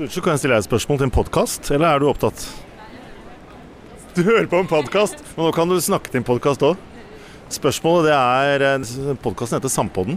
Du, 0.00 0.06
så 0.08 0.22
kan 0.24 0.32
jeg 0.32 0.40
stille 0.40 0.56
deg 0.56 0.62
et 0.62 0.64
spørsmål 0.64 0.96
til 0.96 1.06
en 1.10 1.12
podkast, 1.12 1.66
eller 1.76 1.90
er 1.90 2.00
du 2.00 2.06
opptatt? 2.08 2.40
Du 4.16 4.22
hører 4.24 4.46
på 4.48 4.62
en 4.62 4.70
podkast, 4.70 5.20
men 5.34 5.44
nå 5.44 5.50
kan 5.52 5.68
du 5.68 5.76
snakke 5.76 6.08
til 6.08 6.22
en 6.22 6.24
podkast 6.24 6.64
òg. 6.64 6.80
Spørsmålet 7.52 8.08
det 8.08 8.14
er 8.14 8.64
eh, 8.64 9.10
Podkasten 9.20 9.58
heter 9.58 9.74
Sampodden. 9.74 10.16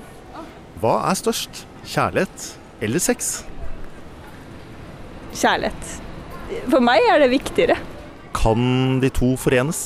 Hva 0.79 0.93
er 1.09 1.19
størst? 1.19 1.65
Kjærlighet 1.83 2.47
eller 2.87 3.03
sex? 3.03 3.33
Kjærlighet. 5.35 5.93
For 6.71 6.79
meg 6.79 7.03
er 7.11 7.19
det 7.25 7.33
viktigere. 7.35 7.75
Kan 8.39 9.03
de 9.03 9.11
to 9.11 9.35
forenes? 9.35 9.85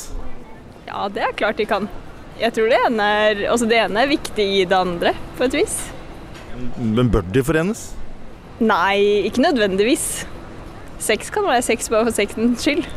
Ja, 0.86 1.07
det 1.09 1.25
er 1.25 1.38
klart 1.41 1.57
de 1.57 1.66
kan. 1.73 1.89
Jeg 2.38 2.54
tror 2.54 2.70
det 2.70 2.84
ene 2.86 3.14
er, 3.25 3.48
altså 3.50 3.66
det 3.66 3.82
ene 3.88 4.05
er 4.05 4.14
viktig 4.14 4.52
i 4.61 4.66
det 4.70 4.77
andre, 4.77 5.18
på 5.41 5.50
et 5.50 5.64
vis. 5.64 5.88
Men 6.77 7.09
bør 7.09 7.25
de 7.34 7.50
forenes? 7.50 7.88
Nei, 8.60 9.27
ikke 9.30 9.44
nødvendigvis. 9.44 10.26
Sex 11.00 11.30
kan 11.34 11.45
være 11.45 11.62
sex 11.62 11.90
bare 11.94 12.08
for 12.08 12.16
sexens 12.16 12.64
skyld. 12.66 12.88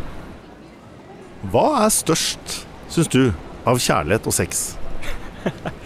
Hva 1.53 1.67
er 1.84 1.93
størst, 1.93 2.55
syns 2.93 3.11
du, 3.12 3.30
av 3.69 3.81
kjærlighet 3.81 4.29
og 4.29 4.37
sex? 4.37 4.70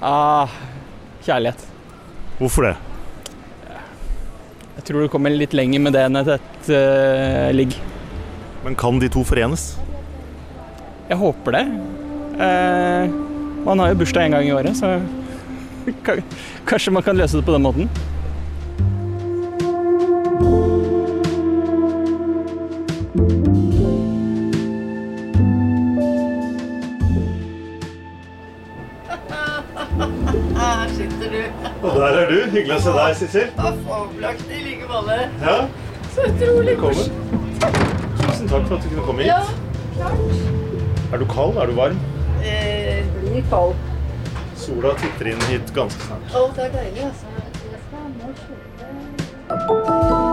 Ah, 0.00 0.48
kjærlighet. 1.20 1.60
Hvorfor 2.38 2.64
det? 2.64 2.76
Jeg 4.78 4.86
tror 4.88 5.04
du 5.04 5.10
kommer 5.12 5.28
litt 5.28 5.52
lenger 5.52 5.82
med 5.84 5.92
det 5.92 6.06
enn 6.06 6.16
et, 6.16 6.30
et 6.38 6.70
eh, 6.72 7.50
ligg. 7.52 7.74
Men 8.64 8.78
kan 8.80 8.96
de 9.02 9.10
to 9.12 9.20
forenes? 9.28 9.74
Jeg 11.10 11.20
håper 11.20 11.58
det. 11.58 11.62
Uh, 12.40 13.12
man 13.66 13.82
har 13.82 13.92
jo 13.92 13.98
bursdag 14.00 14.30
én 14.30 14.38
gang 14.38 14.48
i 14.48 14.54
året, 14.56 14.72
så 14.78 14.94
kanskje 16.70 16.96
man 16.96 17.04
kan 17.04 17.20
løse 17.20 17.36
det 17.36 17.44
på 17.44 17.52
den 17.52 17.66
måten. 17.68 17.92
Hyggelig 32.50 32.76
å 32.76 32.80
se 32.82 32.92
deg, 32.96 33.12
Sissel. 33.18 33.50
Fabelaktig 33.56 34.56
i 34.56 34.62
like 34.64 34.88
måte. 34.90 35.18
Ja, 35.44 35.56
Så 36.10 36.24
utrolig 36.26 36.72
velkommen. 36.74 37.06
Tusen 38.18 38.48
takk 38.50 38.64
for 38.66 38.74
at 38.76 38.82
du 38.82 38.88
kunne 38.88 39.04
komme 39.06 39.22
hit. 39.22 39.30
Ja, 39.30 39.42
klart. 39.94 40.18
Er 41.12 41.22
du 41.22 41.26
kald? 41.30 41.60
Er 41.62 41.70
du 41.70 41.76
varm? 41.78 42.00
Eh, 42.42 43.04
blir 43.20 43.46
kald. 43.52 43.78
Sola 44.58 44.96
titter 44.98 45.30
inn 45.34 45.46
hit 45.50 45.70
ganske 45.76 46.02
snart. 46.08 46.34
Å, 46.34 46.48
det 46.56 46.66
er 46.66 46.74
deilig, 46.74 47.06
altså. 47.12 47.26
Jeg 47.70 47.80
skal 47.86 48.10
nå 48.18 48.34
kjøpe 48.42 50.29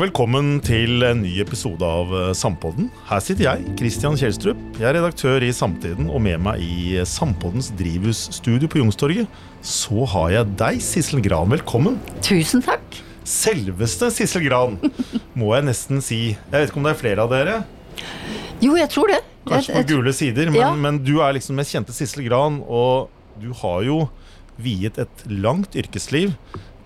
Ja, 0.00 0.06
velkommen 0.06 0.62
til 0.64 1.02
en 1.04 1.18
ny 1.20 1.30
episode 1.42 1.84
av 1.84 2.08
eh, 2.16 2.28
Sampodden. 2.32 2.86
Her 3.04 3.20
sitter 3.20 3.44
jeg, 3.44 3.72
Christian 3.76 4.14
Kjelstrup. 4.16 4.60
Jeg 4.78 4.86
er 4.88 4.94
redaktør 4.96 5.44
i 5.44 5.50
Samtiden, 5.52 6.06
og 6.08 6.22
med 6.24 6.38
meg 6.40 6.62
i 6.64 7.02
Sampoddens 7.04 7.68
drivhusstudio 7.76 8.70
på 8.72 8.80
Youngstorget, 8.80 9.28
så 9.60 10.06
har 10.08 10.30
jeg 10.32 10.54
deg, 10.62 10.78
Sissel 10.80 11.20
Gran. 11.20 11.52
Velkommen. 11.52 11.98
Tusen 12.24 12.64
takk. 12.64 12.96
Selveste 13.28 14.08
Sissel 14.16 14.46
Gran, 14.46 14.78
må 15.36 15.52
jeg 15.58 15.68
nesten 15.68 16.00
si. 16.00 16.20
Jeg 16.32 16.54
vet 16.54 16.72
ikke 16.72 16.80
om 16.80 16.88
det 16.88 16.94
er 16.94 17.00
flere 17.02 17.28
av 17.28 17.36
dere, 17.36 17.58
Jo, 18.64 18.78
jeg 18.80 18.88
tror 18.96 19.12
det. 19.12 19.20
kanskje 19.52 19.76
på 19.82 19.84
gule 19.92 20.16
sider, 20.16 20.48
men, 20.48 20.62
Ja. 20.62 20.72
men 20.72 21.04
du 21.04 21.20
er 21.20 21.36
liksom 21.36 21.60
mest 21.60 21.76
kjente 21.76 21.92
Sissel 21.92 22.24
Gran, 22.24 22.62
og 22.64 23.12
du 23.36 23.52
har 23.52 23.84
jo 23.84 24.08
viet 24.56 24.96
et 24.96 25.28
langt 25.28 25.76
yrkesliv 25.76 26.32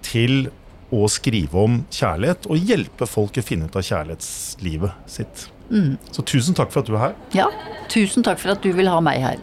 til 0.03 0.49
å 0.93 1.07
skrive 1.13 1.65
om 1.65 1.79
kjærlighet 1.93 2.49
og 2.51 2.71
hjelpe 2.71 3.09
folk 3.09 3.39
å 3.41 3.45
finne 3.45 3.69
ut 3.69 3.79
av 3.79 3.87
kjærlighetslivet 3.87 5.11
sitt. 5.11 5.47
Mm. 5.71 5.97
Så 6.13 6.25
tusen 6.29 6.57
takk 6.57 6.73
for 6.75 6.83
at 6.83 6.91
du 6.91 6.97
er 6.97 7.03
her. 7.07 7.17
Ja, 7.37 7.49
tusen 7.93 8.27
takk 8.27 8.43
for 8.43 8.55
at 8.55 8.65
du 8.65 8.71
vil 8.77 8.91
ha 8.91 9.01
meg 9.05 9.23
her. 9.25 9.41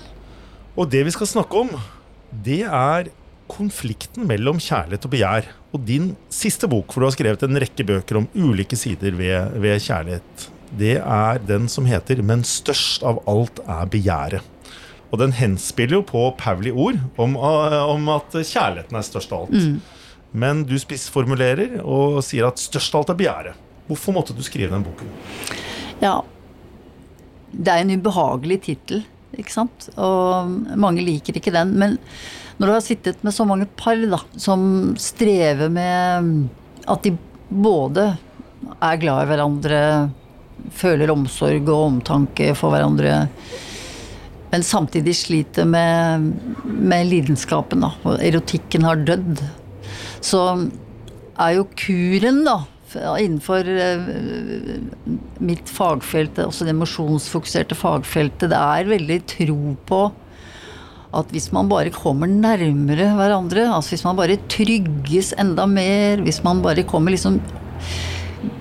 Og 0.78 0.92
det 0.92 1.04
vi 1.08 1.14
skal 1.16 1.30
snakke 1.30 1.66
om, 1.66 1.74
det 2.46 2.62
er 2.68 3.12
konflikten 3.52 4.28
mellom 4.30 4.62
kjærlighet 4.64 5.06
og 5.08 5.14
begjær. 5.14 5.50
Og 5.76 5.84
din 5.88 6.14
siste 6.32 6.70
bok, 6.72 6.92
hvor 6.92 7.04
du 7.04 7.10
har 7.10 7.16
skrevet 7.16 7.44
en 7.48 7.60
rekke 7.64 7.86
bøker 7.88 8.22
om 8.22 8.30
ulike 8.36 8.80
sider 8.80 9.16
ved, 9.18 9.58
ved 9.64 9.84
kjærlighet, 9.84 10.48
det 10.80 10.98
er 11.02 11.40
den 11.44 11.68
som 11.68 11.86
heter 11.86 12.22
'Men 12.24 12.44
størst 12.48 13.04
av 13.04 13.20
alt 13.28 13.60
er 13.68 13.86
begjæret'. 13.92 14.42
Og 15.12 15.20
den 15.20 15.34
henspiller 15.36 16.00
jo 16.00 16.02
på 16.02 16.36
Pauli 16.38 16.72
ord 16.72 16.96
om, 17.18 17.36
om 17.36 18.10
at 18.10 18.32
kjærligheten 18.32 18.96
er 18.96 19.02
størst 19.04 19.32
av 19.32 19.42
alt. 19.42 19.82
Men 20.32 20.64
du 20.68 20.78
spissformulerer 20.80 21.80
og 21.84 22.22
sier 22.24 22.48
at 22.48 22.62
størst 22.62 22.96
alt 22.96 23.12
er 23.12 23.20
begjæret. 23.20 23.68
Hvorfor 23.90 24.16
måtte 24.16 24.36
du 24.36 24.44
skrive 24.46 24.72
den 24.72 24.86
boken? 24.86 25.10
Ja. 26.02 26.22
Det 27.52 27.74
er 27.74 27.84
en 27.84 27.92
ubehagelig 28.00 28.62
tittel, 28.70 29.04
ikke 29.36 29.52
sant? 29.52 29.90
Og 30.00 30.48
mange 30.80 31.04
liker 31.04 31.36
ikke 31.36 31.52
den. 31.52 31.76
Men 31.80 31.98
når 32.62 32.68
du 32.68 32.76
har 32.78 32.86
sittet 32.86 33.24
med 33.26 33.36
så 33.36 33.44
mange 33.48 33.68
par 33.76 34.00
da, 34.00 34.22
som 34.40 34.94
strever 35.02 35.72
med 35.74 36.48
at 36.88 37.04
de 37.04 37.16
både 37.52 38.08
er 38.80 39.00
glad 39.02 39.26
i 39.26 39.30
hverandre, 39.34 39.82
føler 40.78 41.12
omsorg 41.12 41.68
og 41.68 41.88
omtanke 41.90 42.54
for 42.56 42.72
hverandre, 42.72 43.26
men 44.52 44.64
samtidig 44.68 45.16
sliter 45.16 45.68
med, 45.68 46.32
med 46.68 47.08
lidenskapen, 47.08 47.84
da. 47.86 47.94
Og 48.04 48.20
erotikken 48.20 48.84
har 48.84 49.00
dødd. 49.00 49.42
Så 50.22 50.42
er 51.42 51.56
jo 51.58 51.66
kuren, 51.78 52.44
da, 52.46 52.60
innenfor 53.22 53.68
eh, 53.68 54.10
mitt 55.42 55.70
fagfelt, 55.72 56.40
også 56.44 56.68
det 56.68 56.76
emosjonsfokuserte 56.76 57.78
fagfeltet, 57.78 58.52
det 58.52 58.60
er 58.60 58.92
veldig 58.92 59.22
tro 59.38 59.76
på 59.90 60.04
at 61.12 61.34
hvis 61.36 61.50
man 61.52 61.68
bare 61.68 61.92
kommer 61.92 62.30
nærmere 62.32 63.10
hverandre, 63.18 63.66
altså 63.68 63.96
hvis 63.96 64.06
man 64.08 64.20
bare 64.20 64.40
trygges 64.52 65.34
enda 65.40 65.66
mer, 65.68 66.24
hvis 66.24 66.40
man 66.46 66.62
bare 66.64 66.86
kommer 66.88 67.12
liksom 67.12 67.42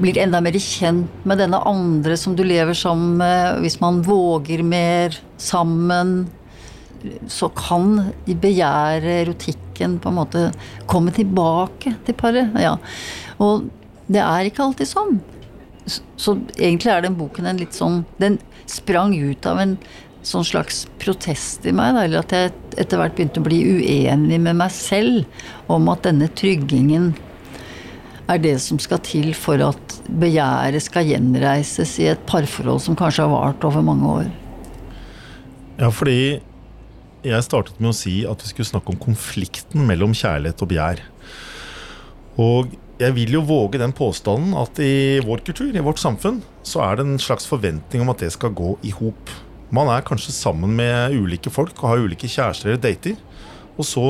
blir 0.00 0.18
enda 0.20 0.40
mer 0.44 0.56
kjent 0.60 1.24
med 1.28 1.40
denne 1.40 1.60
andre 1.68 2.16
som 2.18 2.34
du 2.36 2.42
lever 2.44 2.76
sammen 2.76 3.16
med, 3.20 3.60
hvis 3.64 3.78
man 3.80 4.02
våger 4.04 4.64
mer 4.66 5.16
sammen, 5.40 6.26
så 7.30 7.48
kan 7.56 8.12
de 8.26 8.36
begjære 8.36 9.20
erotikken 9.22 9.98
på 10.02 10.10
en 10.10 10.18
måte 10.18 10.44
komme 10.90 11.14
tilbake 11.16 11.94
til 12.06 12.16
paret. 12.18 12.52
Ja. 12.60 12.76
Og 13.40 13.68
det 14.10 14.22
er 14.24 14.48
ikke 14.48 14.66
alltid 14.66 14.90
sånn. 14.90 15.18
Så, 15.86 16.04
så 16.20 16.36
egentlig 16.58 16.92
er 16.92 17.06
den 17.06 17.16
boken 17.18 17.48
en 17.48 17.58
litt 17.58 17.74
sånn 17.74 18.02
Den 18.20 18.36
sprang 18.68 19.14
ut 19.16 19.46
av 19.48 19.58
en 19.62 19.78
sånn 20.22 20.44
slags 20.44 20.84
protest 21.00 21.64
i 21.66 21.72
meg, 21.72 21.94
da, 21.96 22.04
eller 22.04 22.20
at 22.20 22.34
jeg 22.36 22.52
etter 22.82 23.00
hvert 23.00 23.16
begynte 23.16 23.40
å 23.40 23.46
bli 23.46 23.60
uenig 23.64 24.36
med 24.42 24.58
meg 24.60 24.72
selv 24.74 25.24
om 25.72 25.88
at 25.92 26.04
denne 26.04 26.28
tryggingen 26.36 27.14
er 28.30 28.42
det 28.42 28.58
som 28.62 28.78
skal 28.78 29.00
til 29.02 29.32
for 29.34 29.62
at 29.64 29.96
begjæret 30.20 30.84
skal 30.84 31.08
gjenreises 31.08 31.96
i 32.02 32.10
et 32.12 32.22
parforhold 32.30 32.82
som 32.84 32.98
kanskje 32.98 33.24
har 33.24 33.32
vart 33.32 33.66
over 33.66 33.82
mange 33.84 34.12
år. 34.20 34.28
Ja, 35.80 35.88
fordi 35.88 36.38
jeg 37.26 37.44
startet 37.44 37.80
med 37.80 37.92
å 37.92 37.96
si 37.96 38.20
at 38.28 38.40
vi 38.40 38.50
skulle 38.50 38.70
snakke 38.70 38.94
om 38.94 39.00
konflikten 39.00 39.84
mellom 39.88 40.14
kjærlighet 40.16 40.62
og 40.64 40.70
begjær. 40.70 41.02
Og 42.40 42.72
jeg 43.00 43.16
vil 43.16 43.34
jo 43.36 43.42
våge 43.48 43.80
den 43.80 43.92
påstanden 43.96 44.54
at 44.60 44.80
i 44.84 45.20
vår 45.24 45.42
kultur, 45.44 45.70
i 45.72 45.84
vårt 45.84 46.00
samfunn, 46.00 46.40
så 46.66 46.82
er 46.84 46.98
det 46.98 47.06
en 47.06 47.20
slags 47.20 47.48
forventning 47.48 48.04
om 48.04 48.12
at 48.12 48.24
det 48.24 48.32
skal 48.34 48.54
gå 48.56 48.74
i 48.84 48.92
hop. 48.96 49.32
Man 49.72 49.88
er 49.92 50.04
kanskje 50.04 50.34
sammen 50.36 50.72
med 50.76 51.16
ulike 51.16 51.52
folk 51.52 51.76
og 51.80 51.92
har 51.92 52.04
ulike 52.04 52.28
kjærester 52.28 52.72
eller 52.72 52.82
dater. 52.82 53.20
Og 53.80 53.86
så 53.88 54.06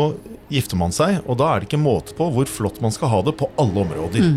gifter 0.51 0.79
man 0.79 0.95
seg, 0.95 1.21
og 1.27 1.39
da 1.39 1.51
er 1.51 1.61
det 1.61 1.69
ikke 1.69 1.83
måte 1.83 2.17
på 2.19 2.27
hvor 2.35 2.49
flott 2.51 2.81
man 2.83 2.95
skal 2.95 3.13
ha 3.13 3.21
det 3.27 3.37
på 3.39 3.51
alle 3.61 3.85
områder. 3.85 4.31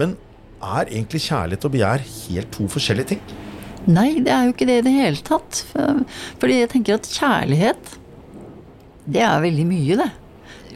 Men 0.00 0.16
er 0.60 0.90
egentlig 0.90 1.22
kjærlighet 1.28 1.64
og 1.64 1.72
begjær 1.76 2.04
helt 2.04 2.52
to 2.52 2.68
forskjellige 2.68 3.14
ting? 3.14 3.22
Nei, 3.88 4.20
det 4.20 4.32
er 4.34 4.46
jo 4.46 4.54
ikke 4.54 4.68
det 4.68 4.80
i 4.80 4.86
det 4.86 4.96
hele 4.96 5.24
tatt. 5.24 5.62
Fordi 6.40 6.58
jeg 6.58 6.72
tenker 6.74 6.98
at 6.98 7.08
kjærlighet, 7.08 7.94
det 9.10 9.22
er 9.24 9.44
veldig 9.44 9.68
mye, 9.68 10.00
det. 10.02 10.10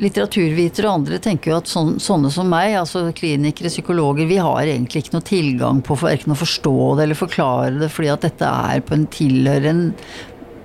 Litteraturvitere 0.03 0.89
og 0.89 0.97
andre 0.99 1.21
tenker 1.23 1.53
jo 1.53 1.59
at 1.61 1.71
sånn, 1.71 1.93
sånne 2.03 2.31
som 2.35 2.49
meg, 2.51 2.73
altså 2.81 3.05
klinikere, 3.15 3.71
psykologer, 3.71 4.27
vi 4.27 4.41
har 4.43 4.67
egentlig 4.67 5.05
ikke 5.05 5.15
noe 5.15 5.27
tilgang 5.29 5.83
på 5.87 5.95
verken 6.01 6.35
å 6.35 6.39
forstå 6.41 6.75
det 6.99 7.06
eller 7.06 7.21
forklare 7.21 7.77
det, 7.79 7.91
fordi 7.95 8.11
at 8.11 8.27
dette 8.27 8.49
er 8.73 8.83
på 8.83 8.97
en 8.97 9.07
tilhører 9.15 9.71
en 9.71 9.85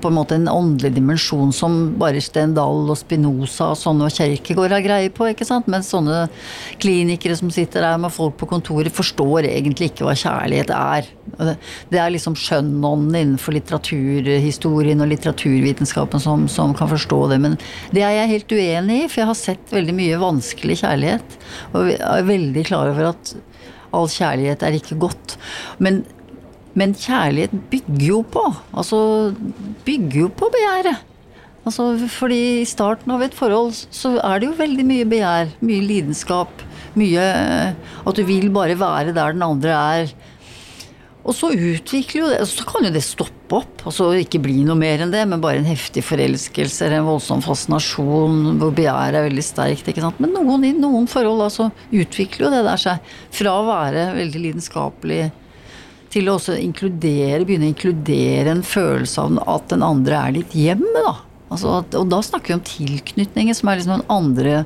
på 0.01 0.09
en 0.09 0.17
måte 0.17 0.37
en 0.37 0.49
åndelig 0.51 0.91
dimensjon 0.95 1.51
som 1.55 1.77
bare 1.99 2.21
Stendal 2.23 2.89
og 2.89 2.97
Spinoza 2.99 3.71
og 3.73 3.79
sånne 3.79 4.07
og 4.07 4.15
Kjerkegård 4.15 4.73
har 4.75 4.83
greie 4.85 5.11
på, 5.13 5.27
ikke 5.31 5.47
sant. 5.47 5.69
Mens 5.71 5.91
sånne 5.93 6.25
klinikere 6.81 7.37
som 7.39 7.51
sitter 7.53 7.85
der 7.85 7.99
med 8.01 8.13
folk 8.15 8.37
på 8.39 8.49
kontoret, 8.49 8.93
forstår 8.95 9.47
egentlig 9.49 9.91
ikke 9.91 10.07
hva 10.07 10.15
kjærlighet 10.17 10.73
er. 10.75 11.09
Det 11.89 12.01
er 12.01 12.13
liksom 12.13 12.37
skjønnånden 12.39 13.17
innenfor 13.19 13.55
litteraturhistorien 13.57 15.03
og 15.03 15.11
litteraturvitenskapen 15.13 16.23
som, 16.23 16.47
som 16.51 16.75
kan 16.77 16.91
forstå 16.91 17.21
det. 17.33 17.41
Men 17.43 17.59
det 17.95 18.05
er 18.05 18.17
jeg 18.21 18.33
helt 18.35 18.55
uenig 18.55 19.01
i, 19.03 19.09
for 19.09 19.23
jeg 19.23 19.31
har 19.31 19.39
sett 19.39 19.75
veldig 19.75 19.97
mye 19.99 20.21
vanskelig 20.21 20.79
kjærlighet. 20.83 21.39
Og 21.73 21.93
er 21.95 22.29
veldig 22.29 22.65
klar 22.69 22.93
over 22.93 23.11
at 23.13 23.35
all 23.95 24.09
kjærlighet 24.11 24.63
er 24.65 24.77
ikke 24.77 24.99
godt. 25.01 25.35
Men 25.81 26.03
men 26.79 26.95
kjærlighet 26.95 27.53
bygger 27.71 28.07
jo 28.07 28.23
på. 28.23 28.45
Altså 28.71 28.99
bygger 29.85 30.25
jo 30.25 30.33
på 30.39 30.49
begjæret. 30.53 31.05
Altså, 31.67 31.91
fordi 32.09 32.61
i 32.61 32.67
starten 32.67 33.11
av 33.13 33.21
et 33.25 33.35
forhold 33.35 33.75
så 33.75 34.15
er 34.23 34.39
det 34.39 34.47
jo 34.49 34.57
veldig 34.57 34.85
mye 34.87 35.07
begjær. 35.09 35.53
Mye 35.61 35.85
lidenskap. 35.85 36.63
Mye 36.97 37.25
at 38.07 38.17
du 38.17 38.23
vil 38.25 38.49
bare 38.53 38.79
være 38.79 39.13
der 39.13 39.35
den 39.35 39.45
andre 39.45 39.75
er. 39.75 40.13
Og 41.29 41.35
så 41.35 41.51
utvikler 41.51 42.23
jo 42.23 42.29
det 42.31 42.37
Så 42.47 42.63
kan 42.65 42.85
jo 42.87 42.93
det 42.95 43.03
stoppe 43.05 43.59
opp. 43.59 43.83
Altså 43.85 44.07
ikke 44.17 44.41
bli 44.41 44.63
noe 44.65 44.79
mer 44.79 45.03
enn 45.03 45.11
det, 45.13 45.25
men 45.29 45.43
bare 45.43 45.59
en 45.59 45.67
heftig 45.67 46.01
forelskelse 46.07 46.87
eller 46.87 47.01
en 47.01 47.09
voldsom 47.09 47.43
fascinasjon 47.45 48.55
hvor 48.61 48.73
begjæret 48.73 49.19
er 49.19 49.27
veldig 49.27 49.45
sterkt. 49.45 49.91
ikke 49.91 50.05
sant? 50.05 50.21
Men 50.23 50.33
noen, 50.37 50.65
i 50.65 50.73
noen 50.77 51.09
forhold 51.11 51.43
altså, 51.49 51.69
utvikler 51.91 52.47
jo 52.47 52.55
det 52.55 52.63
der 52.65 52.81
seg 52.81 53.13
fra 53.35 53.59
å 53.59 53.67
være 53.67 54.09
veldig 54.17 54.43
lidenskapelig 54.47 55.21
til 56.13 56.29
å 56.31 56.37
inkludere, 56.55 57.45
begynne 57.45 57.69
å 57.69 57.73
inkludere 57.73 58.53
en 58.53 58.65
følelse 58.65 59.21
av 59.21 59.41
at 59.45 59.67
den 59.73 59.85
andre 59.85 60.21
er 60.21 60.37
ditt 60.39 60.55
hjem. 60.57 60.85
Da. 60.95 61.19
Altså, 61.49 61.79
og 61.83 62.09
da 62.11 62.21
snakker 62.25 62.53
vi 62.53 62.57
om 62.57 62.65
tilknytninger, 62.65 63.57
som 63.57 63.69
er 63.69 63.79
liksom 63.79 63.99
den 63.99 64.09
andre 64.13 64.63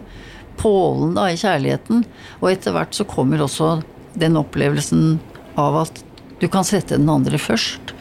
pålen 0.59 1.15
da, 1.17 1.29
i 1.31 1.39
kjærligheten. 1.39 2.05
Og 2.41 2.51
etter 2.51 2.75
hvert 2.75 2.95
så 2.95 3.07
kommer 3.09 3.43
også 3.43 3.75
den 4.19 4.37
opplevelsen 4.39 5.17
av 5.59 5.83
at 5.85 6.03
du 6.41 6.47
kan 6.51 6.65
sette 6.67 6.99
den 6.99 7.11
andre 7.11 7.39
først. 7.41 7.93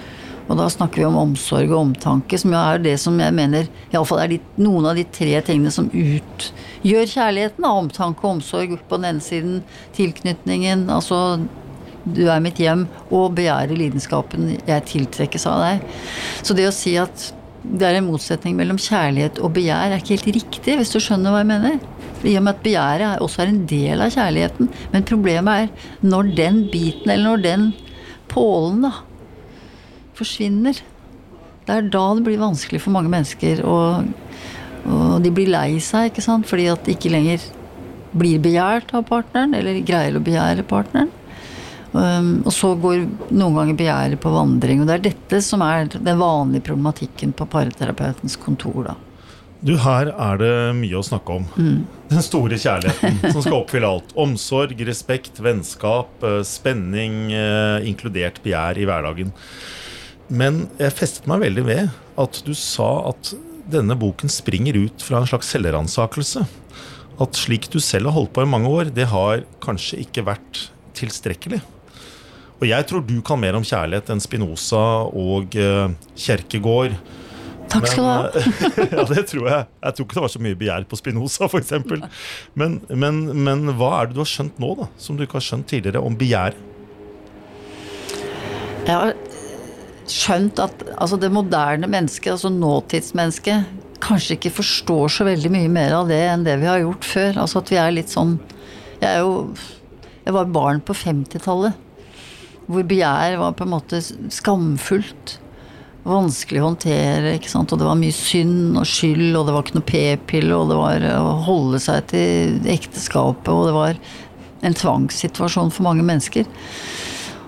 Og 0.50 0.58
da 0.58 0.66
snakker 0.70 1.00
vi 1.00 1.06
om 1.06 1.16
omsorg 1.16 1.70
og 1.70 1.78
omtanke, 1.78 2.38
som 2.38 2.52
er 2.58 2.82
det 2.82 2.96
som 3.00 3.18
jeg 3.22 3.34
mener 3.34 3.68
iallfall 3.92 4.24
er 4.24 4.32
de, 4.34 4.40
noen 4.60 4.88
av 4.90 4.98
de 4.98 5.04
tre 5.14 5.38
tingene 5.46 5.70
som 5.72 5.86
utgjør 5.88 7.06
kjærligheten. 7.14 7.62
Da. 7.62 7.70
Omtanke 7.78 8.26
og 8.26 8.38
omsorg 8.38 8.74
på 8.88 8.98
den 8.98 9.08
ene 9.12 9.24
siden, 9.24 9.60
tilknytningen, 9.96 10.88
altså 10.92 11.40
du 12.04 12.24
er 12.30 12.42
mitt 12.42 12.58
hjem, 12.60 12.86
og 13.14 13.36
begjærer 13.36 13.78
lidenskapen 13.78 14.56
jeg 14.66 14.88
tiltrekkes 14.90 15.46
av 15.50 15.62
deg. 15.62 15.86
Så 16.42 16.56
det 16.58 16.66
å 16.68 16.74
si 16.74 16.96
at 17.00 17.30
det 17.62 17.86
er 17.86 18.00
en 18.00 18.08
motsetning 18.08 18.56
mellom 18.58 18.78
kjærlighet 18.80 19.38
og 19.42 19.54
begjær, 19.54 19.92
er 19.92 20.02
ikke 20.02 20.16
helt 20.16 20.30
riktig, 20.40 20.74
hvis 20.80 20.90
du 20.90 20.98
skjønner 21.02 21.30
hva 21.30 21.42
jeg 21.44 21.50
mener. 21.52 21.78
I 22.26 22.34
og 22.38 22.44
med 22.46 22.56
at 22.56 22.64
begjæret 22.64 23.22
også 23.22 23.44
er 23.44 23.52
en 23.52 23.62
del 23.70 24.02
av 24.02 24.10
kjærligheten. 24.14 24.70
Men 24.92 25.06
problemet 25.06 25.64
er 25.68 26.06
når 26.06 26.34
den 26.38 26.60
biten, 26.72 27.10
eller 27.10 27.30
når 27.30 27.44
den 27.46 27.68
pålen, 28.30 28.82
da, 28.86 28.92
forsvinner. 30.18 30.82
Det 31.62 31.76
er 31.76 31.90
da 31.94 32.04
det 32.18 32.26
blir 32.26 32.42
vanskelig 32.42 32.82
for 32.82 32.94
mange 32.94 33.12
mennesker, 33.12 33.62
og, 33.62 34.10
og 34.90 35.16
de 35.22 35.34
blir 35.34 35.50
lei 35.54 35.78
seg, 35.82 36.10
ikke 36.10 36.24
sant, 36.24 36.48
fordi 36.50 36.66
at 36.72 36.82
de 36.86 36.96
ikke 36.96 37.14
lenger 37.14 37.46
blir 38.12 38.42
begjært 38.42 38.90
av 38.96 39.06
partneren, 39.08 39.54
eller 39.56 39.78
greier 39.86 40.18
å 40.18 40.24
begjære 40.24 40.66
partneren. 40.68 41.14
Um, 41.92 42.40
og 42.46 42.52
så 42.56 42.72
går 42.80 43.02
noen 43.34 43.56
ganger 43.58 43.76
begjæret 43.76 44.20
på 44.22 44.32
vandring. 44.32 44.80
Og 44.80 44.88
det 44.88 44.94
er 44.96 45.08
dette 45.10 45.40
som 45.44 45.64
er 45.66 45.90
den 45.92 46.20
vanlige 46.20 46.64
problematikken 46.70 47.34
på 47.36 47.48
parterapeutens 47.52 48.38
kontor. 48.40 48.86
da. 48.88 48.96
Du, 49.62 49.76
her 49.78 50.08
er 50.10 50.40
det 50.40 50.54
mye 50.74 50.98
å 50.98 51.04
snakke 51.06 51.36
om. 51.38 51.44
Mm. 51.54 51.84
Den 52.10 52.24
store 52.24 52.56
kjærligheten 52.58 53.20
som 53.30 53.44
skal 53.44 53.60
oppfylle 53.60 53.92
alt. 53.94 54.10
Omsorg, 54.24 54.74
respekt, 54.88 55.38
vennskap, 55.44 56.16
eh, 56.26 56.40
spenning, 56.48 57.28
eh, 57.30 57.86
inkludert 57.86 58.40
begjær 58.42 58.80
i 58.80 58.88
hverdagen. 58.88 59.30
Men 60.32 60.64
jeg 60.80 60.96
festet 60.96 61.28
meg 61.30 61.44
veldig 61.44 61.66
ved 61.68 61.92
at 62.18 62.40
du 62.46 62.50
sa 62.58 62.88
at 63.12 63.34
denne 63.72 63.94
boken 63.98 64.32
springer 64.32 64.74
ut 64.80 65.04
fra 65.04 65.20
en 65.20 65.30
slags 65.30 65.52
selvransakelse. 65.54 66.42
At 67.22 67.38
slik 67.38 67.68
du 67.70 67.78
selv 67.84 68.10
har 68.10 68.16
holdt 68.16 68.32
på 68.34 68.42
i 68.42 68.50
mange 68.50 68.72
år, 68.72 68.90
det 68.90 69.06
har 69.12 69.44
kanskje 69.62 70.00
ikke 70.02 70.26
vært 70.26 70.64
tilstrekkelig. 70.98 71.60
Og 72.62 72.68
jeg 72.70 72.86
tror 72.86 73.02
du 73.02 73.16
kan 73.26 73.40
mer 73.42 73.56
om 73.58 73.64
kjærlighet 73.66 74.12
enn 74.14 74.22
Spinoza 74.22 74.84
og 75.18 75.56
uh, 75.58 75.90
Kjerkegård. 76.14 76.94
Takk 77.72 77.88
skal 77.90 78.04
du 78.04 78.10
ha. 78.10 78.28
Eh, 78.38 78.92
ja, 78.98 79.04
det 79.08 79.24
tror 79.32 79.48
jeg. 79.48 79.66
Jeg 79.82 79.96
tror 79.96 80.06
ikke 80.06 80.18
det 80.18 80.22
var 80.22 80.32
så 80.36 80.42
mye 80.46 80.58
begjær 80.60 80.86
på 80.86 80.98
Spinoza, 81.00 81.48
f.eks. 81.48 81.72
Men, 82.54 82.78
men, 82.86 83.20
men 83.34 83.66
hva 83.80 83.90
er 83.98 84.10
det 84.10 84.14
du 84.14 84.22
har 84.22 84.30
skjønt 84.30 84.62
nå, 84.62 84.70
da, 84.78 84.88
som 85.00 85.18
du 85.18 85.26
ikke 85.26 85.40
har 85.40 85.46
skjønt 85.48 85.66
tidligere, 85.72 86.04
om 86.06 86.14
begjær? 86.20 86.54
Jeg 88.86 88.94
har 88.94 89.14
skjønt 90.06 90.62
at 90.62 90.86
altså, 90.94 91.18
det 91.18 91.34
moderne 91.34 91.90
mennesket, 91.90 92.36
altså 92.36 92.52
nåtidsmennesket, 92.54 93.78
kanskje 94.02 94.36
ikke 94.38 94.54
forstår 94.54 95.16
så 95.16 95.26
veldig 95.26 95.50
mye 95.54 95.70
mer 95.70 95.98
av 95.98 96.10
det 96.10 96.22
enn 96.30 96.46
det 96.46 96.60
vi 96.62 96.70
har 96.70 96.82
gjort 96.82 97.10
før. 97.10 97.42
Altså 97.42 97.62
at 97.62 97.74
vi 97.74 97.82
er 97.82 97.94
litt 97.94 98.10
sånn 98.10 98.36
Jeg 99.02 99.08
er 99.12 99.20
jo 99.22 99.34
Jeg 100.22 100.34
var 100.34 100.50
barn 100.54 100.82
på 100.82 100.94
50-tallet 100.94 101.78
hvor 102.66 102.84
begjær 102.88 103.38
var 103.40 103.54
på 103.58 103.66
en 103.66 103.72
måte 103.74 104.02
skamfullt. 104.02 105.38
Vanskelig 106.02 106.58
å 106.58 106.66
håndtere, 106.66 107.36
ikke 107.36 107.50
sant. 107.52 107.70
Og 107.70 107.78
det 107.78 107.86
var 107.86 107.98
mye 107.98 108.14
synd 108.14 108.78
og 108.80 108.88
skyld, 108.90 109.36
og 109.38 109.46
det 109.46 109.54
var 109.54 109.64
ikke 109.64 109.78
noe 109.78 109.90
p-pille, 109.92 110.56
og 110.56 110.72
det 110.72 110.78
var 110.80 111.06
å 111.14 111.36
holde 111.46 111.78
seg 111.82 112.08
til 112.10 112.58
ekteskapet, 112.72 113.52
og 113.54 113.68
det 113.68 113.76
var 113.76 114.02
en 114.66 114.78
tvangssituasjon 114.78 115.70
for 115.74 115.86
mange 115.86 116.06
mennesker. 116.06 116.48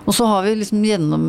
Og 0.05 0.13
så 0.13 0.27
har 0.29 0.45
vi 0.45 0.53
liksom 0.59 0.83
gjennom, 0.85 1.23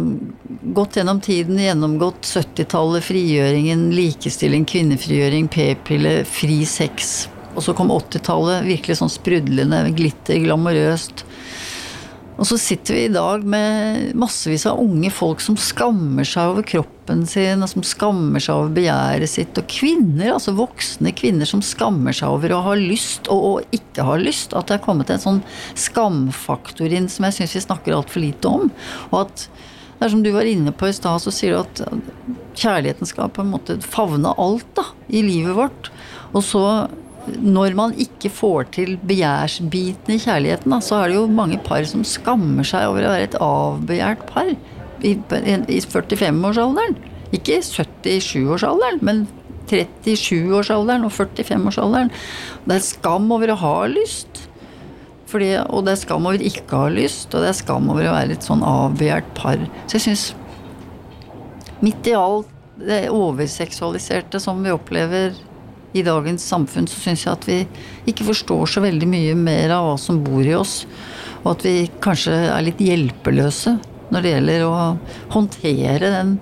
gått 0.76 0.98
gjennom 0.98 1.20
tiden, 1.24 1.58
gjennomgått 1.58 2.28
70-tallet, 2.28 3.04
frigjøringen, 3.06 3.88
likestilling, 3.96 4.66
kvinnefrigjøring, 4.68 5.48
p-pille, 5.52 6.18
fri 6.28 6.60
sex. 6.68 7.14
Og 7.56 7.64
så 7.64 7.72
kom 7.76 7.90
80-tallet, 7.94 8.66
virkelig 8.68 8.98
sånn 9.00 9.12
sprudlende, 9.12 9.80
glitter, 9.96 10.42
glamorøst. 10.44 11.24
Og 12.36 12.44
så 12.44 12.58
sitter 12.60 12.96
vi 12.96 13.04
i 13.06 13.12
dag 13.12 13.44
med 13.48 14.10
massevis 14.18 14.66
av 14.68 14.80
unge 14.82 15.08
folk 15.14 15.40
som 15.40 15.56
skammer 15.56 16.26
seg 16.28 16.52
over 16.52 16.66
kroppen 16.68 17.22
sin, 17.28 17.64
og 17.64 17.70
som 17.70 17.84
skammer 17.86 18.42
seg 18.44 18.58
over 18.58 18.74
begjæret 18.76 19.32
sitt. 19.32 19.56
Og 19.56 19.68
kvinner, 19.72 20.34
altså 20.34 20.52
voksne 20.58 21.14
kvinner 21.16 21.48
som 21.48 21.64
skammer 21.64 22.16
seg 22.16 22.34
over 22.36 22.52
å 22.52 22.60
ha 22.66 22.74
lyst 22.76 23.30
og 23.32 23.46
å 23.48 23.54
ikke 23.76 24.04
ha 24.04 24.18
lyst. 24.20 24.52
At 24.52 24.68
det 24.68 24.76
er 24.76 24.84
kommet 24.84 25.12
en 25.12 25.22
sånn 25.22 25.40
skamfaktor 25.80 26.92
inn 26.92 27.08
som 27.12 27.28
jeg 27.28 27.38
syns 27.38 27.56
vi 27.56 27.64
snakker 27.64 27.96
altfor 27.96 28.25
lite 28.26 28.52
om. 28.52 28.68
Og 29.14 29.18
at 29.25 29.49
det 29.96 30.04
er 30.04 30.12
som 30.12 30.20
du 30.20 30.28
var 30.34 30.44
inne 30.44 30.75
på 30.76 30.90
i 30.90 30.92
stad, 30.92 31.22
så 31.25 31.32
sier 31.32 31.56
du 31.56 31.62
at 31.62 31.80
kjærligheten 32.56 33.08
skal 33.08 33.32
på 33.32 33.40
en 33.40 33.54
måte 33.54 33.78
favne 33.80 34.34
alt 34.37 34.68
da, 34.76 34.84
i 35.08 35.25
livet 35.25 35.56
vårt. 35.56 35.88
Og 36.37 36.44
så 36.44 36.64
når 37.26 37.75
man 37.78 37.95
ikke 38.00 38.30
får 38.33 38.71
til 38.76 38.95
begjærsbiten 39.06 40.14
i 40.14 40.21
kjærligheten, 40.23 40.73
da, 40.73 40.80
så 40.85 41.00
er 41.00 41.11
det 41.11 41.18
jo 41.18 41.26
mange 41.30 41.59
par 41.62 41.85
som 41.88 42.04
skammer 42.06 42.66
seg 42.66 42.88
over 42.90 43.06
å 43.06 43.12
være 43.14 43.28
et 43.30 43.38
avbegjært 43.42 44.25
par 44.30 44.52
i, 44.52 45.12
i 45.12 45.80
45-årsalderen. 45.83 46.97
Ikke 47.35 47.59
i 47.59 47.64
77-årsalderen, 47.64 49.02
men 49.06 49.25
37-årsalderen 49.71 51.06
og 51.09 51.14
45-årsalderen. 51.14 52.12
Det 52.66 52.78
er 52.78 52.87
skam 52.87 53.30
over 53.35 53.52
å 53.52 53.61
ha 53.62 53.76
lyst. 53.90 54.45
Fordi, 55.26 55.56
og 55.66 55.87
det 55.87 55.97
er 55.97 56.02
skam 56.04 56.28
over 56.28 56.42
ikke 56.52 56.68
å 56.71 56.85
ha 56.85 56.90
lyst, 56.95 57.33
og 57.35 57.42
det 57.42 57.50
er 57.50 57.59
skam 57.59 57.90
over 57.90 58.06
å 58.06 58.14
være 58.14 58.37
et 58.37 58.47
sånn 58.47 58.62
avbegjært 58.66 59.33
par. 59.38 59.64
Så 59.87 59.99
jeg 59.99 60.06
syns 60.06 60.26
midt 61.83 62.06
i 62.09 62.14
alt 62.16 62.52
det 62.76 63.06
overseksualiserte 63.11 64.38
som 64.42 64.62
vi 64.64 64.73
opplever 64.75 65.35
i 65.95 66.02
dagens 66.07 66.45
samfunn 66.45 66.88
så 66.90 66.99
syns 67.00 67.25
jeg 67.26 67.33
at 67.33 67.47
vi 67.49 67.59
ikke 68.11 68.26
forstår 68.26 68.66
så 68.71 68.83
veldig 68.85 69.09
mye 69.11 69.37
mer 69.38 69.75
av 69.76 69.90
hva 69.90 69.95
som 70.00 70.19
bor 70.25 70.45
i 70.45 70.57
oss. 70.57 70.81
Og 71.45 71.52
at 71.55 71.66
vi 71.66 71.76
kanskje 72.02 72.35
er 72.50 72.66
litt 72.66 72.83
hjelpeløse 72.83 73.76
når 74.11 74.23
det 74.23 74.33
gjelder 74.35 74.64
å 74.66 74.75
håndtere 75.35 76.11
den, 76.12 76.37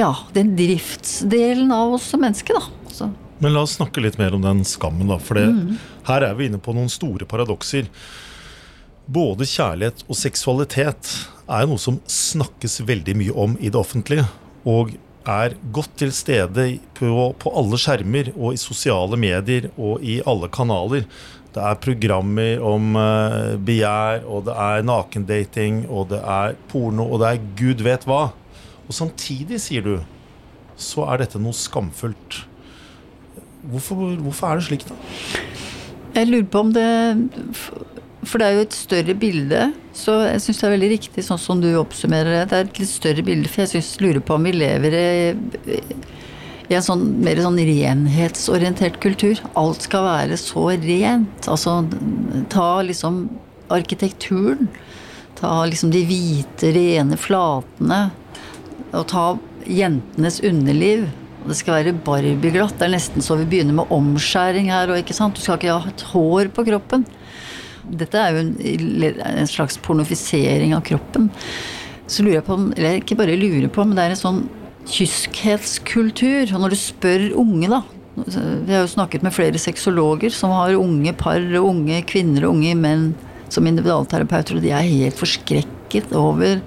ja, 0.00 0.12
den 0.36 0.54
driftsdelen 0.58 1.72
av 1.74 1.96
oss 1.98 2.08
som 2.12 2.24
mennesker, 2.24 2.60
da. 2.60 2.92
Så. 2.94 3.10
Men 3.42 3.56
la 3.56 3.64
oss 3.66 3.76
snakke 3.78 4.02
litt 4.04 4.16
mer 4.20 4.36
om 4.36 4.44
den 4.44 4.62
skammen, 4.68 5.10
da. 5.10 5.18
For 5.20 5.40
det, 5.40 5.48
mm. 5.52 6.04
her 6.08 6.28
er 6.28 6.38
vi 6.38 6.48
inne 6.48 6.60
på 6.62 6.76
noen 6.76 6.92
store 6.92 7.28
paradokser. 7.28 7.90
Både 9.04 9.44
kjærlighet 9.48 10.06
og 10.08 10.16
seksualitet 10.16 11.10
er 11.44 11.66
noe 11.68 11.80
som 11.80 11.98
snakkes 12.08 12.80
veldig 12.88 13.16
mye 13.20 13.34
om 13.44 13.58
i 13.60 13.68
det 13.68 13.80
offentlige. 13.80 14.24
Og 14.64 14.94
er 15.26 15.56
godt 15.72 15.96
til 16.00 16.12
stede 16.12 16.66
på, 16.94 17.32
på, 17.40 17.52
alle 17.56 17.78
skjermer 17.80 18.30
og 18.34 18.54
i 18.54 18.60
sosiale 18.60 19.18
medier 19.20 19.70
og 19.76 20.02
i 20.04 20.20
alle 20.26 20.50
kanaler. 20.52 21.06
Det 21.54 21.62
er 21.62 21.78
programmer 21.78 22.62
om 22.66 22.96
uh, 22.98 23.54
begjær, 23.62 24.24
og 24.26 24.48
det 24.48 24.56
er 24.58 24.86
nakendating, 24.88 25.84
og 25.88 26.08
det 26.10 26.18
er 26.18 26.56
porno, 26.70 27.06
og 27.06 27.22
det 27.22 27.28
er 27.30 27.44
gud 27.60 27.84
vet 27.86 28.06
hva. 28.10 28.24
Og 28.88 28.96
samtidig, 28.96 29.60
sier 29.62 29.86
du, 29.86 29.94
så 30.76 31.06
er 31.06 31.22
dette 31.22 31.38
noe 31.38 31.54
skamfullt. 31.54 32.42
Hvorfor, 33.70 34.18
hvorfor 34.18 34.50
er 34.50 34.58
det 34.58 34.66
slik, 34.66 34.88
da? 34.90 34.98
Jeg 36.14 36.28
lurer 36.30 36.50
på 36.50 36.60
om 36.66 36.74
det 36.74 36.90
For 38.28 38.40
det 38.40 38.46
er 38.46 38.56
jo 38.56 38.64
et 38.64 38.76
større 38.76 39.14
bilde. 39.18 39.68
Så 39.96 40.16
jeg 40.26 40.42
syns 40.42 40.60
det 40.60 40.66
er 40.68 40.74
veldig 40.74 40.90
riktig 40.94 41.24
sånn 41.26 41.40
som 41.40 41.60
du 41.62 41.70
oppsummerer 41.80 42.32
det. 42.32 42.42
Det 42.50 42.58
er 42.58 42.66
et 42.66 42.82
litt 42.82 42.90
større 42.90 43.24
bilde, 43.26 43.50
for 43.50 43.64
jeg 43.64 43.74
synes, 43.74 43.94
lurer 44.02 44.24
på 44.24 44.36
om 44.38 44.48
vi 44.48 44.54
lever 44.56 44.96
i, 44.98 45.78
i 46.70 46.76
en 46.76 46.84
sånn 46.84 47.04
mer 47.24 47.40
sånn 47.44 47.60
renhetsorientert 47.60 49.00
kultur. 49.04 49.40
Alt 49.60 49.86
skal 49.86 50.06
være 50.08 50.38
så 50.40 50.66
rent. 50.72 51.48
Altså 51.50 51.82
ta 52.52 52.68
liksom 52.86 53.26
arkitekturen. 53.74 54.70
Ta 55.38 55.64
liksom 55.68 55.92
de 55.94 56.04
hvite, 56.08 56.70
rene 56.74 57.18
flatene. 57.20 58.06
Og 58.94 59.04
ta 59.10 59.26
jentenes 59.68 60.40
underliv. 60.44 61.08
Det 61.44 61.58
skal 61.58 61.82
være 61.82 61.96
barbieglatt. 62.06 62.78
Det 62.80 62.86
er 62.86 62.94
nesten 62.94 63.24
så 63.24 63.36
vi 63.36 63.48
begynner 63.50 63.76
med 63.76 63.92
omskjæring 63.92 64.70
her 64.72 64.94
ikke 64.96 65.16
sant. 65.16 65.36
Du 65.36 65.44
skal 65.44 65.58
ikke 65.60 65.76
ha 65.76 65.92
et 65.92 66.06
hår 66.14 66.50
på 66.56 66.64
kroppen. 66.70 67.04
Dette 67.90 68.20
er 68.20 68.34
jo 68.34 68.44
en, 68.44 68.52
en 69.14 69.50
slags 69.50 69.78
pornofisering 69.84 70.74
av 70.76 70.84
kroppen. 70.86 71.30
Så 72.06 72.24
lurer 72.24 72.38
jeg 72.38 72.46
på 72.46 72.58
Eller 72.76 73.00
ikke 73.00 73.18
bare 73.18 73.36
lurer 73.38 73.70
på, 73.72 73.84
men 73.84 73.96
det 73.96 74.06
er 74.06 74.14
en 74.14 74.20
sånn 74.20 74.40
kyskhetskultur. 74.90 76.52
Og 76.52 76.64
når 76.64 76.74
du 76.74 76.80
spør 76.80 77.28
unge, 77.40 77.70
da 77.72 77.82
Vi 78.14 78.72
har 78.72 78.84
jo 78.84 78.94
snakket 78.94 79.24
med 79.26 79.34
flere 79.34 79.60
sexologer 79.60 80.32
som 80.32 80.52
har 80.54 80.76
unge 80.78 81.14
par 81.18 81.40
unge 81.60 82.02
kvinner 82.06 82.46
og 82.46 82.58
unge 82.58 82.74
menn 82.78 83.08
som 83.52 83.66
individualterapeuter, 83.68 84.56
og 84.56 84.64
de 84.64 84.72
er 84.74 84.86
helt 84.86 85.18
forskrekket 85.18 86.14
over 86.18 86.62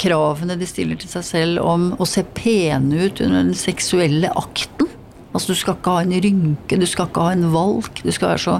kravene 0.00 0.56
de 0.56 0.68
stiller 0.68 0.96
til 1.00 1.10
seg 1.12 1.24
selv 1.26 1.64
om 1.66 1.90
å 2.00 2.06
se 2.08 2.22
pene 2.36 3.06
ut 3.06 3.20
under 3.20 3.42
den 3.42 3.56
seksuelle 3.58 4.30
akten. 4.32 4.88
Altså, 5.30 5.52
du 5.52 5.60
skal 5.60 5.76
ikke 5.76 5.94
ha 5.94 6.04
en 6.04 6.16
rynke, 6.24 6.78
du 6.80 6.86
skal 6.88 7.10
ikke 7.10 7.26
ha 7.26 7.34
en 7.36 7.50
valk. 7.52 8.00
Du 8.02 8.10
skal 8.14 8.32
være 8.32 8.44
så 8.44 8.56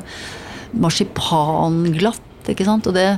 marsipanglatt, 0.73 2.51
ikke 2.51 2.67
sant. 2.69 2.91
Og 2.91 2.97
det 2.97 3.09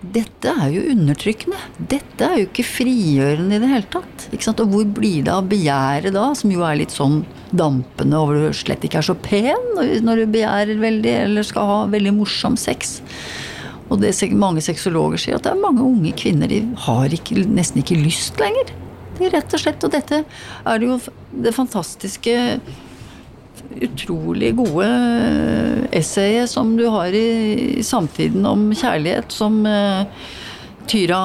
Dette 0.00 0.48
er 0.48 0.70
jo 0.72 0.82
undertrykkende. 0.94 1.58
Dette 1.76 2.24
er 2.24 2.38
jo 2.40 2.46
ikke 2.46 2.64
frigjørende 2.64 3.58
i 3.58 3.60
det 3.60 3.68
hele 3.68 3.88
tatt. 3.92 4.30
Ikke 4.32 4.46
sant? 4.46 4.62
Og 4.64 4.72
hvor 4.72 4.86
blir 4.96 5.26
det 5.26 5.34
av 5.34 5.50
begjæret 5.50 6.14
da, 6.16 6.30
som 6.32 6.48
jo 6.54 6.62
er 6.64 6.78
litt 6.80 6.94
sånn 6.94 7.18
dampende 7.52 8.16
over 8.16 8.38
du 8.46 8.56
slett 8.56 8.86
ikke 8.86 9.02
er 9.02 9.08
så 9.10 9.16
pen 9.20 9.74
når 9.76 10.22
du 10.22 10.32
begjærer 10.32 10.80
veldig, 10.80 11.14
eller 11.26 11.44
skal 11.44 11.68
ha 11.68 11.78
veldig 11.92 12.14
morsom 12.16 12.56
sex. 12.56 12.96
Og 13.90 14.00
det 14.00 14.14
mange 14.38 14.62
sexologer 14.64 15.20
sier, 15.20 15.36
at 15.36 15.44
det 15.44 15.52
er 15.52 15.60
mange 15.60 15.84
unge 15.84 16.14
kvinner 16.16 16.48
de 16.48 16.62
har 16.86 17.12
ikke, 17.12 17.42
nesten 17.50 17.82
ikke 17.82 17.98
lyst 18.00 18.40
lenger. 18.40 18.70
De 19.18 19.28
rett 19.28 19.52
og 19.52 19.60
slett, 19.60 19.84
Og 19.84 19.92
dette 19.92 20.22
er 20.24 20.78
det 20.80 20.86
jo 20.86 20.96
det 21.44 21.52
fantastiske 21.52 22.36
utrolig 23.80 24.52
gode 24.58 24.86
essayet 25.96 26.50
som 26.50 26.76
du 26.76 26.86
har 26.90 27.14
i, 27.14 27.82
samtiden 27.84 28.46
om 28.46 28.68
kjærlighet, 28.76 29.32
som 29.32 29.60
uh, 29.66 30.04
Tyra 30.90 31.20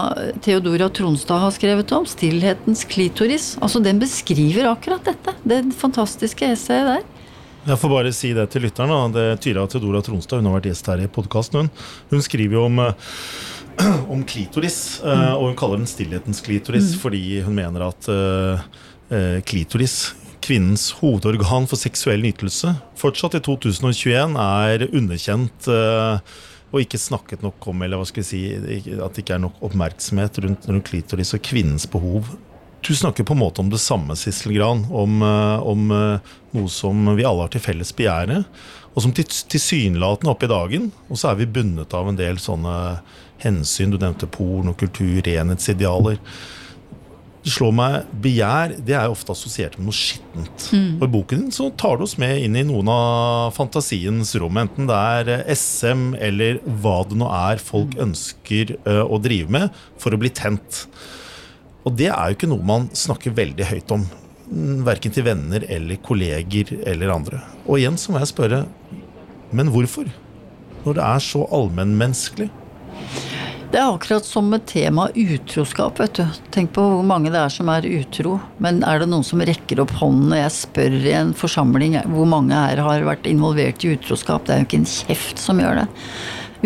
Theodora 0.45 0.89
Tronstad 0.89 1.41
har 1.41 1.53
skrevet 1.55 1.91
om. 1.95 2.05
'Stillhetens 2.05 2.85
klitoris'. 2.85 3.55
Altså, 3.61 3.81
den 3.81 3.99
beskriver 3.99 4.69
akkurat 4.71 5.05
dette. 5.05 5.35
Det 5.43 5.61
fantastiske 5.77 6.51
essayet 6.53 6.91
der. 6.91 7.05
Jeg 7.65 7.81
får 7.81 7.89
bare 7.89 8.11
si 8.13 8.29
det 8.37 8.45
til 8.53 8.67
lytteren. 8.67 8.93
Da. 8.93 9.07
Det 9.09 9.23
er 9.31 9.39
Tyra 9.41 9.65
Theodora 9.67 10.03
Tronstad 10.05 10.41
hun 10.41 10.51
har 10.51 10.59
vært 10.59 10.69
gjest 10.69 10.91
her 10.91 11.01
i 11.01 11.09
podkasten. 11.09 11.65
Hun. 11.65 11.71
hun 12.13 12.21
skriver 12.21 12.59
jo 12.59 12.67
om, 12.67 12.83
om 14.13 14.21
klitoris, 14.27 14.99
uh, 15.01 15.33
og 15.33 15.49
hun 15.49 15.57
kaller 15.57 15.81
den 15.81 15.89
stillhetens 15.89 16.43
klitoris 16.45 16.93
mm. 16.93 16.99
fordi 17.01 17.23
hun 17.47 17.57
mener 17.57 17.89
at 17.89 18.11
klitoris, 19.45 20.15
kvinnens 20.45 20.91
hovedorgan 21.01 21.65
for 21.69 21.81
seksuell 21.81 22.21
nytelse, 22.23 22.75
fortsatt 23.01 23.39
i 23.39 23.43
2021 23.45 24.37
er 24.39 24.87
underkjent 24.91 25.69
og 25.69 26.81
ikke 26.81 26.99
snakket 26.99 27.43
nok 27.45 27.65
om, 27.71 27.83
eller 27.85 28.01
hva 28.01 28.07
skal 28.07 28.21
jeg 28.23 28.29
si, 28.29 28.41
at 28.95 29.15
det 29.15 29.23
ikke 29.23 29.37
er 29.37 29.43
nok 29.45 29.61
oppmerksomhet 29.63 30.39
rundt, 30.43 30.67
rundt 30.69 30.89
klitoris 30.89 31.33
og 31.37 31.43
kvinnens 31.45 31.87
behov 31.89 32.29
du 32.87 32.95
snakker 32.95 33.23
på 33.23 33.33
en 33.33 33.39
måte 33.39 33.61
om 33.61 33.69
det 33.69 33.79
samme, 33.81 34.15
Sissel 34.15 34.53
Gran. 34.53 34.85
Om, 34.91 35.21
eh, 35.21 35.67
om 35.67 35.91
eh, 35.91 36.33
noe 36.53 36.69
som 36.69 37.15
vi 37.17 37.25
alle 37.25 37.45
har 37.45 37.53
til 37.53 37.63
felles 37.63 37.93
begjæret, 37.97 38.45
og 38.93 39.03
som 39.03 39.13
tilsynelatende 39.15 40.31
opp 40.31 40.43
i 40.45 40.51
dagen. 40.51 40.91
Og 41.09 41.19
så 41.19 41.31
er 41.31 41.39
vi 41.39 41.49
bundet 41.49 41.95
av 41.97 42.09
en 42.09 42.19
del 42.19 42.37
sånne 42.41 42.75
hensyn. 43.43 43.91
Du 43.91 43.97
nevnte 43.97 44.29
porn 44.29 44.69
og 44.71 44.77
kultur, 44.79 45.17
renhetsidealer. 45.25 46.21
Det 47.45 47.53
slår 47.53 47.73
meg, 47.77 48.07
Begjær 48.23 48.71
det 48.81 48.95
er 48.97 49.11
ofte 49.11 49.35
assosiert 49.35 49.75
med 49.77 49.91
noe 49.91 49.97
skittent. 49.97 50.63
Mm. 50.73 50.95
Og 50.97 51.03
I 51.05 51.11
boken 51.13 51.43
din 51.43 51.53
så 51.53 51.69
tar 51.77 51.99
du 51.99 52.05
oss 52.07 52.17
med 52.21 52.41
inn 52.41 52.57
i 52.57 52.65
noen 52.65 52.89
av 52.89 53.53
fantasiens 53.53 54.33
rom. 54.41 54.57
Enten 54.57 54.89
det 54.89 54.97
er 54.97 55.29
eh, 55.35 55.51
SM 55.53 56.15
eller 56.17 56.57
hva 56.81 56.97
det 57.05 57.19
nå 57.21 57.29
er 57.29 57.61
folk 57.61 57.93
ønsker 58.01 58.73
å 58.85 59.19
drive 59.21 59.53
med 59.53 59.77
for 60.01 60.15
å 60.15 60.19
bli 60.19 60.33
tent. 60.33 60.85
Og 61.85 61.93
det 61.93 62.09
er 62.09 62.31
jo 62.31 62.39
ikke 62.39 62.49
noe 62.49 62.65
man 62.65 62.89
snakker 62.97 63.35
veldig 63.37 63.69
høyt 63.69 63.93
om. 63.93 64.05
Verken 64.85 65.13
til 65.13 65.25
venner 65.25 65.65
eller 65.69 66.01
kolleger 66.05 66.73
eller 66.81 67.13
andre. 67.13 67.41
Og 67.65 67.77
igjen 67.77 67.97
så 68.01 68.13
må 68.13 68.21
jeg 68.21 68.33
spørre, 68.33 68.63
men 69.55 69.69
hvorfor? 69.73 70.09
Når 70.85 70.97
det 70.97 71.05
er 71.05 71.25
så 71.29 71.45
allmennmenneskelig? 71.53 72.49
Det 73.75 73.81
er 73.81 73.91
akkurat 73.91 74.23
som 74.23 74.45
med 74.47 74.61
temaet 74.71 75.17
utroskap. 75.19 75.97
vet 75.99 76.13
du. 76.15 76.27
Tenk 76.55 76.69
på 76.77 76.79
hvor 76.79 77.01
mange 77.03 77.27
det 77.27 77.41
er 77.41 77.51
som 77.51 77.67
er 77.67 77.83
utro. 77.83 78.37
Men 78.63 78.77
er 78.87 79.01
det 79.01 79.09
noen 79.11 79.25
som 79.27 79.41
rekker 79.43 79.81
opp 79.83 79.91
hånden 79.99 80.29
når 80.31 80.39
jeg 80.39 80.53
spør 80.55 80.95
i 81.01 81.11
en 81.11 81.33
forsamling 81.35 81.97
hvor 82.13 82.29
mange 82.31 82.55
her 82.55 82.79
har 82.79 83.03
vært 83.03 83.27
involvert 83.27 83.83
i 83.83 83.91
utroskap? 83.97 84.45
Det 84.47 84.53
er 84.55 84.61
jo 84.61 84.67
ikke 84.69 84.79
en 84.79 84.87
kjeft 84.93 85.43
som 85.43 85.59
gjør 85.59 85.81
det. 85.81 85.85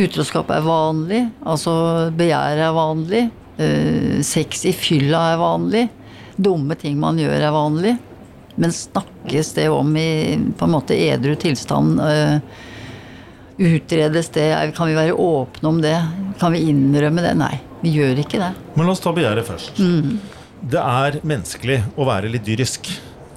Utroskap 0.06 0.54
er 0.54 0.70
vanlig. 0.70 1.24
Altså 1.42 1.74
begjær 2.14 2.62
er 2.68 2.78
vanlig. 2.78 3.26
Uh, 3.58 4.22
sex 4.22 4.68
i 4.70 4.78
fylla 4.78 5.26
er 5.32 5.42
vanlig. 5.42 5.86
Dumme 6.38 6.78
ting 6.78 7.02
man 7.02 7.18
gjør 7.18 7.40
er 7.42 7.58
vanlig. 7.58 7.98
Men 8.62 8.76
snakkes 8.84 9.56
det 9.58 9.66
om 9.74 9.98
i 9.98 10.38
på 10.38 10.70
en 10.70 10.78
måte 10.78 11.02
edru 11.10 11.34
tilstand? 11.42 12.06
Utredes 13.60 14.30
det? 14.32 14.50
Kan 14.78 14.88
vi 14.88 14.96
være 14.96 15.14
åpne 15.20 15.68
om 15.68 15.82
det? 15.84 15.98
Kan 16.40 16.56
vi 16.56 16.64
innrømme 16.72 17.24
det? 17.26 17.34
Nei, 17.36 17.58
vi 17.84 17.92
gjør 17.98 18.22
ikke 18.24 18.40
det. 18.40 18.54
Men 18.78 18.88
la 18.88 18.96
oss 18.96 19.04
ta 19.04 19.12
begjæret 19.16 19.48
først. 19.48 19.82
Mm. 19.84 20.16
Det 20.72 20.80
er 20.80 21.20
menneskelig 21.28 21.82
å 22.00 22.08
være 22.08 22.32
litt 22.32 22.48
dyrisk. 22.48 22.88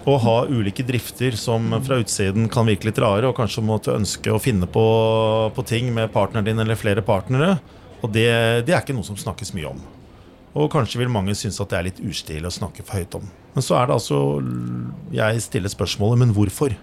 Å 0.03 0.17
ha 0.19 0.37
ulike 0.51 0.83
drifter 0.83 1.37
som 1.39 1.69
fra 1.87 2.01
utsiden 2.03 2.49
kan 2.51 2.67
virke 2.67 2.89
litt 2.89 2.99
rare, 3.03 3.29
og 3.29 3.37
kanskje 3.39 3.63
måtte 3.63 3.95
ønske 3.95 4.33
å 4.35 4.41
finne 4.43 4.67
på, 4.67 4.87
på 5.55 5.67
ting 5.67 5.93
med 5.95 6.11
partneren 6.15 6.49
din 6.49 6.63
eller 6.63 6.79
flere 6.79 7.05
partnere. 7.07 7.57
Og 8.03 8.11
det, 8.11 8.27
det 8.67 8.75
er 8.75 8.83
ikke 8.83 8.97
noe 8.97 9.07
som 9.07 9.19
snakkes 9.19 9.55
mye 9.55 9.71
om. 9.71 9.85
Og 10.59 10.67
kanskje 10.73 11.01
vil 11.01 11.11
mange 11.11 11.35
synes 11.39 11.61
at 11.63 11.71
det 11.71 11.79
er 11.79 11.89
litt 11.91 12.03
ustilig 12.03 12.51
å 12.51 12.55
snakke 12.55 12.83
for 12.87 12.99
høyt 12.99 13.15
om. 13.19 13.31
Men 13.55 13.65
så 13.65 13.79
er 13.79 13.89
det 13.89 13.95
altså 13.99 14.19
Jeg 15.15 15.47
stiller 15.47 15.73
spørsmålet, 15.73 16.23
men 16.25 16.35
hvorfor? 16.37 16.75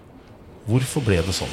Hvorfor 0.68 1.04
ble 1.04 1.20
det 1.24 1.36
sånn? 1.36 1.52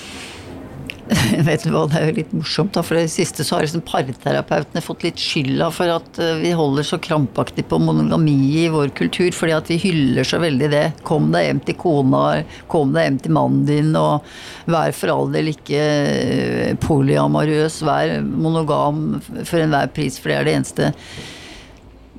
Vet 1.48 1.64
du 1.64 1.72
hva, 1.74 1.86
Det 1.90 2.00
er 2.00 2.10
jo 2.10 2.16
litt 2.18 2.34
morsomt, 2.36 2.74
da, 2.76 2.84
for 2.86 3.00
det 3.00 3.12
siste 3.14 3.46
så 3.48 3.58
har 3.58 3.66
liksom 3.66 3.84
parterapeutene 3.88 4.84
fått 4.84 5.06
litt 5.08 5.22
skylda 5.22 5.70
for 5.76 5.94
at 5.94 6.20
eh, 6.24 6.42
vi 6.42 6.52
holder 6.58 6.88
så 6.88 7.00
krampaktig 7.04 7.68
på 7.70 7.80
monogami 7.82 8.38
i 8.64 8.68
vår 8.74 8.92
kultur, 8.98 9.32
fordi 9.36 9.56
at 9.58 9.72
vi 9.72 9.80
hyller 9.86 10.28
så 10.28 10.42
veldig 10.44 10.72
det. 10.74 10.84
Kom 11.08 11.32
deg 11.36 11.48
hjem 11.48 11.64
til 11.70 11.80
kona, 11.80 12.26
kom 12.72 12.94
deg 12.96 13.08
hjem 13.08 13.22
til 13.24 13.38
mannen 13.40 13.64
din, 13.70 13.96
og 13.98 14.28
vær 14.68 14.94
for 14.98 15.14
all 15.14 15.34
del 15.34 15.54
ikke 15.54 15.82
eh, 15.82 16.76
polyamorøs, 16.84 17.82
vær 17.88 18.20
monogam 18.28 19.18
for 19.44 19.62
enhver 19.62 19.92
pris, 19.96 20.20
for 20.22 20.34
det 20.34 20.40
er 20.42 20.48
det 20.48 20.60
eneste 20.60 20.94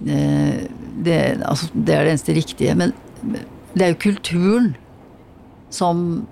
Eh, 0.06 0.62
det, 1.04 1.40
altså, 1.44 1.68
det, 1.72 1.94
er 1.94 2.04
det 2.04 2.10
eneste 2.14 2.34
riktige. 2.34 2.74
Men 2.74 2.92
det 3.74 3.84
er 3.84 3.94
jo 3.94 4.02
kulturen 4.02 4.74
som 5.70 6.26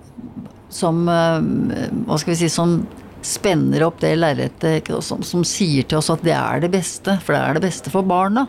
som 0.69 1.03
eh, 1.09 1.91
Hva 2.07 2.17
skal 2.19 2.33
vi 2.33 2.39
si 2.41 2.49
Som 2.51 2.81
spenner 3.27 3.83
opp 3.83 3.97
det 3.99 4.13
lerretet, 4.15 4.87
som, 5.03 5.23
som, 5.25 5.41
sier 5.43 5.83
til 5.83 5.97
oss 5.99 6.11
at 6.13 6.21
det 6.23 6.35
er 6.37 6.61
det 6.63 6.69
beste. 6.71 7.17
For 7.25 7.35
det 7.35 7.39
er 7.41 7.57
det 7.57 7.63
beste 7.65 7.91
for 7.91 8.05
barna. 8.07 8.45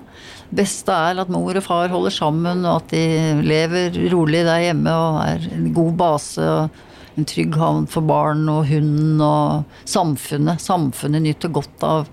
Beste 0.54 0.94
er 0.94 1.18
at 1.18 1.32
mor 1.32 1.56
og 1.56 1.64
far 1.64 1.90
holder 1.90 2.14
sammen, 2.14 2.62
og 2.68 2.84
at 2.84 2.92
de 2.92 3.40
lever 3.42 3.96
rolig 4.12 4.44
der 4.46 4.68
hjemme 4.68 4.92
og 4.92 5.18
er 5.25 5.48
en 5.56 5.72
god 5.75 5.96
base. 5.98 6.44
og 6.44 6.84
en 7.18 7.26
trygg 7.26 7.56
havn 7.58 7.88
for 7.90 8.06
barn 8.06 8.44
og 8.50 8.68
hunden 8.68 9.18
og 9.25 9.64
samfunnet. 9.88 10.62
Samfunnet 10.62 11.25
nyter 11.25 11.50
godt 11.50 11.87
av 11.87 12.06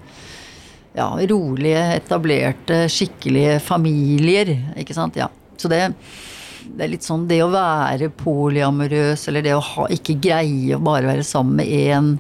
ja, 0.95 1.09
rolige, 1.29 1.83
etablerte, 1.99 2.85
skikkelige 2.91 3.59
familier. 3.63 4.55
Ikke 4.79 4.95
sant. 4.97 5.19
Ja. 5.19 5.29
Så 5.59 5.69
det, 5.71 5.83
det 6.65 6.85
er 6.85 6.91
litt 6.95 7.05
sånn 7.05 7.27
det 7.29 7.41
å 7.45 7.51
være 7.53 8.11
polyamorøs, 8.19 9.27
eller 9.29 9.45
det 9.45 9.55
å 9.55 9.63
ha, 9.63 9.87
ikke 9.93 10.17
greie 10.21 10.75
å 10.75 10.83
bare 10.83 11.09
være 11.13 11.25
sammen 11.27 11.61
med 11.61 11.71
én 11.71 12.11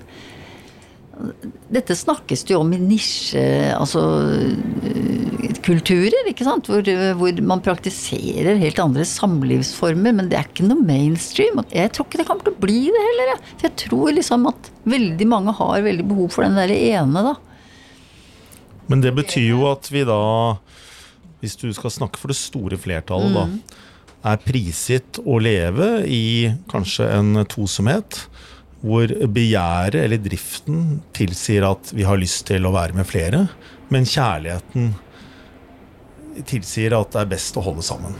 Dette 1.71 1.95
snakkes 1.95 2.41
det 2.43 2.51
jo 2.51 2.59
om 2.59 2.73
i 2.75 2.79
nisje, 2.81 3.39
altså 3.71 4.01
kulturer, 5.65 6.27
ikke 6.29 6.45
sant? 6.45 6.67
Hvor, 6.69 6.85
hvor, 7.17 7.39
man 7.47 7.63
praktiserer 7.63 8.59
helt 8.59 8.81
andre 8.83 9.05
samlivsformer, 9.07 10.15
men 10.17 10.29
det 10.31 10.39
er 10.39 10.49
ikke 10.49 10.67
noe 10.67 10.83
mainstream. 10.85 11.61
Og 11.61 11.73
Jeg 11.73 11.93
tror 11.95 12.09
ikke 12.09 12.21
det 12.21 12.27
kommer 12.27 12.45
til 12.45 12.55
å 12.55 12.63
bli 12.65 12.81
det 12.93 13.03
heller. 13.07 13.31
Jeg. 13.31 13.43
For 13.47 13.67
jeg 13.69 13.77
tror 13.85 14.13
liksom 14.17 14.49
at 14.51 14.69
veldig 14.95 15.29
mange 15.31 15.55
har 15.57 15.87
veldig 15.87 16.07
behov 16.11 16.35
for 16.35 16.45
den 16.45 16.59
der 16.59 16.75
ene, 16.75 17.25
da. 17.31 17.35
Men 18.91 19.01
det 19.01 19.15
betyr 19.17 19.47
jo 19.49 19.65
at 19.71 19.89
vi 19.89 20.03
da, 20.05 20.19
hvis 21.41 21.57
du 21.57 21.69
skal 21.73 21.93
snakke 21.93 22.21
for 22.21 22.33
det 22.33 22.37
store 22.37 22.77
flertallet, 22.81 23.33
da, 23.33 23.47
er 24.25 24.41
prisgitt 24.41 25.19
å 25.21 25.37
leve 25.43 26.03
i 26.09 26.49
kanskje 26.71 27.07
en 27.17 27.45
tosomhet. 27.51 28.25
Hvor 28.85 29.09
begjæret 29.33 29.97
eller 30.03 30.21
driften 30.21 30.99
tilsier 31.15 31.65
at 31.65 31.89
vi 31.95 32.05
har 32.05 32.19
lyst 32.21 32.45
til 32.49 32.67
å 32.67 32.73
være 32.75 32.97
med 32.97 33.07
flere. 33.09 33.45
Men 33.93 34.05
kjærligheten 34.09 34.93
tilsier 36.45 36.97
at 36.97 37.13
det 37.15 37.23
er 37.23 37.33
best 37.33 37.57
å 37.57 37.63
holde 37.65 37.85
sammen. 37.85 38.17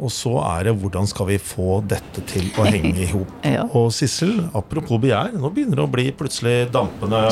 Og 0.00 0.08
så 0.12 0.30
er 0.40 0.68
det 0.70 0.72
hvordan 0.80 1.08
skal 1.08 1.26
vi 1.28 1.36
få 1.42 1.80
dette 1.84 2.22
til 2.28 2.46
å 2.56 2.64
henge 2.64 2.94
i 3.04 3.08
hop. 3.12 3.28
Ja. 3.50 3.64
Og 3.76 3.88
Sissel, 3.94 4.36
apropos 4.56 5.00
begjær, 5.02 5.32
nå 5.34 5.48
begynner 5.52 5.80
det 5.80 5.84
å 5.84 5.90
bli 5.90 6.04
plutselig 6.14 6.68
dampende 6.72 7.24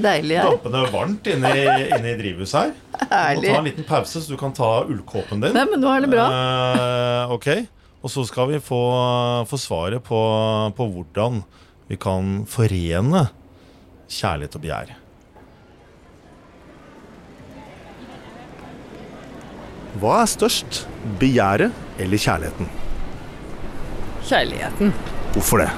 deilig. 0.00 0.38
Dampende 0.40 0.80
varmt 0.92 1.28
inne 1.28 1.50
i, 1.58 1.66
inne 1.92 2.14
i 2.14 2.16
drivhuset 2.18 2.56
her. 2.58 2.72
Du 3.36 3.42
må 3.42 3.52
ta 3.52 3.58
en 3.58 3.68
liten 3.68 3.86
pause, 3.88 4.22
så 4.22 4.32
du 4.32 4.38
kan 4.40 4.54
ta 4.56 4.70
ullkåpen 4.86 5.42
din. 5.44 5.54
Nei, 5.56 5.66
men 5.68 5.82
nå 5.82 5.92
er 5.92 6.06
det 6.06 6.10
bra. 6.14 6.26
Eh, 6.32 7.34
ok, 7.36 7.48
Og 8.02 8.10
så 8.10 8.24
skal 8.26 8.48
vi 8.54 8.62
få, 8.64 8.80
få 9.50 9.60
svaret 9.60 10.02
på, 10.06 10.22
på 10.78 10.88
hvordan 10.94 11.42
vi 11.90 11.98
kan 12.00 12.42
forene 12.50 13.26
kjærlighet 14.12 14.58
og 14.58 14.64
begjær. 14.64 14.96
Hva 20.00 20.22
er 20.22 20.28
størst? 20.30 20.86
Begjæret 21.20 21.72
eller 22.00 22.20
kjærligheten? 22.20 22.68
Kjærligheten. 24.24 24.92
Hvorfor 25.34 25.60
det? 25.60 25.68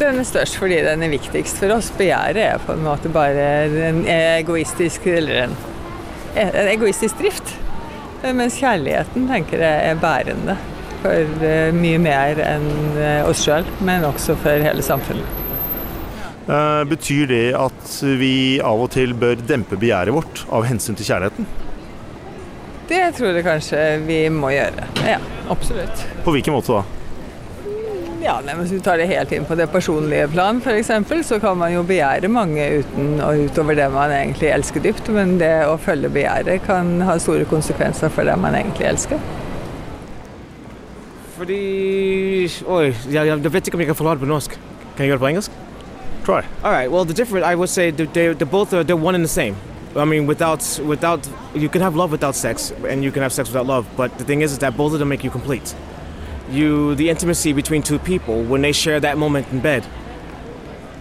Den 0.00 0.20
er 0.20 0.28
størst 0.28 0.58
fordi 0.60 0.82
den 0.84 1.04
er 1.06 1.12
viktigst 1.12 1.62
for 1.62 1.72
oss. 1.76 1.88
Begjæret 1.96 2.42
er 2.44 2.60
på 2.64 2.76
en 2.76 2.84
måte 2.84 3.12
bare 3.12 3.46
en 3.88 4.02
egoistisk 4.04 5.06
eller 5.08 5.46
en, 5.46 5.56
en 6.36 6.68
egoistisk 6.74 7.20
drift. 7.22 7.54
Mens 8.36 8.58
kjærligheten 8.60 9.30
tenker 9.30 9.64
jeg 9.64 9.90
er 9.94 10.00
bærende 10.00 10.58
for 11.00 11.44
eh, 11.46 11.70
mye 11.72 12.00
mer 12.02 12.40
enn 12.44 12.68
eh, 13.00 13.22
oss 13.24 13.46
sjøl, 13.46 13.64
men 13.86 14.04
også 14.04 14.36
for 14.42 14.60
hele 14.60 14.84
samfunnet. 14.84 15.38
Eh, 16.44 16.82
betyr 16.90 17.32
det 17.32 17.46
at 17.56 17.96
vi 18.20 18.34
av 18.60 18.84
og 18.84 18.92
til 18.92 19.16
bør 19.16 19.40
dempe 19.48 19.80
begjæret 19.80 20.12
vårt 20.12 20.44
av 20.52 20.68
hensyn 20.68 21.00
til 21.00 21.08
kjærligheten? 21.08 21.48
Det 22.90 23.04
tror 23.14 23.36
jeg 23.36 23.46
kanskje 23.46 23.82
vi 24.02 24.24
må 24.34 24.50
gjøre. 24.50 24.88
Ja, 25.06 25.20
absolutt. 25.52 26.00
På 26.24 26.34
hvilken 26.34 26.56
måte 26.56 26.80
da? 26.80 26.86
Ja, 28.20 28.34
nei, 28.44 28.52
men 28.52 28.66
Hvis 28.66 28.74
du 28.74 28.84
tar 28.84 28.98
det 29.00 29.06
helt 29.08 29.30
inn 29.32 29.46
på 29.48 29.56
det 29.56 29.68
personlige 29.72 30.26
plan, 30.28 30.58
f.eks., 30.60 30.90
så 31.28 31.38
kan 31.40 31.56
man 31.56 31.72
jo 31.72 31.84
begjære 31.86 32.28
mange 32.28 32.66
uten 32.82 33.20
og 33.24 33.46
utover 33.46 33.78
det 33.78 33.86
man 33.94 34.12
egentlig 34.12 34.50
elsker 34.52 34.82
dypt. 34.84 35.08
Men 35.14 35.38
det 35.40 35.52
å 35.70 35.78
følge 35.80 36.10
begjæret 36.12 36.66
kan 36.66 36.98
ha 37.06 37.16
store 37.22 37.46
konsekvenser 37.48 38.12
for 38.12 38.28
det 38.28 38.36
man 38.42 38.58
egentlig 38.58 38.90
elsker. 38.90 39.22
Fordi 41.38 41.62
Oi, 42.66 42.84
jeg, 43.08 43.24
jeg 43.30 43.52
vet 43.54 43.70
ikke 43.70 43.78
om 43.78 43.86
jeg 43.86 43.92
kan 43.94 44.02
forklare 44.02 44.18
det 44.18 44.26
på 44.26 44.34
norsk. 44.34 44.58
Kan 44.96 45.06
jeg 45.06 45.14
gjøre 45.14 45.22
det 45.22 45.24
på 45.24 45.30
engelsk? 45.30 45.58
Try. 46.26 46.42
All 46.62 46.74
right. 46.74 46.90
Well, 46.90 47.06
the 47.06 47.14
different, 47.14 47.46
I 47.46 47.54
would 47.54 47.70
say, 47.70 47.90
they, 47.90 48.04
they, 48.04 48.34
they're 48.34 48.44
both 48.44 48.74
are, 48.74 48.84
they're 48.84 48.96
one 48.96 49.14
and 49.14 49.24
the 49.24 49.28
same. 49.28 49.56
I 49.96 50.04
mean, 50.04 50.26
without 50.26 50.62
without 50.84 51.28
you 51.54 51.68
can 51.68 51.82
have 51.82 51.96
love 51.96 52.12
without 52.12 52.36
sex, 52.36 52.72
and 52.88 53.02
you 53.02 53.10
can 53.10 53.22
have 53.22 53.32
sex 53.32 53.48
without 53.48 53.66
love. 53.66 53.88
But 53.96 54.16
the 54.18 54.24
thing 54.24 54.40
is, 54.42 54.52
is 54.52 54.58
that 54.58 54.76
both 54.76 54.92
of 54.92 54.98
them 55.00 55.08
make 55.08 55.24
you 55.24 55.30
complete. 55.30 55.74
You, 56.50 56.94
the 56.96 57.10
intimacy 57.10 57.52
between 57.52 57.82
two 57.82 57.98
people 57.98 58.42
when 58.42 58.60
they 58.62 58.72
share 58.72 59.00
that 59.00 59.18
moment 59.18 59.48
in 59.52 59.60
bed. 59.60 59.86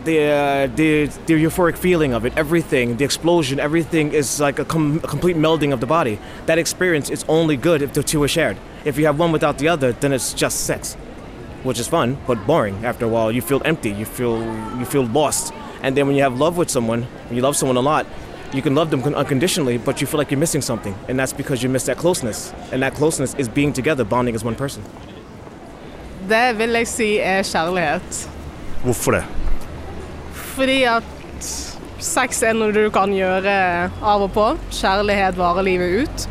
The, 0.05 0.17
uh, 0.31 0.67
the 0.75 1.05
the 1.27 1.33
euphoric 1.33 1.77
feeling 1.77 2.13
of 2.13 2.25
it, 2.25 2.33
everything, 2.37 2.97
the 2.97 3.05
explosion, 3.05 3.59
everything 3.59 4.13
is 4.13 4.39
like 4.39 4.57
a, 4.57 4.65
com- 4.65 5.01
a 5.03 5.07
complete 5.07 5.35
melding 5.35 5.73
of 5.73 5.81
the 5.81 5.85
body. 5.87 6.19
That 6.45 6.57
experience 6.57 7.09
is 7.09 7.25
only 7.27 7.57
good 7.57 7.81
if 7.81 7.93
the 7.93 8.01
two 8.01 8.23
are 8.23 8.27
shared. 8.27 8.57
If 8.85 8.97
you 8.97 9.05
have 9.07 9.19
one 9.19 9.31
without 9.31 9.57
the 9.57 9.67
other, 9.67 9.91
then 9.91 10.13
it's 10.13 10.33
just 10.33 10.61
sex. 10.65 10.95
which 11.63 11.79
is 11.79 11.87
fun 11.89 12.17
but 12.25 12.37
boring 12.47 12.85
after 12.85 13.05
a 13.05 13.07
while 13.09 13.31
you 13.31 13.41
feel 13.41 13.61
empty 13.65 13.91
you 13.91 14.05
feel 14.05 14.37
you 14.79 14.85
feel 14.85 15.05
lost 15.05 15.53
and 15.83 15.95
then 15.97 16.07
when 16.07 16.15
you 16.15 16.23
have 16.23 16.39
love 16.39 16.55
with 16.57 16.69
someone 16.69 17.05
you 17.29 17.41
love 17.41 17.55
someone 17.55 17.75
a 17.75 17.81
lot 17.81 18.05
you 18.53 18.61
can 18.61 18.75
love 18.75 18.89
them 18.89 19.01
unconditionally 19.03 19.77
but 19.77 20.01
you 20.01 20.07
feel 20.07 20.19
like 20.19 20.31
you're 20.31 20.39
missing 20.39 20.61
something 20.61 20.95
and 21.07 21.19
that's 21.19 21.33
because 21.33 21.63
you 21.63 21.69
miss 21.69 21.83
that 21.85 21.97
closeness 21.97 22.53
and 22.71 22.81
that 22.81 22.93
closeness 22.95 23.35
is 23.37 23.49
being 23.49 23.73
together 23.73 24.03
bonding 24.03 24.35
as 24.35 24.43
one 24.45 24.55
person 24.55 24.83
Det 26.29 26.57
vil 26.57 26.69
jeg 26.77 26.87
si 26.87 27.17
er 27.17 27.41
kjærlighet. 27.41 28.29
Hvorfor 28.83 29.11
det? 29.11 29.23
Fordi 30.33 30.83
at 30.83 31.03
sex 31.99 32.43
er 32.43 32.53
noe 32.53 32.69
du 32.75 32.89
kan 32.93 33.09
gjøre 33.15 33.55
av 34.01 34.25
og 34.27 34.29
på. 34.35 34.43
Kjærlighet 34.71 35.39
varer 35.39 35.65
livet 35.65 36.03
ut. 36.03 36.27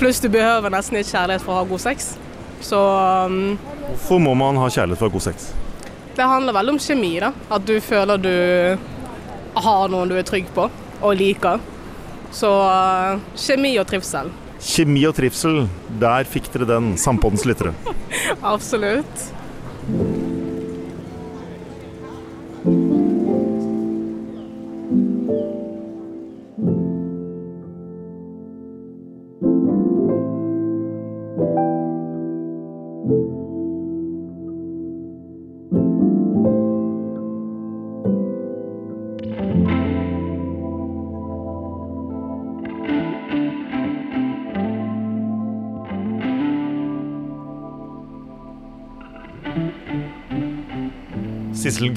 Pluss 0.00 0.18
du 0.20 0.26
behøver 0.28 0.74
nesten 0.74 0.98
ikke 0.98 1.12
kjærlighet 1.12 1.44
for 1.44 1.54
å 1.54 1.60
ha 1.60 1.68
god 1.70 1.84
sex. 1.84 2.16
Så 2.60 2.80
um, 3.30 3.58
Hvorfor 3.92 4.18
må 4.26 4.34
man 4.34 4.58
ha 4.58 4.66
kjærlighet 4.66 4.98
for 4.98 5.06
å 5.06 5.12
ha 5.12 5.18
god 5.20 5.26
sex? 5.30 5.52
det 6.18 6.26
handler 6.26 6.52
vel 6.52 6.72
om 6.72 6.78
kjemi, 6.82 7.12
da. 7.22 7.30
At 7.54 7.66
du 7.66 7.76
føler 7.80 8.18
du 8.18 8.32
har 9.58 9.90
noen 9.92 10.10
du 10.10 10.16
er 10.18 10.26
trygg 10.26 10.50
på 10.54 10.66
og 11.00 11.16
liker. 11.18 11.62
Så 12.34 12.50
uh, 12.50 13.18
kjemi 13.38 13.74
og 13.80 13.88
trivsel. 13.88 14.30
Kjemi 14.58 15.04
og 15.06 15.14
trivsel, 15.16 15.66
der 16.02 16.26
fikk 16.28 16.50
dere 16.54 16.66
den, 16.68 16.92
Sampoddens 17.00 17.46
lyttere. 17.48 17.72
Absolutt. 18.54 19.28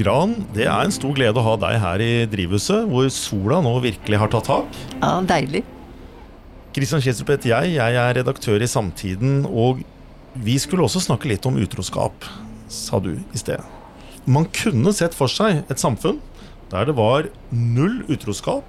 Gran, 0.01 0.33
det 0.55 0.65
er 0.65 0.85
en 0.85 0.93
stor 0.93 1.13
glede 1.17 1.37
å 1.37 1.45
ha 1.45 1.53
deg 1.61 1.77
her 1.83 2.01
i 2.03 2.11
drivhuset, 2.31 2.87
hvor 2.89 3.09
sola 3.13 3.59
nå 3.63 3.75
virkelig 3.83 4.19
har 4.21 4.31
tatt 4.33 4.49
tak. 4.49 4.79
Ja, 4.97 5.13
deilig. 5.29 5.63
Kristian 6.75 7.03
Kjestrup 7.03 7.33
heter 7.33 7.51
jeg, 7.51 7.75
jeg 7.75 7.97
er 7.99 8.15
redaktør 8.21 8.63
i 8.63 8.69
Samtiden, 8.69 9.41
og 9.45 9.83
vi 10.39 10.55
skulle 10.61 10.85
også 10.87 11.01
snakke 11.03 11.29
litt 11.29 11.45
om 11.45 11.59
utroskap, 11.59 12.25
sa 12.71 13.01
du 13.03 13.13
i 13.19 13.39
sted. 13.39 13.59
Man 14.25 14.47
kunne 14.55 14.93
sett 14.95 15.17
for 15.17 15.31
seg 15.31 15.65
et 15.65 15.81
samfunn 15.81 16.21
der 16.71 16.87
det 16.87 16.95
var 16.95 17.27
null 17.51 17.99
utroskap, 18.11 18.63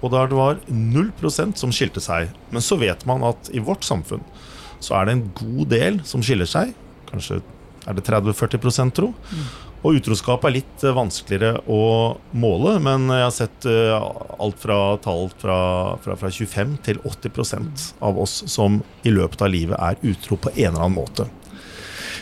og 0.00 0.12
der 0.12 0.28
det 0.28 0.36
var 0.36 0.60
null 0.68 1.08
prosent 1.16 1.60
som 1.60 1.72
skilte 1.72 2.02
seg. 2.04 2.28
Men 2.52 2.64
så 2.64 2.76
vet 2.80 3.06
man 3.08 3.24
at 3.24 3.48
i 3.56 3.62
vårt 3.64 3.86
samfunn 3.86 4.22
så 4.80 4.98
er 4.98 5.08
det 5.08 5.16
en 5.16 5.26
god 5.36 5.72
del 5.72 5.98
som 6.08 6.24
skiller 6.24 6.48
seg. 6.48 6.74
Kanskje 7.08 7.40
er 7.88 7.96
det 7.96 8.04
30-40% 8.04 8.96
tro. 8.96 9.10
Og 9.80 9.96
utroskap 9.96 10.44
er 10.44 10.58
litt 10.58 10.82
eh, 10.84 10.92
vanskeligere 10.92 11.62
å 11.72 11.82
måle, 12.36 12.74
men 12.84 13.08
jeg 13.08 13.24
har 13.24 13.32
sett 13.32 13.68
eh, 13.68 13.94
alt 14.36 14.60
fra 14.60 14.78
tall 15.00 15.30
fra, 15.40 15.60
fra, 16.04 16.16
fra 16.20 16.32
25 16.36 16.74
til 16.84 17.00
80% 17.08 17.86
av 18.04 18.20
oss 18.20 18.42
som 18.52 18.82
i 19.08 19.14
løpet 19.14 19.46
av 19.46 19.52
livet 19.54 19.80
er 19.80 20.12
utro 20.12 20.36
på 20.36 20.52
en 20.52 20.74
eller 20.74 20.84
annen 20.84 20.98
måte. 20.98 21.30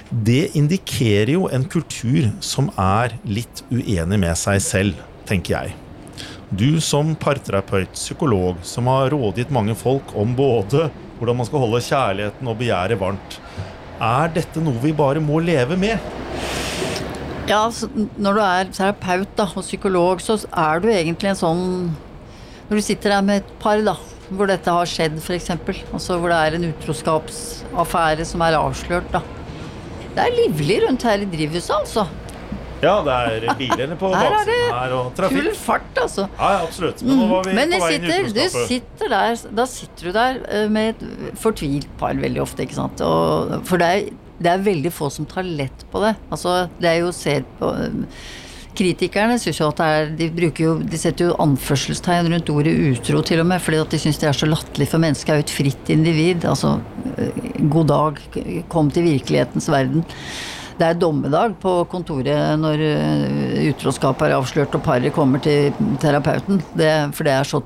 Det 0.08 0.54
indikerer 0.56 1.34
jo 1.34 1.50
en 1.52 1.66
kultur 1.68 2.30
som 2.40 2.70
er 2.80 3.18
litt 3.28 3.64
uenig 3.68 4.20
med 4.22 4.38
seg 4.40 4.62
selv, 4.64 5.02
tenker 5.28 5.58
jeg. 5.58 5.74
Du 6.48 6.78
som 6.80 7.10
parterapeut, 7.18 7.90
psykolog, 7.92 8.62
som 8.64 8.86
har 8.88 9.10
rådgitt 9.12 9.50
mange 9.52 9.74
folk 9.76 10.14
om 10.16 10.30
både 10.38 10.86
hvordan 11.18 11.42
man 11.42 11.48
skal 11.50 11.66
holde 11.66 11.82
kjærligheten 11.84 12.48
og 12.48 12.56
begjæret 12.62 13.02
varmt. 13.02 13.36
Er 13.98 14.30
dette 14.32 14.62
noe 14.62 14.78
vi 14.80 14.94
bare 14.96 15.20
må 15.20 15.42
leve 15.44 15.76
med? 15.76 15.98
Ja, 17.48 17.62
så 17.72 17.88
når 18.20 18.38
du 18.38 18.42
er 18.44 18.70
terapeut 18.76 19.32
da, 19.38 19.46
og 19.56 19.64
psykolog, 19.64 20.20
så 20.24 20.36
er 20.52 20.80
du 20.84 20.88
egentlig 20.92 21.30
en 21.32 21.38
sånn 21.40 21.64
Når 22.68 22.76
du 22.76 22.84
sitter 22.84 23.14
der 23.16 23.22
med 23.24 23.42
et 23.42 23.52
par 23.62 23.80
da, 23.86 23.94
hvor 24.28 24.46
dette 24.50 24.68
har 24.76 24.84
skjedd, 24.90 25.16
f.eks., 25.24 25.50
altså 25.56 26.18
hvor 26.20 26.28
det 26.28 26.36
er 26.44 26.56
en 26.58 26.66
utroskapsaffære 26.68 28.26
som 28.28 28.42
er 28.44 28.58
avslørt, 28.58 29.08
da. 29.14 29.22
Det 30.14 30.24
er 30.26 30.34
livlig 30.36 30.80
rundt 30.84 31.04
her 31.08 31.22
i 31.24 31.28
drivhuset, 31.32 31.72
altså. 31.78 32.04
Ja, 32.82 32.98
det 33.02 33.14
er 33.48 33.56
biler 33.58 33.94
på 33.98 34.10
baksiden 34.12 34.50
det 34.52 34.58
her, 34.70 34.92
og 34.94 35.08
Full 35.16 35.30
trafikk. 35.32 35.56
fart, 35.64 35.88
altså. 36.04 36.28
Ja, 36.38 36.50
absolutt. 36.66 37.00
Men 37.02 37.16
nå 37.22 37.26
var 37.32 37.48
vi 37.48 37.56
Men 37.56 37.72
på 37.72 37.78
du 37.80 37.82
vei 37.86 37.94
inn 37.96 38.04
i 38.04 38.12
sitter, 38.12 38.28
du 38.28 38.40
utroskapet. 38.44 38.68
sitter 38.68 39.14
der, 39.14 39.42
da 39.58 39.66
sitter 39.72 40.04
du 40.10 40.12
der 40.18 40.38
eh, 40.60 40.68
med 40.76 40.92
et 40.94 41.38
fortvilt 41.42 41.88
par 41.98 42.20
veldig 42.20 42.44
ofte, 42.44 42.62
ikke 42.68 42.76
sant. 42.78 43.00
Og, 43.02 43.56
for 43.66 43.80
det 43.82 43.88
er, 43.96 44.10
det 44.38 44.50
er 44.52 44.66
veldig 44.66 44.92
få 44.94 45.08
som 45.10 45.26
tar 45.28 45.46
lett 45.46 45.86
på 45.92 46.02
det. 46.04 46.14
Altså, 46.30 46.68
det 46.78 46.90
er 46.90 47.00
jo 47.02 47.14
ser 47.14 47.46
på 47.58 47.72
eh, 47.74 48.04
Kritikerne 48.78 49.40
synes 49.42 49.58
jo 49.58 49.66
at 49.72 49.80
det 49.80 49.86
er 49.90 50.10
De 50.36 50.50
jo 50.62 50.74
De 50.78 50.98
setter 51.00 51.26
jo 51.26 51.38
anførselstegn 51.42 52.28
rundt 52.30 52.52
ordet 52.52 52.76
utro 52.92 53.22
til 53.26 53.42
og 53.42 53.48
med, 53.50 53.62
fordi 53.64 53.80
at 53.82 53.90
de 53.90 53.98
syns 53.98 54.20
det 54.22 54.28
er 54.28 54.36
så 54.38 54.46
latterlig, 54.46 54.86
for 54.90 55.02
mennesket 55.02 55.32
er 55.34 55.40
jo 55.40 55.46
et 55.46 55.56
fritt 55.56 55.90
individ. 55.90 56.46
Altså 56.46 56.76
eh, 57.16 57.64
god 57.72 57.90
dag, 57.90 58.22
kom 58.70 58.92
til 58.94 59.08
virkelighetens 59.08 59.66
verden. 59.72 60.06
Det 60.78 60.86
er 60.86 60.94
dommedag 60.94 61.56
på 61.58 61.72
kontoret 61.90 62.54
når 62.62 62.82
eh, 62.86 63.64
utroskapet 63.72 64.28
er 64.28 64.36
avslørt 64.36 64.76
og 64.78 64.84
paret 64.86 65.14
kommer 65.16 65.42
til 65.42 65.74
terapeuten. 65.98 66.62
Det, 66.78 66.92
for 67.18 67.26
det 67.26 67.34
er 67.34 67.50
så 67.50 67.64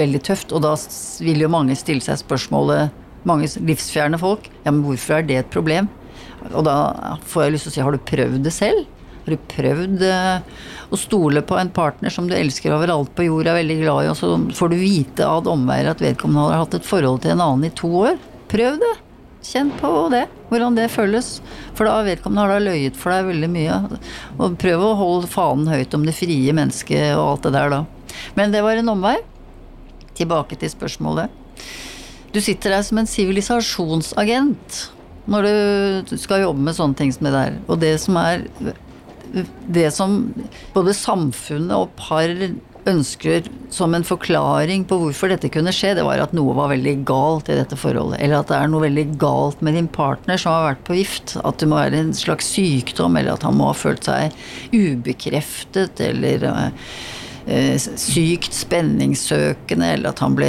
veldig 0.00 0.22
tøft. 0.26 0.50
Og 0.50 0.64
da 0.66 0.74
vil 1.22 1.46
jo 1.46 1.52
mange 1.54 1.78
stille 1.78 2.02
seg 2.02 2.18
spørsmålet, 2.24 2.90
mange 3.28 3.46
livsfjerne 3.62 4.18
folk, 4.18 4.50
ja, 4.64 4.72
men 4.72 4.82
hvorfor 4.82 5.20
er 5.20 5.30
det 5.30 5.38
et 5.38 5.54
problem? 5.54 5.86
Og 6.52 6.62
da 6.66 6.76
får 7.28 7.44
jeg 7.44 7.54
lyst 7.54 7.68
til 7.68 7.72
å 7.72 7.76
si, 7.76 7.84
har 7.86 7.96
du 7.96 8.08
prøvd 8.10 8.44
det 8.46 8.54
selv? 8.54 8.86
Har 9.24 9.34
du 9.34 9.48
prøvd 9.50 10.04
eh, 10.08 10.62
å 10.88 11.00
stole 11.00 11.42
på 11.44 11.58
en 11.60 11.72
partner 11.74 12.12
som 12.12 12.28
du 12.30 12.36
elsker 12.36 12.72
overalt 12.72 13.12
på 13.16 13.26
jord, 13.26 13.50
er 13.50 13.58
veldig 13.58 13.80
glad 13.82 14.06
i, 14.06 14.12
og 14.12 14.16
så 14.16 14.32
får 14.56 14.72
du 14.72 14.78
vite 14.80 15.26
av 15.26 15.50
omveier 15.50 15.90
at 15.90 16.00
vedkommende 16.04 16.46
har 16.48 16.64
hatt 16.64 16.78
et 16.78 16.88
forhold 16.88 17.20
til 17.24 17.34
en 17.34 17.44
annen 17.44 17.68
i 17.68 17.74
to 17.76 17.90
år? 18.06 18.16
Prøv 18.48 18.80
det! 18.80 18.94
Kjenn 19.48 19.70
på 19.78 19.90
det, 20.12 20.24
hvordan 20.50 20.74
det 20.76 20.88
føles. 20.90 21.28
For 21.78 21.86
da 21.86 22.00
vedkommende 22.04 22.42
har 22.42 22.56
da 22.56 22.64
løyet 22.64 22.96
for 22.98 23.14
deg 23.14 23.28
veldig 23.30 23.50
mye. 23.52 23.76
Og 24.36 24.58
prøv 24.60 24.82
å 24.82 24.96
holde 24.98 25.30
fanen 25.30 25.70
høyt 25.70 25.94
om 25.96 26.04
det 26.04 26.16
frie 26.18 26.54
mennesket 26.56 27.14
og 27.14 27.24
alt 27.24 27.46
det 27.46 27.54
der, 27.54 27.72
da. 27.72 28.18
Men 28.36 28.52
det 28.52 28.64
var 28.66 28.80
en 28.80 28.92
omvei. 28.92 29.14
Tilbake 30.18 30.58
til 30.58 30.72
spørsmålet. 30.72 31.30
Du 32.34 32.40
sitter 32.44 32.74
der 32.74 32.84
som 32.84 32.98
en 33.00 33.08
sivilisasjonsagent 33.08 34.82
når 35.28 35.48
du 36.08 36.16
skal 36.16 36.44
jobbe 36.46 36.64
med 36.68 36.76
sånne 36.76 36.98
ting 36.98 37.12
som 37.14 37.28
det 37.28 37.34
der. 37.36 37.58
Og 37.68 37.80
det 37.82 37.96
som 38.00 38.20
er 38.20 38.46
Det 39.68 39.90
som 39.92 40.32
både 40.72 40.94
samfunnet 40.96 41.74
og 41.76 41.90
par 42.00 42.30
ønsker 42.88 43.44
som 43.68 43.92
en 43.92 44.06
forklaring 44.06 44.86
på 44.88 44.96
hvorfor 45.02 45.28
dette 45.28 45.50
kunne 45.52 45.74
skje, 45.74 45.90
det 45.98 46.06
var 46.06 46.22
at 46.22 46.32
noe 46.36 46.54
var 46.56 46.70
veldig 46.72 46.94
galt 47.08 47.50
i 47.52 47.58
dette 47.58 47.76
forholdet. 47.76 48.22
Eller 48.24 48.40
at 48.40 48.48
det 48.48 48.56
er 48.56 48.70
noe 48.72 48.86
veldig 48.86 49.04
galt 49.20 49.60
med 49.64 49.76
din 49.76 49.90
partner 49.92 50.40
som 50.40 50.54
har 50.54 50.70
vært 50.70 50.86
på 50.88 50.96
gift. 50.96 51.36
At 51.44 51.60
det 51.60 51.68
må 51.68 51.76
være 51.76 52.00
en 52.00 52.14
slags 52.16 52.48
sykdom, 52.54 53.20
eller 53.20 53.36
at 53.36 53.44
han 53.44 53.58
må 53.58 53.68
ha 53.68 53.76
følt 53.76 54.08
seg 54.08 54.32
ubekreftet, 54.72 56.00
eller 56.08 56.48
eh, 56.48 56.92
sykt 57.48 58.52
spenningssøkende, 58.52 59.86
eller 59.94 60.12
at 60.12 60.20
han, 60.20 60.34
ble, 60.36 60.48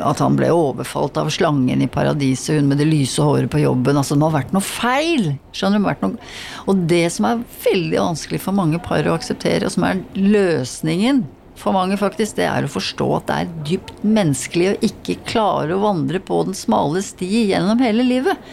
at 0.00 0.20
han 0.22 0.36
ble 0.38 0.48
overfalt 0.54 1.18
av 1.20 1.28
slangen 1.34 1.82
i 1.84 1.88
paradiset, 1.92 2.56
hun 2.56 2.70
med 2.70 2.80
det 2.80 2.88
lyse 2.88 3.20
håret 3.22 3.50
på 3.52 3.60
jobben. 3.60 3.98
Altså, 4.00 4.16
det 4.16 4.22
må 4.22 4.30
ha 4.30 4.38
vært 4.38 4.54
noe 4.56 4.64
feil! 4.64 5.34
Skjønner 5.56 5.82
du? 5.82 5.88
Vært 5.90 6.04
noe... 6.06 6.30
Og 6.70 6.86
det 6.88 7.04
som 7.12 7.28
er 7.28 7.44
veldig 7.66 8.00
vanskelig 8.00 8.40
for 8.46 8.56
mange 8.56 8.80
par 8.82 9.04
å 9.04 9.16
akseptere, 9.18 9.68
og 9.68 9.74
som 9.76 9.84
er 9.88 10.00
løsningen 10.16 11.26
for 11.56 11.76
mange 11.76 11.96
faktisk, 12.00 12.36
det 12.38 12.48
er 12.48 12.66
å 12.66 12.72
forstå 12.72 13.06
at 13.16 13.28
det 13.28 13.36
er 13.36 13.54
dypt 13.70 14.02
menneskelig 14.04 14.70
å 14.70 14.80
ikke 14.88 15.20
klare 15.28 15.76
å 15.76 15.84
vandre 15.84 16.20
på 16.20 16.42
den 16.48 16.56
smale 16.56 17.00
sti 17.04 17.46
gjennom 17.50 17.80
hele 17.84 18.04
livet. 18.04 18.50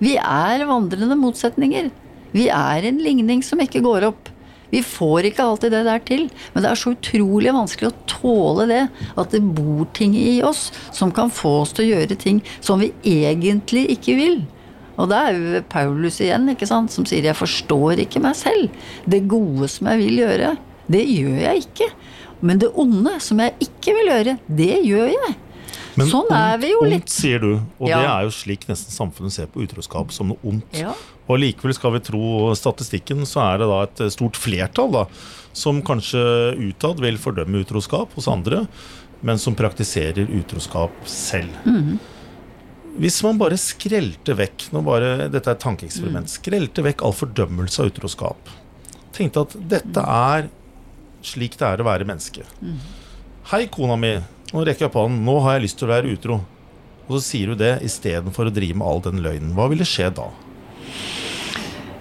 Vi 0.00 0.16
er 0.20 0.64
vandrende 0.68 1.16
motsetninger. 1.20 1.90
Vi 2.36 2.48
er 2.52 2.88
en 2.88 3.00
ligning 3.00 3.44
som 3.44 3.60
ikke 3.64 3.84
går 3.84 4.08
opp. 4.10 4.32
Vi 4.76 4.82
får 4.84 5.30
ikke 5.30 5.44
alltid 5.46 5.72
det 5.72 5.84
der 5.86 6.02
til, 6.04 6.26
men 6.52 6.64
det 6.64 6.68
er 6.70 6.76
så 6.80 6.92
utrolig 6.92 7.54
vanskelig 7.56 7.88
å 7.88 7.96
tåle 8.10 8.66
det. 8.68 8.82
At 9.16 9.32
det 9.32 9.40
bor 9.56 9.86
ting 9.96 10.12
i 10.18 10.42
oss 10.44 10.68
som 10.92 11.14
kan 11.16 11.32
få 11.32 11.62
oss 11.62 11.72
til 11.76 11.86
å 11.86 11.94
gjøre 11.94 12.18
ting 12.20 12.42
som 12.60 12.82
vi 12.84 12.90
egentlig 13.08 13.86
ikke 13.96 14.18
vil. 14.18 14.36
Og 14.96 15.08
det 15.12 15.16
er 15.16 15.36
jo 15.36 15.62
Paulus 15.72 16.20
igjen, 16.24 16.48
ikke 16.52 16.68
sant, 16.68 16.92
som 16.92 17.04
sier 17.04 17.22
'jeg 17.24 17.36
forstår 17.36 18.00
ikke 18.04 18.20
meg 18.20 18.34
selv'. 18.36 18.70
Det 19.08 19.28
gode 19.28 19.68
som 19.68 19.86
jeg 19.88 19.98
vil 19.98 20.16
gjøre, 20.24 20.56
det 20.90 21.04
gjør 21.08 21.40
jeg 21.40 21.66
ikke. 21.66 21.90
Men 22.40 22.58
det 22.58 22.70
onde 22.74 23.20
som 23.20 23.38
jeg 23.38 23.54
ikke 23.60 23.94
vil 23.96 24.12
gjøre, 24.12 24.38
det 24.48 24.84
gjør 24.84 25.08
jeg. 25.08 25.36
Men 25.96 26.06
sånn 26.06 26.30
er 26.30 26.58
vi 26.58 26.70
jo 26.72 26.80
litt. 26.84 27.02
ondt, 27.06 27.10
sier 27.10 27.38
du. 27.38 27.60
Og 27.80 27.88
Ja. 27.88 28.00
det 28.00 28.08
er 28.10 28.22
jo 28.24 28.30
slik 28.30 28.66
nesten 28.68 28.92
samfunnet 28.92 29.32
ser 29.32 29.46
på 29.46 29.66
utroskap 29.66 30.12
som 30.12 30.28
noe 30.28 30.38
ondt. 30.44 30.64
Ja. 30.72 30.92
Og 31.26 31.40
likevel 31.42 31.74
skal 31.74 31.96
vi 31.96 32.04
tro 32.06 32.26
statistikken, 32.54 33.24
så 33.26 33.42
er 33.42 33.62
det 33.62 33.70
da 33.70 33.78
et 33.86 34.02
stort 34.14 34.38
flertall 34.38 34.92
da, 34.94 35.06
som 35.56 35.80
kanskje 35.82 36.20
utad 36.68 37.00
vil 37.02 37.18
fordømme 37.18 37.64
utroskap 37.64 38.12
hos 38.14 38.28
andre, 38.30 38.66
men 39.26 39.40
som 39.42 39.56
praktiserer 39.58 40.28
utroskap 40.38 40.92
selv. 41.10 41.50
Mhm. 41.64 41.96
Hvis 42.96 43.18
man 43.26 43.36
bare 43.36 43.58
skrelte 43.60 44.32
vekk 44.32 44.70
bare, 44.72 45.28
Dette 45.28 45.50
er 45.50 45.56
et 45.58 45.60
tankeeksperiment. 45.60 46.30
Skrelte 46.32 46.80
vekk 46.80 47.02
all 47.04 47.12
fordømmelse 47.12 47.82
av 47.82 47.90
utroskap. 47.90 48.48
Tenkte 49.12 49.42
at 49.44 49.56
dette 49.68 50.00
er 50.00 50.48
slik 51.20 51.58
det 51.58 51.66
er 51.66 51.82
å 51.82 51.84
være 51.84 52.06
menneske. 52.08 52.46
Hei, 53.50 53.66
kona 53.66 53.98
mi. 54.00 54.14
Nå 54.52 54.64
rekker 54.64 54.86
jeg 54.86 54.88
opp 54.88 54.96
hånden. 55.02 55.24
Nå 55.26 55.40
har 55.44 55.58
jeg 55.58 55.66
lyst 55.66 55.78
til 55.78 55.88
å 55.88 55.92
være 55.92 56.12
utro. 56.14 56.40
Og 57.06 57.18
så 57.18 57.22
sier 57.26 57.52
du 57.52 57.60
det 57.60 57.82
istedenfor 57.84 58.48
å 58.48 58.54
drive 58.54 58.78
med 58.78 58.86
all 58.88 59.04
den 59.04 59.20
løgnen. 59.20 59.52
Hva 59.58 59.68
ville 59.68 59.84
skje 59.84 60.08
da? 60.16 60.30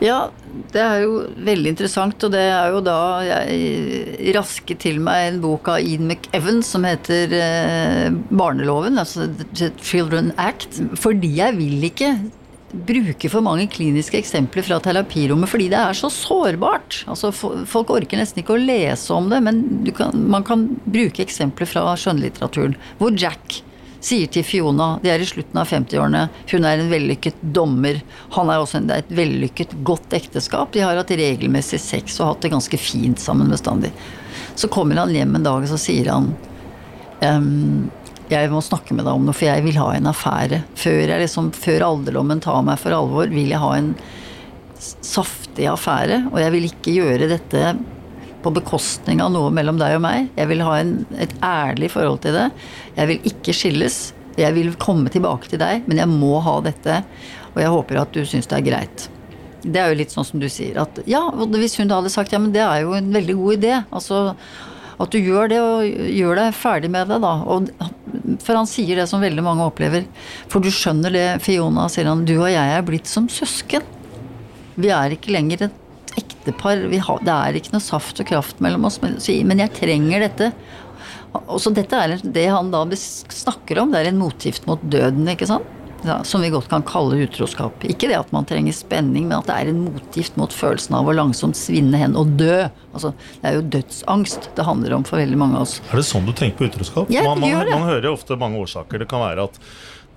Ja, 0.03 0.29
det 0.73 0.81
er 0.81 1.03
jo 1.05 1.19
veldig 1.47 1.71
interessant, 1.71 2.23
og 2.27 2.33
det 2.33 2.43
er 2.51 2.73
jo 2.73 2.81
da 2.83 2.97
jeg 3.25 4.33
rasket 4.35 4.81
til 4.83 4.99
meg 5.03 5.29
en 5.29 5.41
bok 5.43 5.69
av 5.71 5.83
Ian 5.83 6.09
McEwan 6.09 6.61
som 6.67 6.85
heter 6.87 7.31
eh, 7.33 8.09
Barneloven, 8.29 8.99
altså 9.01 9.29
The 9.55 9.71
Children 9.81 10.33
Act, 10.41 10.81
fordi 10.99 11.31
jeg 11.39 11.55
vil 11.57 11.87
ikke 11.89 12.11
bruke 12.75 13.29
for 13.31 13.45
mange 13.45 13.69
kliniske 13.71 14.17
eksempler 14.19 14.65
fra 14.65 14.81
terapirommet 14.83 15.47
fordi 15.47 15.69
det 15.71 15.79
er 15.79 15.95
så 15.95 16.09
sårbart. 16.11 17.03
Altså, 17.11 17.31
folk 17.31 17.93
orker 17.93 18.19
nesten 18.19 18.41
ikke 18.41 18.57
å 18.57 18.61
lese 18.61 19.13
om 19.15 19.29
det, 19.31 19.39
men 19.45 19.63
kan, 19.95 20.17
man 20.27 20.43
kan 20.43 20.67
bruke 20.83 21.23
eksempler 21.23 21.69
fra 21.71 21.87
skjønnlitteraturen. 21.99 22.75
Hvor 22.99 23.15
Jack 23.15 23.61
sier 24.05 24.29
til 24.31 24.45
Fiona, 24.45 24.95
de 25.01 25.09
er 25.09 25.21
i 25.21 25.27
slutten 25.27 25.57
av 25.57 25.69
50-årene, 25.71 26.27
hun 26.51 26.67
er 26.67 26.81
en 26.81 26.91
vellykket 26.91 27.41
dommer, 27.55 28.01
han 28.35 28.51
er 28.51 28.61
også 28.61 28.79
en, 28.79 28.89
det 28.89 28.97
er 28.97 29.05
et 29.05 29.15
vellykket, 29.17 29.75
godt 29.87 30.13
ekteskap, 30.17 30.71
de 30.75 30.83
har 30.85 30.99
hatt 30.99 31.13
regelmessig 31.17 31.81
sex 31.81 32.19
og 32.19 32.33
hatt 32.33 32.45
det 32.45 32.53
ganske 32.53 32.79
fint 32.81 33.21
sammen 33.21 33.49
bestandig. 33.53 33.91
Så 34.55 34.69
kommer 34.71 35.01
han 35.01 35.13
hjem 35.15 35.35
en 35.39 35.47
dag 35.47 35.65
og 35.65 35.71
så 35.71 35.79
sier 35.81 36.11
han 36.13 36.29
ehm, 37.25 37.87
jeg 38.29 38.49
må 38.49 38.61
snakke 38.63 38.95
med 38.97 39.05
deg 39.05 39.13
om 39.13 39.25
noe, 39.27 39.35
for 39.37 39.45
jeg 39.45 39.63
vil 39.65 39.77
ha 39.77 39.89
en 39.93 40.09
affære. 40.09 40.63
Før, 40.81 41.11
liksom, 41.21 41.51
før 41.53 41.85
alderdommen 41.85 42.41
tar 42.41 42.63
meg 42.65 42.79
for 42.81 42.95
alvor, 42.97 43.29
vil 43.29 43.51
jeg 43.53 43.61
ha 43.61 43.73
en 43.77 43.91
saftig 44.81 45.67
affære. 45.69 46.23
Og 46.31 46.39
jeg 46.41 46.53
vil 46.55 46.65
ikke 46.71 46.95
gjøre 46.95 47.29
dette 47.29 47.75
på 48.45 48.53
bekostning 48.53 49.23
av 49.23 49.33
noe 49.33 49.49
mellom 49.53 49.79
deg 49.81 49.97
og 49.97 50.03
meg. 50.05 50.29
Jeg 50.37 50.51
vil 50.51 50.61
ha 50.65 50.77
en, 50.81 50.93
et 51.21 51.33
ærlig 51.45 51.89
forhold 51.95 52.21
til 52.25 52.37
det. 52.37 52.45
Jeg 52.95 53.11
vil 53.11 53.31
ikke 53.31 53.55
skilles. 53.57 53.97
Jeg 54.37 54.53
vil 54.57 54.73
komme 54.81 55.09
tilbake 55.11 55.49
til 55.49 55.61
deg, 55.61 55.87
men 55.89 56.01
jeg 56.01 56.11
må 56.11 56.37
ha 56.45 56.59
dette. 56.65 57.01
Og 57.55 57.59
jeg 57.63 57.73
håper 57.73 58.01
at 58.03 58.13
du 58.13 58.21
syns 58.27 58.49
det 58.51 58.59
er 58.59 58.67
greit. 58.67 59.07
Det 59.65 59.81
er 59.81 59.89
jo 59.89 59.97
litt 59.97 60.13
sånn 60.13 60.27
som 60.27 60.41
du 60.41 60.45
sier, 60.51 60.77
at 60.77 60.99
ja, 61.09 61.23
hvis 61.33 61.79
hun 61.79 61.89
hadde 61.89 62.11
sagt 62.13 62.35
ja, 62.35 62.37
men 62.37 62.51
det 62.53 62.61
er 62.61 62.83
jo 62.83 62.93
en 62.93 63.07
veldig 63.15 63.35
god 63.39 63.55
idé. 63.55 63.71
Altså 63.89 64.19
at 65.01 65.11
du 65.11 65.17
gjør 65.19 65.49
det, 65.51 65.57
og 65.59 66.11
gjør 66.15 66.39
deg 66.39 66.55
ferdig 66.55 66.91
med 66.93 67.09
det, 67.11 67.17
da. 67.23 67.33
Og, 67.51 67.71
for 68.45 68.55
han 68.55 68.69
sier 68.69 69.01
det 69.01 69.07
som 69.11 69.23
veldig 69.23 69.43
mange 69.43 69.65
opplever. 69.65 70.05
For 70.51 70.63
du 70.63 70.69
skjønner 70.71 71.11
det, 71.11 71.25
Fiona, 71.43 71.89
sier 71.91 72.07
han, 72.07 72.23
du 72.27 72.37
og 72.37 72.51
jeg 72.51 72.75
er 72.77 72.85
blitt 72.85 73.09
som 73.11 73.27
søsken. 73.31 73.83
Vi 74.75 74.91
er 74.93 75.15
ikke 75.15 75.33
lenger 75.35 75.67
et 75.67 75.81
ektepar. 76.19 76.85
Vi 76.91 76.99
har, 77.01 77.21
det 77.25 77.35
er 77.35 77.59
ikke 77.59 77.75
noe 77.75 77.83
saft 77.83 78.19
og 78.21 78.29
kraft 78.29 78.63
mellom 78.63 78.87
oss. 78.89 78.99
Men, 79.03 79.17
men 79.49 79.63
jeg 79.63 79.75
trenger 79.79 80.27
dette. 80.27 80.51
Og 81.45 81.59
så 81.61 81.71
dette 81.75 81.99
er 81.99 82.17
det 82.23 82.45
han 82.47 82.71
da 82.71 82.85
snakker 82.95 83.81
om, 83.81 83.91
det 83.91 84.03
er 84.03 84.13
en 84.13 84.21
motgift 84.21 84.67
mot 84.69 84.81
døden, 84.81 85.27
ikke 85.33 85.49
sant? 85.49 85.71
Ja, 86.05 86.19
som 86.23 86.43
vi 86.43 86.51
godt 86.53 86.67
kan 86.69 86.83
kalle 86.85 87.17
utroskap. 87.25 87.81
Ikke 87.89 88.09
det 88.11 88.17
at 88.19 88.29
man 88.35 88.45
trenger 88.45 88.75
spenning, 88.77 89.25
men 89.25 89.39
at 89.39 89.47
det 89.49 89.55
er 89.55 89.71
en 89.71 89.79
motgift 89.87 90.35
mot 90.37 90.53
følelsen 90.53 90.93
av 90.99 91.09
å 91.09 91.15
langsomt 91.17 91.57
svinne 91.57 91.97
hen 91.97 92.13
og 92.19 92.35
dø. 92.37 92.67
Altså, 92.93 93.11
det 93.41 93.49
er 93.49 93.57
jo 93.57 93.65
dødsangst 93.73 94.51
det 94.55 94.67
handler 94.67 94.99
om 94.99 95.07
for 95.07 95.17
veldig 95.21 95.39
mange 95.41 95.57
av 95.57 95.65
oss. 95.65 95.79
Er 95.89 95.97
det 95.97 96.05
sånn 96.05 96.29
du 96.29 96.33
tenker 96.37 96.61
på 96.61 96.69
utroskap? 96.69 97.09
Ja, 97.13 97.25
man, 97.25 97.41
man, 97.41 97.71
man 97.71 97.89
hører 97.89 98.11
ofte 98.11 98.37
mange 98.37 98.61
årsaker. 98.61 99.01
Det 99.01 99.09
kan 99.09 99.25
være 99.25 99.47
at 99.49 99.59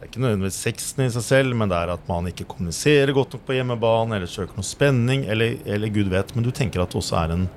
er 0.09 0.15
ikke 0.15 0.25
nødvendigvis 0.25 0.63
sexen 0.65 1.05
i 1.05 1.11
seg 1.13 1.25
selv, 1.25 1.55
men 1.59 1.69
det 1.69 1.77
er 1.77 1.93
at 1.93 2.05
man 2.09 2.29
ikke 2.31 2.47
kommuniserer 2.49 3.13
godt 3.13 3.35
nok 3.37 3.45
på 3.45 3.57
hjemmebane, 3.59 4.17
eller 4.17 4.31
søker 4.31 4.57
noe 4.57 4.65
spenning, 4.65 5.27
eller, 5.29 5.59
eller 5.69 5.93
gud 5.93 6.09
vet. 6.09 6.35
Men 6.35 6.47
du 6.47 6.51
tenker 6.51 6.81
at 6.83 6.93
det 6.93 7.01
også 7.01 7.19
er 7.21 7.35
en, 7.35 7.49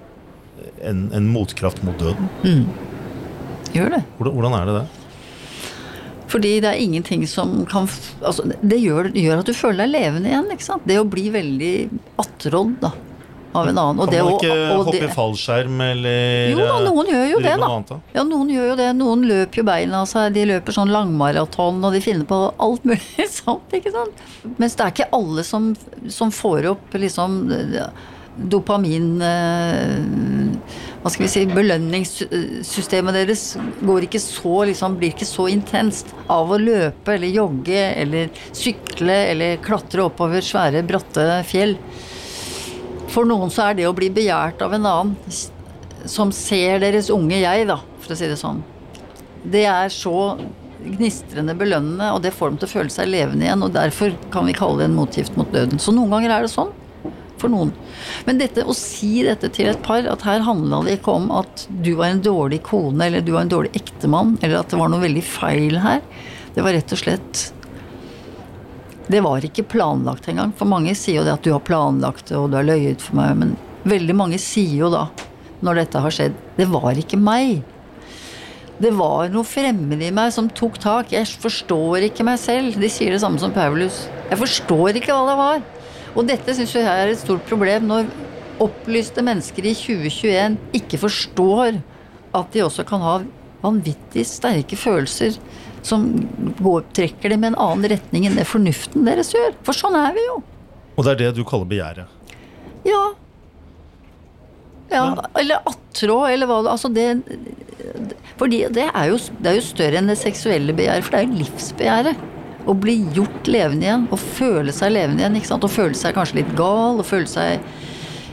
en, 0.84 1.06
en 1.16 1.30
motkraft 1.32 1.84
mot 1.88 1.98
døden? 2.00 2.28
Gjør 3.72 3.96
det. 3.96 4.02
Hvordan, 4.18 4.36
hvordan 4.36 4.58
er 4.58 4.68
det 4.68 4.76
det? 4.82 4.88
Fordi 6.32 6.52
det 6.64 6.70
er 6.70 6.80
ingenting 6.80 7.26
som 7.28 7.66
kan 7.68 7.90
altså, 8.24 8.46
Det 8.64 8.78
gjør, 8.80 9.10
gjør 9.12 9.42
at 9.42 9.50
du 9.50 9.56
føler 9.56 9.84
deg 9.84 9.96
levende 9.98 10.32
igjen. 10.32 10.52
ikke 10.54 10.68
sant? 10.68 10.86
Det 10.88 11.00
å 11.00 11.08
bli 11.08 11.28
veldig 11.32 11.74
attrådd, 12.24 12.78
da. 12.84 12.92
Av 13.54 13.68
en 13.68 13.78
annen. 13.78 14.00
Og 14.00 14.12
Kan 14.12 14.26
man 14.26 14.34
ikke 14.36 14.52
og 14.72 14.86
hoppe 14.86 15.00
det- 15.00 15.10
i 15.10 15.14
fallskjerm 15.16 15.82
eller 15.82 16.50
Jo 16.52 16.58
da, 16.58 16.78
eh, 16.78 16.86
noen 16.90 17.08
gjør 17.12 17.26
jo 17.32 17.40
det, 17.40 17.58
da. 17.60 17.68
annet, 17.68 17.88
da? 17.88 18.00
Ja, 18.14 18.24
noen 18.24 18.50
gjør 18.50 18.70
jo 18.70 18.76
det. 18.76 18.90
Noen 18.96 19.26
løper 19.28 19.56
jo 19.62 19.64
beina 19.64 20.02
av 20.02 20.08
seg. 20.08 20.34
De 20.34 20.46
løper 20.46 20.72
sånn 20.78 20.90
langmaraton, 20.94 21.84
og 21.84 21.92
de 21.94 22.00
finner 22.02 22.26
på 22.26 22.40
alt 22.60 22.84
mulig 22.84 23.28
sånt, 23.42 23.70
ikke 23.72 23.92
sant. 23.92 24.14
Mens 24.58 24.76
det 24.76 24.86
er 24.86 24.92
ikke 24.96 25.10
alle 25.14 25.44
som, 25.44 25.76
som 26.08 26.32
får 26.32 26.70
opp 26.72 26.94
liksom 26.94 27.42
dopamin 28.42 29.22
eh, 29.22 29.98
Hva 31.02 31.10
skal 31.12 31.26
vi 31.26 31.30
si 31.34 31.42
Belønningssystemet 31.50 33.14
deres 33.18 33.42
går 33.84 34.06
ikke 34.08 34.22
så, 34.22 34.66
liksom, 34.70 34.96
blir 35.02 35.12
ikke 35.16 35.28
så 35.28 35.48
intenst 35.52 36.14
av 36.30 36.52
å 36.54 36.60
løpe 36.62 37.16
eller 37.16 37.28
jogge 37.34 37.82
eller 37.98 38.30
sykle 38.54 39.18
eller 39.34 39.58
klatre 39.66 40.06
oppover 40.06 40.46
svære, 40.46 40.84
bratte 40.88 41.26
fjell. 41.50 41.76
For 43.12 43.28
noen 43.28 43.52
så 43.52 43.70
er 43.70 43.80
det 43.80 43.90
å 43.90 43.96
bli 43.96 44.08
begjært 44.14 44.62
av 44.64 44.74
en 44.76 44.88
annen 44.88 45.40
som 46.10 46.32
ser 46.34 46.80
deres 46.82 47.12
unge 47.14 47.42
jeg, 47.42 47.68
da, 47.70 47.78
for 48.02 48.14
å 48.14 48.18
si 48.18 48.30
det 48.32 48.40
sånn. 48.40 48.62
Det 49.44 49.66
er 49.70 49.92
så 49.94 50.38
gnistrende 50.82 51.54
belønnende, 51.58 52.12
og 52.16 52.22
det 52.24 52.34
får 52.34 52.54
dem 52.54 52.62
til 52.62 52.70
å 52.70 52.72
føle 52.72 52.94
seg 52.94 53.12
levende 53.12 53.46
igjen. 53.46 53.66
Og 53.66 53.74
derfor 53.76 54.16
kan 54.34 54.48
vi 54.48 54.56
kalle 54.58 54.82
det 54.82 54.90
en 54.90 54.98
motgift 54.98 55.38
mot 55.38 55.52
døden. 55.54 55.82
Så 55.82 55.94
noen 55.94 56.14
ganger 56.16 56.38
er 56.38 56.48
det 56.48 56.54
sånn. 56.54 56.72
For 57.42 57.50
noen. 57.50 57.72
Men 58.28 58.38
dette, 58.38 58.64
å 58.70 58.74
si 58.78 59.24
dette 59.26 59.50
til 59.54 59.72
et 59.72 59.82
par, 59.86 60.06
at 60.10 60.26
her 60.28 60.44
handla 60.46 60.84
det 60.86 61.00
ikke 61.00 61.16
om 61.18 61.32
at 61.34 61.66
du 61.84 61.96
var 61.98 62.12
en 62.12 62.22
dårlig 62.22 62.62
kone, 62.68 63.08
eller 63.08 63.26
du 63.26 63.34
var 63.34 63.48
en 63.48 63.54
dårlig 63.54 63.74
ektemann, 63.82 64.36
eller 64.42 64.62
at 64.62 64.74
det 64.74 64.78
var 64.82 64.94
noe 64.94 65.02
veldig 65.02 65.24
feil 65.26 65.80
her. 65.82 66.04
Det 66.54 66.66
var 66.66 66.78
rett 66.78 66.94
og 66.94 67.02
slett 67.02 67.48
det 69.12 69.22
var 69.26 69.44
ikke 69.46 69.68
planlagt 69.68 70.30
engang. 70.32 70.54
For 70.58 70.70
mange 70.70 70.94
sier 70.98 71.20
jo 71.22 71.28
det 71.28 71.36
at 71.36 71.46
du 71.46 71.52
har 71.54 71.64
planlagt 71.66 72.30
det, 72.30 72.38
og 72.40 72.50
du 72.52 72.58
har 72.60 72.68
løyet 72.68 73.04
for 73.04 73.20
meg. 73.20 73.36
Men 73.42 73.54
veldig 73.90 74.16
mange 74.18 74.40
sier 74.42 74.86
jo 74.86 74.92
da, 74.94 75.06
når 75.62 75.84
dette 75.84 76.02
har 76.04 76.16
skjedd, 76.16 76.40
det 76.58 76.68
var 76.72 76.98
ikke 77.00 77.20
meg. 77.20 77.62
Det 78.82 78.90
var 78.98 79.30
noe 79.30 79.46
fremmed 79.46 80.02
i 80.02 80.10
meg 80.16 80.32
som 80.34 80.48
tok 80.58 80.80
tak. 80.82 81.12
Jeg 81.14 81.28
forstår 81.44 82.08
ikke 82.08 82.26
meg 82.26 82.40
selv. 82.42 82.80
De 82.82 82.90
sier 82.90 83.14
det 83.14 83.22
samme 83.22 83.42
som 83.42 83.54
Paulus. 83.54 84.08
Jeg 84.32 84.40
forstår 84.42 84.98
ikke 84.98 85.14
hva 85.14 85.28
det 85.28 85.38
var. 85.38 85.62
Og 86.16 86.26
dette 86.28 86.56
syns 86.58 86.74
jeg 86.76 86.88
er 86.88 87.12
et 87.12 87.22
stort 87.22 87.46
problem 87.48 87.86
når 87.92 88.10
opplyste 88.62 89.24
mennesker 89.26 89.68
i 89.70 89.76
2021 89.78 90.58
ikke 90.78 91.00
forstår 91.02 91.80
at 92.38 92.52
de 92.54 92.64
også 92.66 92.86
kan 92.88 93.04
ha 93.04 93.16
vanvittig 93.62 94.26
sterke 94.28 94.78
følelser 94.80 95.38
som 95.88 96.08
går, 96.62 96.86
trekker 96.96 97.34
dem 97.34 97.46
i 97.46 97.52
en 97.52 97.60
annen 97.60 97.90
retning 97.92 98.28
enn 98.28 98.38
det 98.40 98.48
fornuften 98.50 99.08
deres 99.08 99.34
gjør. 99.36 99.56
For 99.66 99.78
sånn 99.78 99.98
er 99.98 100.14
vi 100.16 100.26
jo. 100.28 100.40
Og 100.96 101.06
det 101.06 101.16
er 101.16 101.22
det 101.24 101.32
du 101.40 101.44
kaller 101.48 101.70
begjæret. 101.70 102.18
Ja. 102.88 103.02
Ja, 104.92 105.06
eller 105.40 105.64
attrå, 105.70 106.18
eller 106.28 106.50
hva 106.50 106.58
det 106.66 106.72
Altså 106.74 106.90
det 106.92 107.06
Fordi 108.36 108.66
det 108.76 108.90
er, 108.90 109.06
jo, 109.08 109.20
det 109.40 109.48
er 109.48 109.56
jo 109.56 109.64
større 109.64 110.02
enn 110.02 110.12
det 110.12 110.18
seksuelle 110.20 110.76
begjæret, 110.76 111.06
for 111.06 111.16
det 111.16 111.22
er 111.22 111.30
jo 111.30 111.40
livsbegjæret. 111.40 112.28
Å 112.62 112.76
bli 112.78 112.98
gjort 113.16 113.48
levende 113.50 113.88
igjen, 113.88 114.04
og 114.14 114.20
føle 114.22 114.74
seg 114.76 114.94
levende 114.94 115.24
igjen. 115.24 115.38
ikke 115.40 115.50
sant? 115.54 115.66
Og 115.66 115.74
føle 115.74 115.98
seg 115.98 116.18
kanskje 116.18 116.42
litt 116.42 116.52
gal, 116.60 117.00
og 117.00 117.08
føle 117.08 117.30
seg 117.30 117.62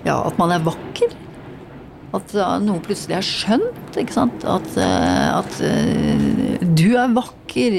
Ja, 0.07 0.21
at 0.23 0.37
man 0.41 0.53
er 0.55 0.65
vakker. 0.65 1.15
At 2.17 2.33
noe 2.65 2.81
plutselig 2.85 3.19
er 3.19 3.27
skjønt, 3.27 3.97
ikke 4.01 4.15
sant. 4.15 4.45
At, 4.49 4.69
uh, 4.81 5.41
at 5.41 5.59
uh, 5.61 6.58
du 6.79 6.95
er 6.97 7.13
vakker, 7.15 7.75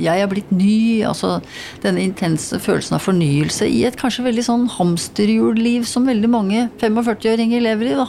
jeg 0.00 0.22
er 0.22 0.30
blitt 0.30 0.50
ny. 0.54 1.02
Altså 1.06 1.36
denne 1.84 2.02
intense 2.04 2.58
følelsen 2.62 2.96
av 2.98 3.04
fornyelse 3.04 3.68
i 3.68 3.82
et 3.88 3.96
kanskje 4.00 4.24
veldig 4.26 4.44
sånn 4.46 4.66
hamsterhjulliv 4.76 5.84
som 5.88 6.06
veldig 6.08 6.30
mange 6.32 6.68
45-åringer 6.80 7.62
lever 7.64 7.92
i, 7.92 7.98
da. 8.00 8.08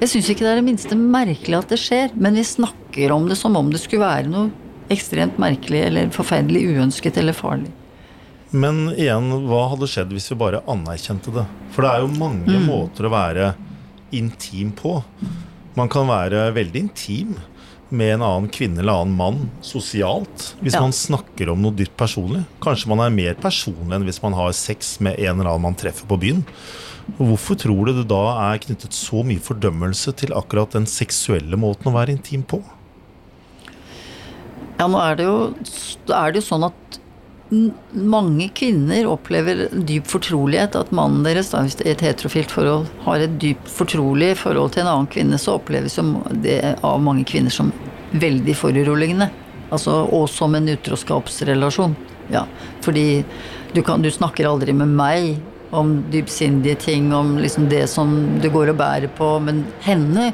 Jeg 0.00 0.10
syns 0.10 0.28
ikke 0.32 0.44
det 0.44 0.50
er 0.52 0.60
det 0.60 0.66
minste 0.66 0.96
merkelig 0.98 1.56
at 1.60 1.70
det 1.72 1.78
skjer, 1.80 2.12
men 2.18 2.36
vi 2.38 2.44
snakker 2.46 3.14
om 3.14 3.28
det 3.30 3.38
som 3.40 3.56
om 3.56 3.70
det 3.72 3.80
skulle 3.82 4.04
være 4.04 4.30
noe 4.30 4.50
ekstremt 4.92 5.38
merkelig 5.40 5.80
eller 5.86 6.10
forferdelig 6.12 6.66
uønsket 6.74 7.16
eller 7.22 7.32
farlig. 7.36 7.70
Men 8.54 8.84
igjen, 8.94 9.30
hva 9.48 9.64
hadde 9.72 9.88
skjedd 9.90 10.12
hvis 10.14 10.28
vi 10.30 10.36
bare 10.38 10.60
anerkjente 10.70 11.32
det? 11.34 11.46
For 11.74 11.82
det 11.82 11.90
er 11.90 12.04
jo 12.04 12.10
mange 12.20 12.52
Mm. 12.60 12.66
måter 12.68 13.08
å 13.08 13.10
være 13.10 13.54
intim 14.14 14.70
på. 14.78 15.02
Man 15.74 15.88
kan 15.90 16.06
være 16.06 16.52
veldig 16.54 16.82
intim 16.84 17.32
med 17.96 18.14
en 18.16 18.22
annen 18.26 18.50
kvinne 18.52 18.82
eller 18.82 19.00
annen 19.02 19.16
mann 19.16 19.38
sosialt. 19.64 20.54
Hvis 20.60 20.74
Ja. 20.74 20.80
man 20.84 20.92
snakker 20.92 21.50
om 21.52 21.62
noe 21.62 21.72
dypt 21.74 21.96
personlig. 21.96 22.44
Kanskje 22.60 22.88
man 22.90 23.00
er 23.06 23.10
mer 23.14 23.34
personlig 23.34 23.94
enn 23.94 24.04
hvis 24.04 24.22
man 24.22 24.34
har 24.34 24.52
sex 24.52 24.98
med 25.00 25.18
en 25.18 25.40
eller 25.40 25.50
annen 25.54 25.62
man 25.68 25.74
treffer 25.78 26.06
på 26.10 26.18
byen. 26.20 26.44
Og 27.18 27.26
Hvorfor 27.36 27.56
tror 27.60 27.86
du 27.86 27.92
det 28.02 28.08
da 28.08 28.52
er 28.52 28.58
knyttet 28.58 28.92
så 28.96 29.22
mye 29.24 29.38
fordømmelse 29.40 30.14
til 30.16 30.32
akkurat 30.32 30.70
den 30.72 30.86
seksuelle 30.86 31.56
måten 31.56 31.90
å 31.92 31.94
være 31.94 32.14
intim 32.16 32.42
på? 32.42 32.62
Ja, 34.78 34.86
nå 34.90 34.98
er 34.98 35.16
det 35.20 35.26
jo, 35.28 35.54
er 36.10 36.32
det 36.32 36.40
jo 36.42 36.48
sånn 36.48 36.64
at 36.66 36.98
mange 37.94 38.48
kvinner 38.56 39.06
opplever 39.06 39.68
dyp 39.72 40.06
fortrolighet. 40.10 40.76
At 40.76 40.90
mannen 40.96 41.24
deres, 41.26 41.50
da, 41.52 41.62
hvis 41.66 41.76
det 41.78 41.86
er 41.86 41.94
et 41.96 42.04
heterofilt 42.08 42.50
forhold, 42.54 42.88
har 43.04 43.24
et 43.24 43.38
dypt 43.42 43.68
fortrolig 43.70 44.32
forhold 44.40 44.74
til 44.74 44.84
en 44.84 44.92
annen 44.94 45.10
kvinne, 45.12 45.38
så 45.38 45.58
oppleves 45.58 45.98
det 46.44 46.60
av 46.82 47.00
mange 47.04 47.24
kvinner 47.28 47.52
som 47.54 47.72
veldig 48.14 48.54
foruroligende. 48.56 49.30
Altså, 49.74 50.04
og 50.14 50.28
som 50.30 50.54
en 50.54 50.68
utroskapsrelasjon. 50.70 51.96
Ja, 52.32 52.46
fordi 52.84 53.24
du, 53.74 53.82
kan, 53.82 54.02
du 54.02 54.10
snakker 54.10 54.48
aldri 54.48 54.72
med 54.76 54.88
meg 54.96 55.34
om 55.74 56.04
dypsindige 56.12 56.78
ting, 56.80 57.10
om 57.14 57.36
liksom 57.42 57.68
det 57.68 57.88
som 57.90 58.38
du 58.40 58.48
går 58.52 58.70
og 58.72 58.78
bærer 58.78 59.10
på. 59.18 59.34
Men 59.42 59.64
henne, 59.84 60.30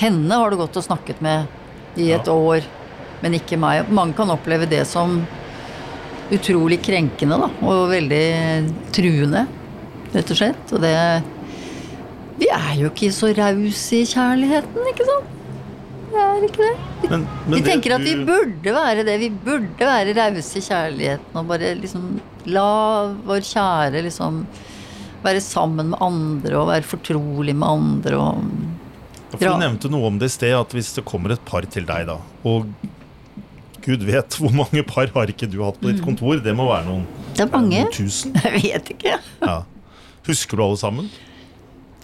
henne 0.00 0.40
har 0.40 0.50
du 0.50 0.58
gått 0.60 0.78
og 0.80 0.86
snakket 0.86 1.20
med 1.24 1.46
i 1.98 2.10
et 2.14 2.26
Ja. 2.26 2.32
år, 2.32 2.64
men 3.20 3.34
ikke 3.34 3.58
meg. 3.58 3.90
Mange 3.90 4.14
kan 4.14 4.30
oppleve 4.30 4.68
det 4.70 4.86
som 4.86 5.20
utrolig 6.34 6.78
krenkende, 6.84 7.38
da, 7.40 7.48
og 7.64 7.88
veldig 7.92 8.22
truende, 8.94 9.46
rett 10.14 10.32
og 10.34 10.40
slett. 10.40 10.72
Og 10.76 10.82
det 10.84 10.94
Vi 12.38 12.46
er 12.54 12.74
jo 12.78 12.90
ikke 12.92 13.10
så 13.14 13.32
rause 13.34 13.98
i 13.98 14.06
kjærligheten, 14.06 14.90
ikke 14.92 15.06
sant? 15.08 15.34
Vi 16.08 16.20
er 16.22 16.44
ikke 16.46 16.62
det. 16.64 16.74
Men, 17.10 17.24
men 17.46 17.56
Vi 17.58 17.62
tenker 17.66 17.94
at 17.96 18.04
vi 18.06 18.14
burde 18.24 18.72
være 18.74 19.04
det. 19.06 19.18
Vi 19.20 19.28
burde 19.30 19.88
være 19.90 20.14
rause 20.16 20.58
i 20.60 20.64
kjærligheten 20.64 21.36
og 21.36 21.48
bare 21.50 21.74
liksom 21.80 22.08
la 22.48 22.68
vår 23.28 23.44
kjære 23.44 24.04
liksom 24.06 24.44
være 25.24 25.42
sammen 25.44 25.90
med 25.92 26.00
andre 26.04 26.54
og 26.60 26.70
være 26.70 26.86
fortrolig 26.86 27.56
med 27.58 27.68
andre 27.68 28.20
og 28.22 28.44
Ja. 29.36 29.50
Du 29.52 29.58
nevnte 29.60 29.90
noe 29.92 30.06
om 30.08 30.16
det 30.16 30.30
i 30.30 30.32
sted, 30.32 30.54
at 30.56 30.70
hvis 30.72 30.94
det 30.96 31.02
kommer 31.04 31.34
et 31.34 31.42
par 31.44 31.66
til 31.68 31.84
deg, 31.84 32.06
da, 32.08 32.14
og 32.48 32.70
gud 33.88 34.04
vet 34.04 34.36
hvor 34.38 34.52
mange 34.52 34.82
par 34.86 35.08
har 35.14 35.32
ikke 35.32 35.48
du 35.50 35.62
hatt 35.64 35.78
på 35.80 35.88
ditt 35.90 36.02
kontor? 36.04 36.42
Det 36.44 36.52
må 36.56 36.68
være 36.68 36.84
noen, 36.90 37.06
Det 37.34 37.46
er 37.46 37.50
mange. 37.54 37.80
noen 37.86 37.94
tusen. 37.94 38.36
Jeg 38.44 38.60
vet 38.60 38.92
ikke. 38.94 39.16
Ja. 39.42 39.56
Husker 40.28 40.60
du 40.60 40.64
alle 40.66 40.76
sammen? 40.80 41.08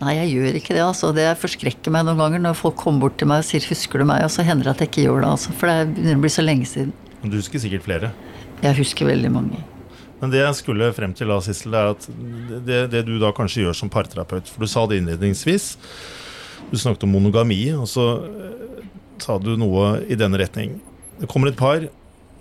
Nei, 0.01 0.17
jeg 0.17 0.31
gjør 0.35 0.57
ikke 0.59 0.75
det. 0.75 0.81
altså. 0.83 1.13
Det 1.15 1.27
forskrekker 1.39 1.93
meg 1.95 2.03
noen 2.09 2.19
ganger 2.19 2.41
når 2.43 2.57
folk 2.59 2.75
kommer 2.81 3.05
bort 3.05 3.15
til 3.21 3.29
meg 3.31 3.45
og 3.45 3.47
sier 3.47 3.63
'husker 3.63 4.03
du 4.03 4.05
meg', 4.09 4.25
og 4.27 4.33
så 4.33 4.43
hender 4.43 4.67
det 4.67 4.73
at 4.75 4.81
jeg 4.83 4.89
ikke 4.91 5.05
gjør 5.07 5.21
det. 5.23 5.29
altså. 5.37 5.53
For 5.55 5.71
det 5.71 5.95
begynner 5.95 6.19
å 6.19 6.25
bli 6.25 6.33
så 6.35 6.43
lenge 6.43 6.67
siden. 6.67 6.93
Men 7.23 7.31
Du 7.31 7.37
husker 7.39 7.63
sikkert 7.63 7.85
flere. 7.87 8.11
Jeg 8.65 8.75
husker 8.81 9.07
veldig 9.07 9.31
mange. 9.31 9.61
Men 10.21 10.31
det 10.33 10.41
jeg 10.41 10.55
skulle 10.57 10.91
frem 10.97 11.13
til 11.15 11.29
da, 11.29 11.39
Sissel, 11.41 11.75
er 11.75 11.91
at 11.93 12.09
det, 12.67 12.91
det 12.91 13.05
du 13.07 13.19
da 13.21 13.31
kanskje 13.37 13.63
gjør 13.67 13.75
som 13.77 13.91
parterapeut 13.93 14.49
For 14.49 14.65
du 14.65 14.67
sa 14.67 14.87
det 14.87 14.99
innledningsvis. 15.03 15.77
Du 16.73 16.77
snakket 16.81 17.05
om 17.05 17.13
monogami, 17.15 17.71
og 17.77 17.87
så 17.87 18.07
eh, 18.25 18.85
sa 19.23 19.39
du 19.39 19.55
noe 19.61 20.01
i 20.09 20.17
denne 20.19 20.39
retning. 20.41 20.81
Det 21.21 21.29
kommer 21.31 21.51
et 21.53 21.59
par. 21.59 21.87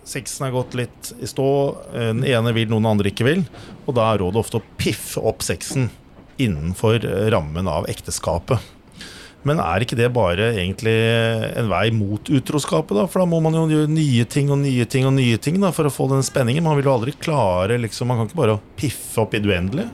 Sexen 0.04 0.48
er 0.48 0.52
gått 0.56 0.74
litt 0.76 1.14
i 1.24 1.28
stå. 1.30 1.48
eh, 1.94 2.12
Den 2.12 2.24
ene 2.28 2.54
vil, 2.56 2.70
noen 2.72 2.90
andre 2.90 3.12
ikke 3.14 3.28
vil. 3.28 3.44
Og 3.88 3.96
da 3.96 4.12
er 4.12 4.24
rådet 4.24 4.42
ofte 4.42 4.60
å 4.60 4.66
piffe 4.78 5.22
opp 5.24 5.44
sexen 5.46 5.90
innenfor 6.42 7.04
eh, 7.06 7.28
rammen 7.32 7.70
av 7.70 7.88
ekteskapet. 7.92 8.60
Men 9.44 9.60
er 9.60 9.84
ikke 9.84 9.98
det 10.00 10.08
bare 10.16 10.54
egentlig 10.56 10.94
en 11.60 11.68
vei 11.68 11.90
mot 11.92 12.30
utroskapet, 12.32 12.96
da? 12.96 13.04
For 13.12 13.20
da 13.20 13.28
må 13.28 13.42
man 13.44 13.56
jo 13.58 13.66
gjøre 13.68 13.92
nye 13.92 14.24
ting 14.24 14.48
og 14.56 14.62
nye 14.62 14.86
ting 14.88 15.04
og 15.10 15.18
nye 15.18 15.36
ting 15.38 15.58
da, 15.60 15.72
for 15.76 15.90
å 15.90 15.92
få 15.92 16.08
den 16.14 16.24
spenningen. 16.24 16.64
Man 16.64 16.78
vil 16.80 16.88
jo 16.88 16.94
aldri 16.94 17.12
klare 17.20 17.76
liksom, 17.84 18.08
Man 18.08 18.22
kan 18.22 18.30
ikke 18.30 18.40
bare 18.40 18.56
piffe 18.80 19.20
opp 19.26 19.36
i 19.36 19.42
det 19.44 19.52
uendelige. 19.52 19.90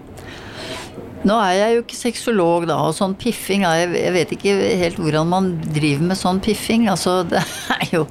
Nå 1.26 1.36
er 1.44 1.56
jeg 1.58 1.74
jo 1.76 1.82
ikke 1.84 1.98
sexolog, 1.98 2.68
da, 2.70 2.78
og 2.88 2.94
sånn 2.96 3.18
piffing 3.20 3.66
jeg 3.66 4.14
vet 4.16 4.30
ikke 4.38 4.54
helt 4.80 5.02
hvordan 5.02 5.28
man 5.34 5.50
driver 5.66 6.06
med 6.14 6.20
sånn 6.22 6.40
piffing. 6.46 6.86
Altså, 6.94 7.24
det 7.34 7.42
er 7.42 7.90
jo 7.98 8.06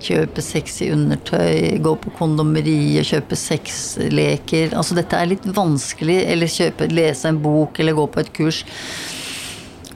Kjøpe 0.00 0.40
sexy 0.40 0.88
undertøy, 0.94 1.76
gå 1.84 1.94
på 2.00 2.12
kondomeriet, 2.16 3.04
kjøpe 3.10 3.36
sexleker. 3.36 4.72
Altså, 4.72 4.96
dette 4.96 5.18
er 5.18 5.28
litt 5.34 5.48
vanskelig. 5.56 6.22
Eller 6.32 6.50
kjøpe, 6.50 6.88
lese 6.92 7.28
en 7.28 7.40
bok, 7.42 7.80
eller 7.80 7.98
gå 7.98 8.06
på 8.10 8.22
et 8.22 8.32
kurs. 8.36 8.62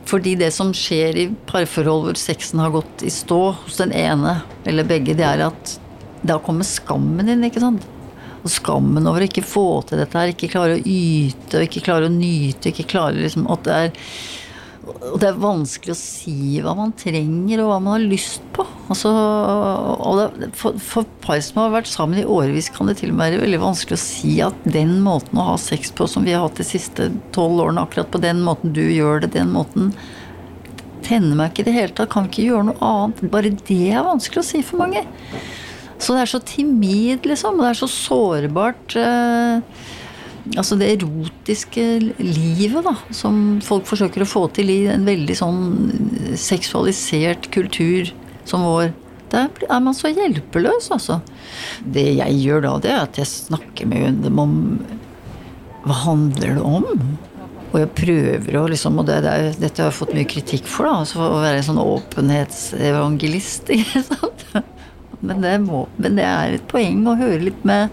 Fordi 0.05 0.35
det 0.37 0.51
som 0.53 0.75
skjer 0.77 1.17
i 1.17 1.25
parforhold 1.49 2.11
hvor 2.11 2.21
sexen 2.21 2.61
har 2.61 2.75
gått 2.75 3.03
i 3.07 3.13
stå 3.13 3.41
hos 3.63 3.81
den 3.81 3.95
ene 3.97 4.37
eller 4.69 4.87
begge, 4.87 5.17
det 5.17 5.25
er 5.25 5.47
at 5.47 5.79
da 6.25 6.37
kommer 6.45 6.67
skammen 6.69 7.29
inn, 7.33 7.45
ikke 7.49 7.63
sant. 7.63 7.85
Og 8.45 8.53
skammen 8.53 9.09
over 9.09 9.25
å 9.25 9.29
ikke 9.29 9.45
få 9.47 9.67
til 9.89 10.01
dette 10.03 10.21
her, 10.21 10.33
ikke 10.33 10.51
klare 10.53 10.77
å 10.77 10.83
yte 10.85 11.61
og 11.61 11.67
ikke 11.67 11.85
klare 11.87 12.11
å 12.11 12.13
nyte, 12.13 12.71
ikke 12.71 12.89
klare 12.93 13.17
liksom 13.17 13.49
at 13.53 13.65
det 13.65 13.79
er 13.87 13.95
og 14.85 15.17
det 15.23 15.29
er 15.29 15.39
vanskelig 15.41 15.95
å 15.95 15.99
si 15.99 16.61
hva 16.65 16.75
man 16.77 16.93
trenger 16.99 17.63
og 17.63 17.71
hva 17.71 17.79
man 17.83 17.95
har 17.97 18.05
lyst 18.05 18.43
på. 18.57 18.67
Altså, 18.93 19.13
det, 20.41 20.51
for, 20.59 20.77
for 20.83 21.09
par 21.25 21.41
som 21.45 21.63
har 21.63 21.73
vært 21.75 21.91
sammen 21.91 22.21
i 22.21 22.27
årevis, 22.29 22.71
kan 22.75 22.91
det 22.91 22.99
til 23.01 23.13
og 23.13 23.19
med 23.19 23.25
være 23.25 23.45
veldig 23.45 23.63
vanskelig 23.63 23.97
å 23.97 24.03
si 24.03 24.35
at 24.45 24.67
den 24.69 24.99
måten 25.05 25.41
å 25.41 25.49
ha 25.53 25.57
sex 25.61 25.95
på 25.97 26.09
som 26.11 26.27
vi 26.27 26.35
har 26.37 26.45
hatt 26.45 26.61
de 26.61 26.67
siste 26.69 27.09
tolv 27.37 27.65
årene, 27.65 27.87
akkurat 27.87 28.13
på 28.13 28.23
den 28.25 28.45
måten 28.45 28.75
du 28.77 28.83
gjør 28.85 29.25
det, 29.25 29.33
den 29.39 29.55
måten 29.55 29.93
tenner 31.05 31.37
meg 31.39 31.53
ikke 31.53 31.65
i 31.65 31.69
det 31.69 31.77
hele 31.77 31.97
tatt. 31.97 32.13
Kan 32.13 32.29
ikke 32.29 32.47
gjøre 32.47 32.69
noe 32.71 32.91
annet? 32.91 33.27
Bare 33.33 33.53
det 33.53 33.83
er 33.91 34.07
vanskelig 34.07 34.45
å 34.45 34.49
si 34.49 34.63
for 34.65 34.85
mange. 34.85 35.05
Så 35.99 36.17
det 36.17 36.25
er 36.25 36.33
så 36.33 36.41
timid, 36.45 37.27
liksom. 37.29 37.59
Og 37.59 37.65
det 37.65 37.73
er 37.73 37.81
så 37.81 37.91
sårbart. 37.91 38.97
Eh, 38.99 39.93
altså 40.53 40.77
det 40.81 40.91
erotiske 40.99 41.85
livet, 42.21 42.83
da, 42.85 42.95
som 43.15 43.61
folk 43.65 43.89
forsøker 43.89 44.25
å 44.25 44.29
få 44.29 44.47
til 44.57 44.73
i 44.73 44.81
en 44.93 45.07
veldig 45.09 45.37
sånn 45.39 45.63
seksualisert 46.41 47.49
kultur 47.55 48.13
som 48.49 48.67
vår. 48.67 48.93
Der 49.33 49.49
er 49.67 49.81
man 49.83 49.97
så 49.97 50.13
hjelpeløs, 50.13 50.91
altså. 50.95 51.19
Det 51.81 52.07
jeg 52.21 52.41
gjør 52.45 52.67
da, 52.67 52.75
det 52.85 52.93
er 52.93 53.01
at 53.07 53.19
jeg 53.19 53.31
snakker 53.31 53.89
med 53.91 54.21
dem 54.27 54.43
om 54.43 54.59
hva 55.85 55.97
handler 56.05 56.59
det 56.59 56.65
om? 56.65 56.85
Og 57.75 57.81
jeg 57.81 57.91
prøver 57.99 58.57
å 58.57 58.69
liksom 58.71 59.01
Og 59.03 59.09
det, 59.09 59.17
det 59.25 59.57
dette 59.59 59.83
har 59.83 59.91
jeg 59.91 59.99
fått 59.99 60.15
mye 60.15 60.29
kritikk 60.31 60.69
for, 60.71 60.87
da. 60.87 61.01
Altså 61.03 61.19
for 61.19 61.35
å 61.35 61.43
være 61.43 61.61
en 61.61 61.67
sånn 61.67 61.83
åpenhetsevangelist. 61.83 63.75
Men 65.25 65.41
det, 65.41 65.55
må, 65.65 65.87
men 65.97 66.19
det 66.19 66.25
er 66.29 66.55
et 66.59 66.65
poeng 66.69 67.07
å 67.09 67.15
høre 67.17 67.47
litt 67.47 67.63
med 67.65 67.89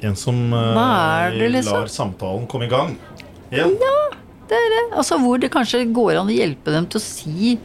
En 0.00 0.16
som 0.16 0.36
uh, 0.52 1.30
det, 1.34 1.48
liksom? 1.48 1.74
lar 1.74 1.90
samtalen 1.90 2.46
komme 2.50 2.68
i 2.68 2.70
gang. 2.70 2.94
Igjen. 3.50 3.74
Det 4.48 4.56
er 4.56 4.70
det. 4.72 4.84
Altså 4.96 5.18
hvor 5.20 5.40
det 5.40 5.50
kanskje 5.52 5.84
går 5.92 6.20
an 6.20 6.30
å 6.30 6.34
hjelpe 6.34 6.72
dem 6.72 6.86
til 6.88 7.00
å 7.00 7.04
si 7.04 7.56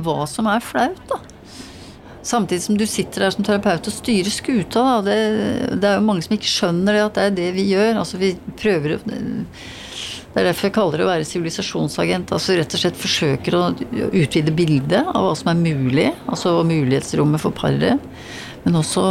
hva 0.00 0.24
som 0.28 0.48
er 0.48 0.62
flaut, 0.64 1.00
da. 1.10 1.20
Samtidig 2.22 2.62
som 2.62 2.76
du 2.76 2.84
sitter 2.88 3.24
der 3.24 3.32
som 3.32 3.44
terapeut 3.44 3.86
og 3.88 3.94
styrer 3.94 4.32
skuta. 4.32 4.82
Da. 4.84 4.96
Det, 5.06 5.20
det 5.80 5.88
er 5.88 5.96
jo 5.96 6.04
mange 6.04 6.24
som 6.26 6.34
ikke 6.36 6.52
skjønner 6.52 6.96
det, 6.96 7.04
at 7.06 7.16
det 7.16 7.26
er 7.28 7.38
det 7.38 7.48
vi 7.56 7.68
gjør. 7.70 8.00
Altså 8.02 8.20
vi 8.20 8.34
prøver 8.60 8.98
Det 9.00 10.36
er 10.36 10.50
derfor 10.50 10.68
jeg 10.68 10.74
kaller 10.76 11.00
det 11.00 11.06
å 11.06 11.10
være 11.10 11.28
sivilisasjonsagent. 11.28 12.34
Altså 12.36 12.58
rett 12.58 12.76
og 12.76 12.82
slett 12.82 13.00
forsøker 13.00 13.56
å 13.56 13.62
utvide 14.10 14.52
bildet 14.56 15.00
av 15.00 15.30
hva 15.30 15.32
som 15.38 15.52
er 15.54 15.62
mulig. 15.62 16.10
Altså 16.28 16.58
mulighetsrommet 16.60 17.40
for 17.40 17.56
paret. 17.56 18.04
Men 18.66 18.76
også 18.82 19.06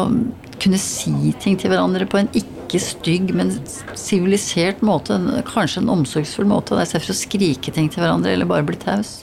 kunne 0.61 0.79
si 0.81 1.33
ting 1.41 1.57
til 1.59 1.71
hverandre 1.71 2.07
på 2.09 2.19
en 2.21 2.29
ikke 2.37 2.81
stygg, 2.83 3.33
men 3.35 3.51
sivilisert 3.97 4.83
måte. 4.85 5.17
Kanskje 5.47 5.83
en 5.83 5.91
omsorgsfull 5.95 6.47
måte. 6.49 6.77
Det 6.77 6.87
er 6.87 7.03
for 7.03 7.15
å 7.15 7.17
skrike 7.17 7.73
ting 7.75 7.89
til 7.91 8.03
hverandre 8.03 8.35
eller 8.35 8.49
bare 8.49 8.67
bli 8.67 8.79
taus. 8.79 9.21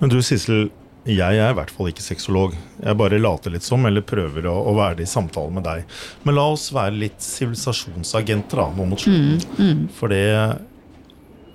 Men 0.00 0.12
du 0.12 0.20
Sissel, 0.24 0.70
jeg 1.08 1.36
er 1.40 1.52
i 1.52 1.56
hvert 1.56 1.72
fall 1.72 1.90
ikke 1.90 2.04
sexolog. 2.04 2.56
Jeg 2.80 2.98
bare 3.00 3.20
later 3.20 3.52
litt 3.54 3.64
som, 3.66 3.84
eller 3.88 4.04
prøver 4.04 4.48
å, 4.48 4.56
å 4.70 4.74
være 4.76 5.00
det 5.00 5.06
i 5.08 5.12
samtale 5.12 5.52
med 5.52 5.64
deg. 5.68 5.86
Men 6.24 6.36
la 6.36 6.48
oss 6.52 6.70
være 6.76 6.96
litt 6.96 7.20
sivilisasjonsagenter 7.24 8.64
nå 8.76 8.88
mot 8.90 9.00
slutten. 9.00 9.86
For 9.96 10.12
det 10.12 10.26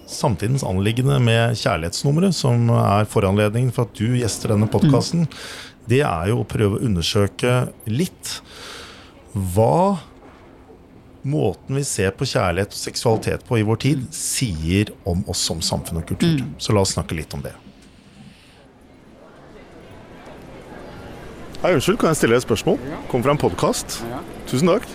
samtidens 0.09 0.65
anliggende 0.65 1.17
med 1.23 1.57
kjærlighetsnummeret, 1.57 2.35
som 2.37 2.69
er 2.77 3.07
foranledningen 3.09 3.73
for 3.73 3.87
at 3.87 3.97
du 3.97 4.17
gjester 4.19 4.53
denne 4.53 4.69
podkasten, 4.69 5.25
det 5.89 6.01
er 6.05 6.31
jo 6.31 6.41
å 6.41 6.49
prøve 6.49 6.77
å 6.77 6.85
undersøke 6.85 7.67
litt 7.89 8.37
hva 9.35 9.97
måten 11.25 11.75
vi 11.79 11.83
ser 11.83 12.13
på 12.15 12.27
kjærlighet 12.29 12.71
og 12.71 12.79
seksualitet 12.79 13.45
på 13.47 13.57
i 13.59 13.65
vår 13.65 13.79
tid, 13.81 14.03
sier 14.15 14.91
om 15.09 15.23
oss 15.31 15.41
som 15.49 15.61
samfunn 15.65 15.99
og 16.03 16.07
kultur. 16.11 16.43
Så 16.61 16.75
la 16.75 16.83
oss 16.85 16.93
snakke 16.95 17.17
litt 17.17 17.33
om 17.35 17.41
det. 17.43 17.55
Hei, 21.63 21.71
unnskyld, 21.73 21.97
kan 21.97 22.11
jeg 22.13 22.19
stille 22.19 22.35
deg 22.35 22.43
et 22.43 22.45
spørsmål? 22.45 22.77
Kom 23.09 23.23
fra 23.25 23.33
en 23.33 23.41
podkast. 23.41 23.99
Tusen 24.51 24.69
takk. 24.69 24.85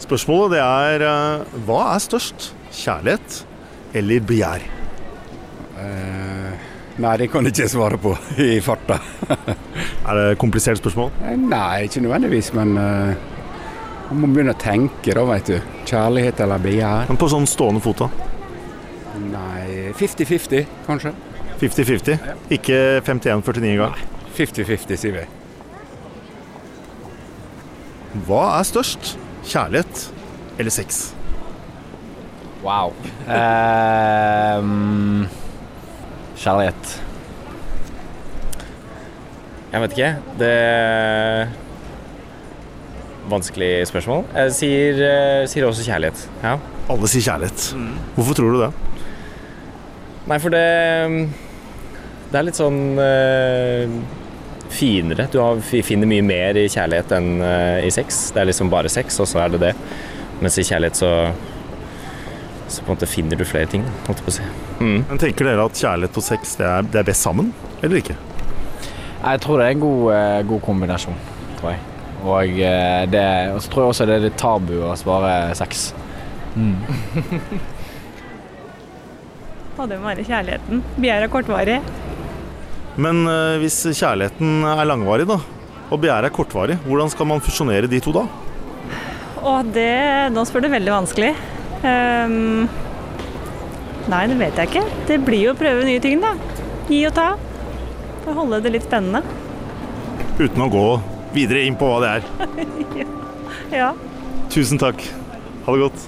Spørsmålet 0.00 0.54
det 0.56 0.62
er 0.64 1.04
eh, 1.04 1.60
hva 1.68 1.82
er 1.92 2.00
størst? 2.04 2.50
Kjærlighet 2.76 3.42
eller 3.96 4.24
begjær? 4.28 4.64
Eh, 5.76 6.66
nei, 7.04 7.14
det 7.20 7.28
kan 7.32 7.44
jeg 7.44 7.52
ikke 7.52 7.68
svare 7.74 8.00
på 8.00 8.14
i 8.48 8.56
farta. 8.64 8.96
Er 9.28 10.16
det 10.16 10.26
et 10.32 10.40
komplisert 10.40 10.80
spørsmål? 10.80 11.12
Eh, 11.26 11.36
Nei, 11.36 11.84
ikke 11.88 12.00
nødvendigvis, 12.06 12.52
men 12.56 12.76
eh, 12.80 13.26
man 14.10 14.20
må 14.22 14.28
begynne 14.30 14.54
å 14.54 14.60
tenke, 14.60 15.14
da, 15.16 15.24
veit 15.26 15.48
du. 15.50 15.56
Kjærlighet 15.88 16.42
eller 16.44 16.62
begjær? 16.62 17.08
Men 17.10 17.18
på 17.20 17.28
sånn 17.32 17.48
stående 17.50 17.82
fot, 17.82 18.04
da? 18.04 18.08
Nei, 19.32 19.92
50-50, 19.96 20.66
kanskje. 20.86 21.12
50-50? 21.60 22.36
Ikke 22.54 22.78
51-49 23.06 23.72
engang? 23.72 23.96
50-50, 24.36 25.00
sier 25.00 25.16
vi. 25.16 25.24
Hva 28.28 28.42
er 28.58 28.68
størst? 28.68 29.16
Kjærlighet 29.46 30.06
eller 30.60 30.72
sex? 30.72 31.02
Wow. 32.64 32.94
Um, 33.28 35.26
kjærlighet. 36.40 36.96
Jeg 39.72 39.82
vet 39.82 39.96
ikke. 39.96 40.10
Det 40.40 40.54
Vanskelig 43.26 43.86
spørsmål. 43.90 44.24
Jeg 44.34 44.52
sier, 44.54 45.00
eh, 45.02 45.46
sier 45.50 45.66
også 45.66 45.82
kjærlighet. 45.82 46.28
Ja. 46.44 46.58
Alle 46.88 47.08
sier 47.10 47.24
kjærlighet. 47.26 47.64
Hvorfor 48.14 48.38
tror 48.38 48.52
du 48.54 48.60
det? 48.60 48.70
Nei, 50.26 50.38
for 50.38 50.50
det 50.50 51.28
Det 52.26 52.38
er 52.38 52.42
litt 52.42 52.58
sånn 52.58 52.98
eh, 52.98 53.88
finere. 54.68 55.28
Du 55.30 55.38
har, 55.38 55.60
finner 55.62 56.06
mye 56.10 56.22
mer 56.26 56.58
i 56.58 56.66
kjærlighet 56.66 57.12
enn 57.18 57.40
eh, 57.40 57.86
i 57.86 57.90
sex. 57.90 58.30
Det 58.34 58.42
er 58.42 58.48
liksom 58.50 58.70
bare 58.70 58.90
sex, 58.90 59.18
og 59.22 59.28
så 59.30 59.44
er 59.44 59.54
det 59.54 59.60
det. 59.62 59.74
Mens 60.40 60.58
i 60.58 60.66
kjærlighet 60.66 61.02
så 61.02 61.12
så 62.66 62.82
på 62.82 62.90
en 62.90 62.96
måte 62.96 63.06
finner 63.06 63.38
du 63.38 63.44
flere 63.46 63.68
ting, 63.70 63.84
holdt 64.08 64.18
jeg 64.18 64.26
på 64.26 64.32
å 64.32 64.34
si. 64.34 64.46
Mm. 64.80 65.04
Men 65.06 65.20
Tenker 65.22 65.46
dere 65.46 65.68
at 65.68 65.78
kjærlighet 65.78 66.18
og 66.18 66.24
sex 66.26 66.56
det 66.58 66.66
er, 66.66 66.82
det 66.82 66.98
er 66.98 67.06
best 67.06 67.22
sammen, 67.22 67.52
eller 67.78 68.00
ikke? 68.00 68.16
Jeg 69.22 69.40
tror 69.44 69.62
det 69.62 69.68
er 69.68 69.76
en 69.76 69.84
god, 69.84 70.48
god 70.50 70.64
kombinasjon, 70.66 71.20
tror 71.60 71.76
jeg. 71.76 71.95
Og 72.26 72.58
eh, 72.58 73.04
det, 73.10 73.24
og 73.54 73.62
så 73.62 73.70
tror 73.70 73.84
jeg 73.84 73.94
også 73.94 74.06
det 74.08 74.16
er 74.16 74.26
litt 74.26 74.38
tabu 74.40 74.74
å 74.82 74.94
svare 74.98 75.54
sex. 75.58 75.88
Mm. 76.56 76.76
Og 79.76 79.90
det 79.90 79.98
må 80.00 80.08
være 80.08 80.24
kjærligheten. 80.26 80.80
Begjær 80.96 81.26
er 81.26 81.30
kortvarig. 81.32 81.78
Men 82.96 83.26
eh, 83.28 83.58
hvis 83.62 83.78
kjærligheten 83.92 84.64
er 84.72 84.88
langvarig, 84.88 85.28
da, 85.28 85.38
og 85.86 86.00
begjæret 86.02 86.30
er 86.30 86.34
kortvarig, 86.34 86.78
hvordan 86.86 87.12
skal 87.12 87.28
man 87.30 87.44
fusjonere 87.44 87.90
de 87.90 88.00
to 88.02 88.14
da? 88.16 88.24
Og 89.46 89.68
det 89.76 90.32
Nå 90.34 90.42
spør 90.48 90.64
du 90.64 90.72
veldig 90.72 90.90
vanskelig. 90.90 91.34
Um, 91.86 92.64
nei, 94.10 94.22
det 94.32 94.38
vet 94.40 94.58
jeg 94.58 94.72
ikke. 94.72 94.86
Det 95.06 95.20
blir 95.22 95.44
jo 95.44 95.52
å 95.54 95.58
prøve 95.60 95.84
nye 95.86 96.02
ting, 96.02 96.18
da. 96.24 96.32
Gi 96.88 97.04
og 97.06 97.14
ta. 97.14 97.28
For 98.24 98.32
å 98.32 98.40
holde 98.40 98.64
det 98.64 98.74
litt 98.74 98.88
spennende. 98.88 99.22
Uten 100.40 100.64
å 100.64 100.72
gå 100.72 100.88
videre 101.34 101.64
inn 101.66 101.76
på 101.78 101.88
hva 101.90 102.00
det 102.04 102.10
er. 102.18 102.22
Ja. 103.72 103.88
Tusen 104.52 104.78
takk. 104.78 105.00
Ha 105.66 105.74
det 105.74 105.80
godt. 105.88 106.04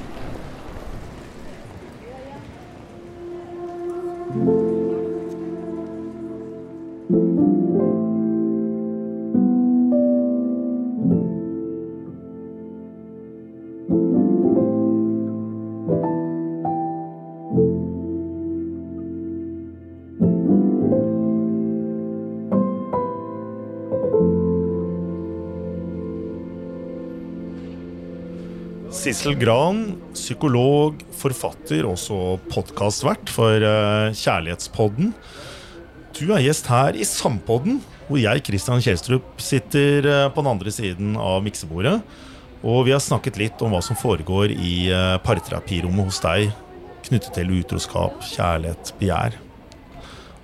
Sissel 28.89 29.35
Gran, 29.37 29.99
psykolog, 30.17 31.03
forfatter, 31.13 31.85
også 31.85 32.39
podkastvert 32.49 33.29
for 33.29 33.61
eh, 33.61 34.15
Kjærlighetspodden. 34.17 35.11
Du 36.17 36.31
er 36.33 36.41
gjest 36.41 36.71
her 36.73 36.97
i 36.97 37.05
Sampodden, 37.05 37.83
hvor 38.09 38.21
jeg, 38.23 38.43
Christian 38.47 38.81
Kjelstrup, 38.81 39.29
sitter 39.45 40.09
eh, 40.09 40.25
på 40.33 40.41
den 40.41 40.51
andre 40.55 40.73
siden 40.73 41.19
av 41.21 41.45
miksebordet. 41.45 41.99
Og 42.65 42.87
vi 42.89 42.97
har 42.97 43.05
snakket 43.05 43.37
litt 43.39 43.61
om 43.63 43.77
hva 43.77 43.83
som 43.85 43.99
foregår 43.99 44.57
i 44.57 44.89
eh, 44.89 45.19
parterapirommet 45.21 46.09
hos 46.09 46.23
deg, 46.25 46.49
knyttet 47.11 47.37
til 47.37 47.53
utroskap, 47.61 48.25
kjærlighet, 48.33 48.97
begjær. 49.03 49.37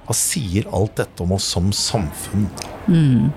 Hva 0.04 0.20
sier 0.20 0.68
alt 0.68 0.98
dette 1.00 1.24
om 1.24 1.32
oss 1.38 1.48
som 1.56 1.72
samfunn? 1.72 2.50
Mm. 2.92 3.32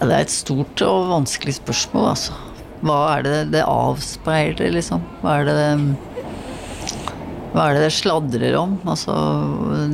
Det 0.00 0.10
er 0.10 0.18
et 0.24 0.32
stort 0.34 0.82
og 0.82 1.10
vanskelig 1.14 1.60
spørsmål, 1.62 2.16
altså. 2.16 2.34
Hva 2.80 3.00
er 3.16 3.26
det 3.26 3.34
det 3.52 3.64
avspeiler, 3.68 4.72
liksom? 4.72 5.02
Hva 5.20 5.40
er 5.40 5.50
det 5.50 5.58
hva 7.50 7.64
er 7.66 7.76
det 7.76 7.86
det 7.88 7.94
sladrer 7.96 8.54
om? 8.54 8.76
Altså 8.88 9.14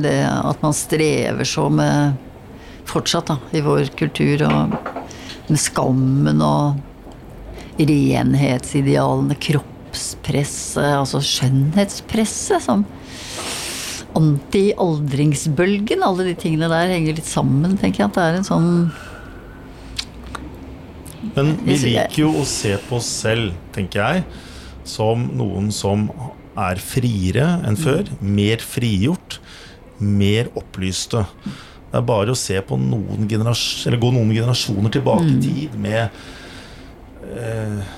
det 0.03 0.19
at 0.29 0.61
man 0.61 0.75
strever 0.77 1.47
så 1.47 1.67
med 1.73 2.23
Fortsatt, 2.87 3.27
da, 3.27 3.35
i 3.51 3.59
vår 3.59 3.89
kultur, 3.99 4.45
og 4.47 4.71
med 5.49 5.59
skammen 5.59 6.39
og 6.39 6.77
renhetsidealene, 7.77 9.35
kroppspresset, 9.43 10.93
altså 10.93 11.19
skjønnhetspresset, 11.19 12.63
som 12.63 12.85
anti-aldringsbølgen. 14.17 16.05
Alle 16.05 16.29
de 16.29 16.37
tingene 16.39 16.71
der 16.71 16.93
henger 16.93 17.19
litt 17.19 17.27
sammen, 17.27 17.75
tenker 17.81 18.05
jeg. 18.05 18.13
At 18.13 18.15
det 18.15 18.23
er 18.23 18.39
en 18.39 18.47
sånn 18.47 18.71
Men 21.37 21.53
vi 21.67 21.77
liker 21.83 22.23
jo 22.23 22.33
å 22.41 22.45
se 22.49 22.73
på 22.87 22.97
oss 22.97 23.09
selv, 23.21 23.53
tenker 23.75 24.01
jeg, 24.01 24.25
som 24.87 25.27
noen 25.37 25.69
som 25.75 26.07
er 26.57 26.81
friere 26.81 27.45
enn 27.67 27.77
før. 27.77 28.09
Mer 28.21 28.63
frigjort. 28.65 29.39
Mer 29.97 30.49
opplyste. 30.57 31.23
Det 31.87 32.01
er 32.01 32.05
bare 32.05 32.33
å 32.33 32.37
se 32.37 32.57
på 32.65 32.77
noen 32.79 33.29
eller 33.29 34.01
gå 34.01 34.09
noen 34.11 34.33
generasjoner 34.35 34.91
tilbake 34.93 35.29
i 35.29 35.37
tid 35.41 35.77
med 35.79 36.09
eh, 37.31 37.93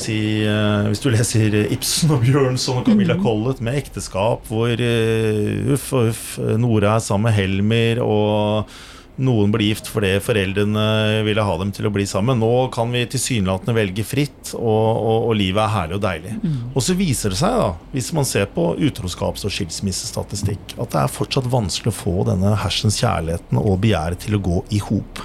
si 0.00 0.16
eh, 0.48 0.86
Hvis 0.88 1.02
du 1.04 1.10
leser 1.12 1.58
Ibsen 1.74 2.14
og 2.16 2.24
Bjørnson 2.24 2.80
og 2.80 2.88
Camilla 2.88 3.18
Collett 3.20 3.60
med 3.64 3.76
ekteskap 3.82 4.48
hvor 4.48 4.72
eh, 4.72 5.60
uff 5.76 5.92
og 5.92 6.10
uff, 6.14 6.24
Nora 6.60 6.96
er 6.96 7.04
sammen 7.04 7.28
med 7.28 7.36
Helmer, 7.36 8.02
og 8.02 8.72
noen 9.20 9.52
blir 9.52 9.68
gift 9.72 9.90
fordi 9.92 10.14
foreldrene 10.24 10.84
ville 11.26 11.44
ha 11.44 11.56
dem 11.60 11.72
til 11.74 11.88
å 11.88 11.92
bli 11.92 12.06
sammen. 12.08 12.40
Nå 12.40 12.68
kan 12.72 12.92
vi 12.94 13.02
tilsynelatende 13.12 13.74
velge 13.76 14.04
fritt, 14.08 14.54
og, 14.56 14.62
og, 14.64 15.26
og 15.28 15.34
livet 15.36 15.60
er 15.64 15.74
herlig 15.74 15.98
og 15.98 16.04
deilig. 16.04 16.32
Og 16.72 16.86
så 16.86 16.96
viser 16.96 17.34
det 17.34 17.40
seg, 17.42 17.58
da, 17.60 17.68
hvis 17.92 18.08
man 18.16 18.28
ser 18.28 18.48
på 18.54 18.70
utroskaps- 18.88 19.44
og 19.48 19.52
skilsmissestatistikk, 19.52 20.76
at 20.78 20.94
det 20.94 21.02
er 21.02 21.12
fortsatt 21.12 21.50
vanskelig 21.52 21.92
å 21.92 21.98
få 21.98 22.16
denne 22.30 22.54
hersens 22.62 23.00
kjærligheten 23.02 23.60
og 23.60 23.80
begjæret 23.84 24.24
til 24.24 24.38
å 24.38 24.42
gå 24.48 24.64
i 24.72 24.80
hop. 24.88 25.22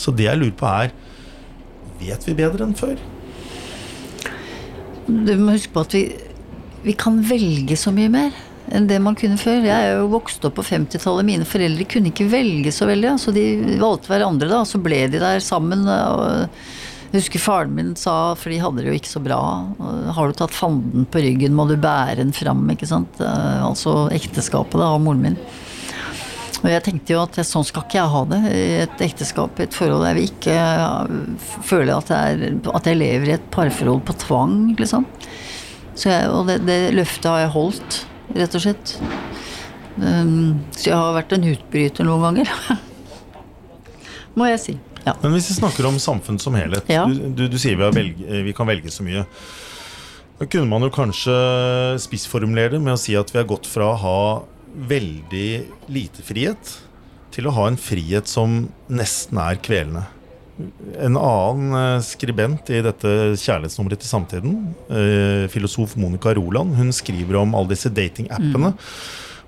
Så 0.00 0.14
det 0.16 0.26
jeg 0.26 0.42
lurer 0.42 0.58
på, 0.58 0.74
er 0.82 0.92
Vet 2.00 2.24
vi 2.24 2.32
bedre 2.32 2.64
enn 2.64 2.70
før? 2.72 2.96
Du 5.04 5.34
må 5.36 5.52
huske 5.52 5.68
på 5.74 5.82
at 5.84 5.92
vi, 5.92 6.04
vi 6.80 6.94
kan 6.96 7.18
velge 7.28 7.76
så 7.76 7.92
mye 7.92 8.08
mer 8.08 8.38
enn 8.70 8.86
det 8.90 9.00
man 9.02 9.16
kunne 9.18 9.38
før. 9.40 9.64
Jeg 9.66 9.88
er 9.88 9.98
jo 10.00 10.10
vokst 10.12 10.44
opp 10.46 10.58
på 10.58 10.66
50-tallet. 10.66 11.26
Mine 11.26 11.48
foreldre 11.48 11.86
kunne 11.90 12.12
ikke 12.12 12.28
velge 12.30 12.72
så 12.74 12.88
veldig. 12.90 13.16
Så 13.22 13.34
de 13.34 13.46
valgte 13.80 14.12
hverandre, 14.12 14.50
da. 14.50 14.62
Så 14.68 14.80
ble 14.82 15.04
de 15.10 15.22
der 15.22 15.42
sammen. 15.44 15.86
Jeg 17.10 17.24
husker 17.24 17.42
faren 17.42 17.74
min 17.74 17.94
sa, 17.98 18.36
for 18.38 18.52
de 18.52 18.60
hadde 18.62 18.84
det 18.84 18.92
jo 18.92 18.98
ikke 19.00 19.10
så 19.10 19.22
bra 19.24 19.40
Har 20.14 20.30
du 20.30 20.36
tatt 20.38 20.54
fanden 20.54 21.08
på 21.10 21.18
ryggen, 21.24 21.56
må 21.58 21.64
du 21.66 21.74
bære 21.74 22.20
den 22.20 22.30
fram, 22.36 22.62
ikke 22.70 22.86
sant. 22.86 23.18
Eh, 23.18 23.64
Altså 23.66 24.04
ekteskapet 24.14 24.78
da, 24.78 24.92
av 24.94 25.02
moren 25.02 25.24
min. 25.24 25.40
Og 26.60 26.68
jeg 26.68 26.84
tenkte 26.84 27.14
jo 27.14 27.22
at 27.22 27.38
sånn 27.48 27.64
skal 27.64 27.86
ikke 27.86 27.98
jeg 27.98 28.12
ha 28.12 28.20
det 28.28 28.40
i 28.52 28.64
et 28.82 29.02
ekteskap, 29.06 29.58
i 29.58 29.64
et 29.64 29.74
forhold. 29.76 30.04
Jeg 30.06 30.18
vil 30.18 30.28
ikke 30.28 30.56
føler 31.40 31.62
føle 31.70 31.96
at 31.96 32.12
jeg, 32.12 32.50
at 32.68 32.90
jeg 32.90 33.00
lever 33.00 33.30
i 33.30 33.36
et 33.38 33.46
parforhold 33.54 34.04
på 34.04 34.16
tvang, 34.26 34.56
liksom. 34.78 35.06
Jeg, 36.04 36.28
og 36.30 36.46
det, 36.48 36.60
det 36.68 36.78
løftet 36.96 37.30
har 37.30 37.42
jeg 37.46 37.54
holdt, 37.56 38.00
rett 38.36 38.54
og 38.56 38.62
slett. 38.64 38.94
Um, 40.00 40.60
så 40.76 40.90
jeg 40.92 40.96
har 40.96 41.16
vært 41.16 41.34
en 41.36 41.48
utbryter 41.50 42.06
noen 42.08 42.22
ganger. 42.28 42.52
Må 44.38 44.46
jeg 44.50 44.60
si. 44.62 44.76
Ja. 45.04 45.14
Men 45.22 45.34
hvis 45.34 45.48
vi 45.50 45.56
snakker 45.58 45.88
om 45.88 45.96
samfunn 46.00 46.36
som 46.40 46.54
helhet 46.58 46.88
Ja. 46.92 47.06
du, 47.08 47.30
du, 47.32 47.46
du 47.48 47.56
sier 47.58 47.78
vi, 47.78 47.86
har 47.86 47.94
velge, 47.96 48.42
vi 48.44 48.52
kan 48.56 48.68
velge 48.68 48.92
så 48.92 49.04
mye. 49.06 49.24
Da 50.40 50.46
kunne 50.48 50.68
man 50.68 50.84
jo 50.84 50.92
kanskje 50.92 51.34
spissformulere 52.00 52.76
det 52.76 52.82
med 52.84 52.94
å 52.96 53.00
si 53.00 53.16
at 53.18 53.32
vi 53.32 53.40
har 53.40 53.48
gått 53.48 53.68
fra 53.68 53.90
å 53.92 53.98
ha 54.00 54.20
veldig 54.88 55.48
lite 55.92 56.24
frihet 56.24 56.76
til 57.34 57.48
å 57.48 57.54
ha 57.56 57.66
en 57.70 57.78
frihet 57.80 58.28
som 58.30 58.62
nesten 58.92 59.40
er 59.42 59.58
kvelende. 59.62 60.06
En 61.00 61.16
annen 61.16 61.78
eh, 61.78 62.02
skribent 62.04 62.70
i 62.72 62.82
dette 62.84 63.14
kjærlighetsnummeret 63.40 64.02
til 64.02 64.10
samtiden, 64.10 64.54
eh, 64.90 65.48
filosof 65.52 65.96
Monica 66.00 66.34
Roland, 66.36 66.76
hun 66.78 66.92
skriver 66.94 67.40
om 67.40 67.56
alle 67.58 67.74
disse 67.74 67.92
datingappene. 67.94 68.74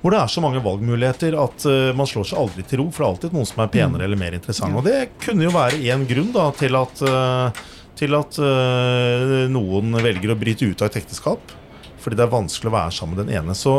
Hvor 0.03 0.11
det 0.11 0.19
er 0.19 0.31
så 0.35 0.43
mange 0.43 0.59
valgmuligheter 0.65 1.37
at 1.39 1.65
uh, 1.71 1.93
man 1.95 2.09
slår 2.11 2.27
seg 2.27 2.41
aldri 2.41 2.65
til 2.67 2.81
ro. 2.81 2.89
For 2.91 3.05
det 3.05 3.07
er 3.07 3.13
alltid 3.13 3.37
noen 3.37 3.47
som 3.47 3.61
er 3.63 3.69
penere 3.71 4.09
eller 4.09 4.19
mer 4.19 4.35
interessant. 4.35 4.75
Og 4.75 4.83
det 4.83 5.13
kunne 5.23 5.47
jo 5.47 5.53
være 5.55 5.79
én 5.95 6.03
grunn 6.11 6.33
da, 6.35 6.49
til 6.59 6.75
at, 6.75 7.03
uh, 7.07 7.61
til 8.01 8.19
at 8.19 8.41
uh, 8.43 9.37
noen 9.55 9.95
velger 10.03 10.35
å 10.35 10.39
bryte 10.41 10.67
ut 10.67 10.83
av 10.83 10.91
et 10.91 10.99
ekteskap. 11.05 11.55
Fordi 12.03 12.19
det 12.19 12.27
er 12.27 12.35
vanskelig 12.35 12.73
å 12.73 12.75
være 12.75 12.97
sammen 12.97 13.15
med 13.15 13.29
den 13.29 13.39
ene. 13.39 13.55
Så 13.55 13.77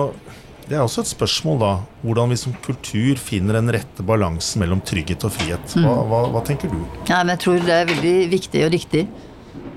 det 0.69 0.77
er 0.77 0.83
også 0.83 1.03
et 1.03 1.11
spørsmål, 1.11 1.59
da. 1.61 1.71
Hvordan 2.03 2.31
vi 2.33 2.37
som 2.39 2.55
kultur 2.65 3.19
finner 3.19 3.59
den 3.59 3.71
rette 3.75 4.05
balansen 4.05 4.63
mellom 4.63 4.81
trygghet 4.85 5.25
og 5.27 5.33
frihet. 5.35 5.75
Hva, 5.75 5.97
hva, 6.07 6.23
hva 6.33 6.41
tenker 6.47 6.71
du? 6.71 6.79
Ja, 7.09 7.21
men 7.21 7.33
jeg 7.35 7.43
tror 7.43 7.61
det 7.65 7.75
er 7.75 7.91
veldig 7.91 8.15
viktig 8.31 8.65
og 8.67 8.73
riktig. 8.73 9.03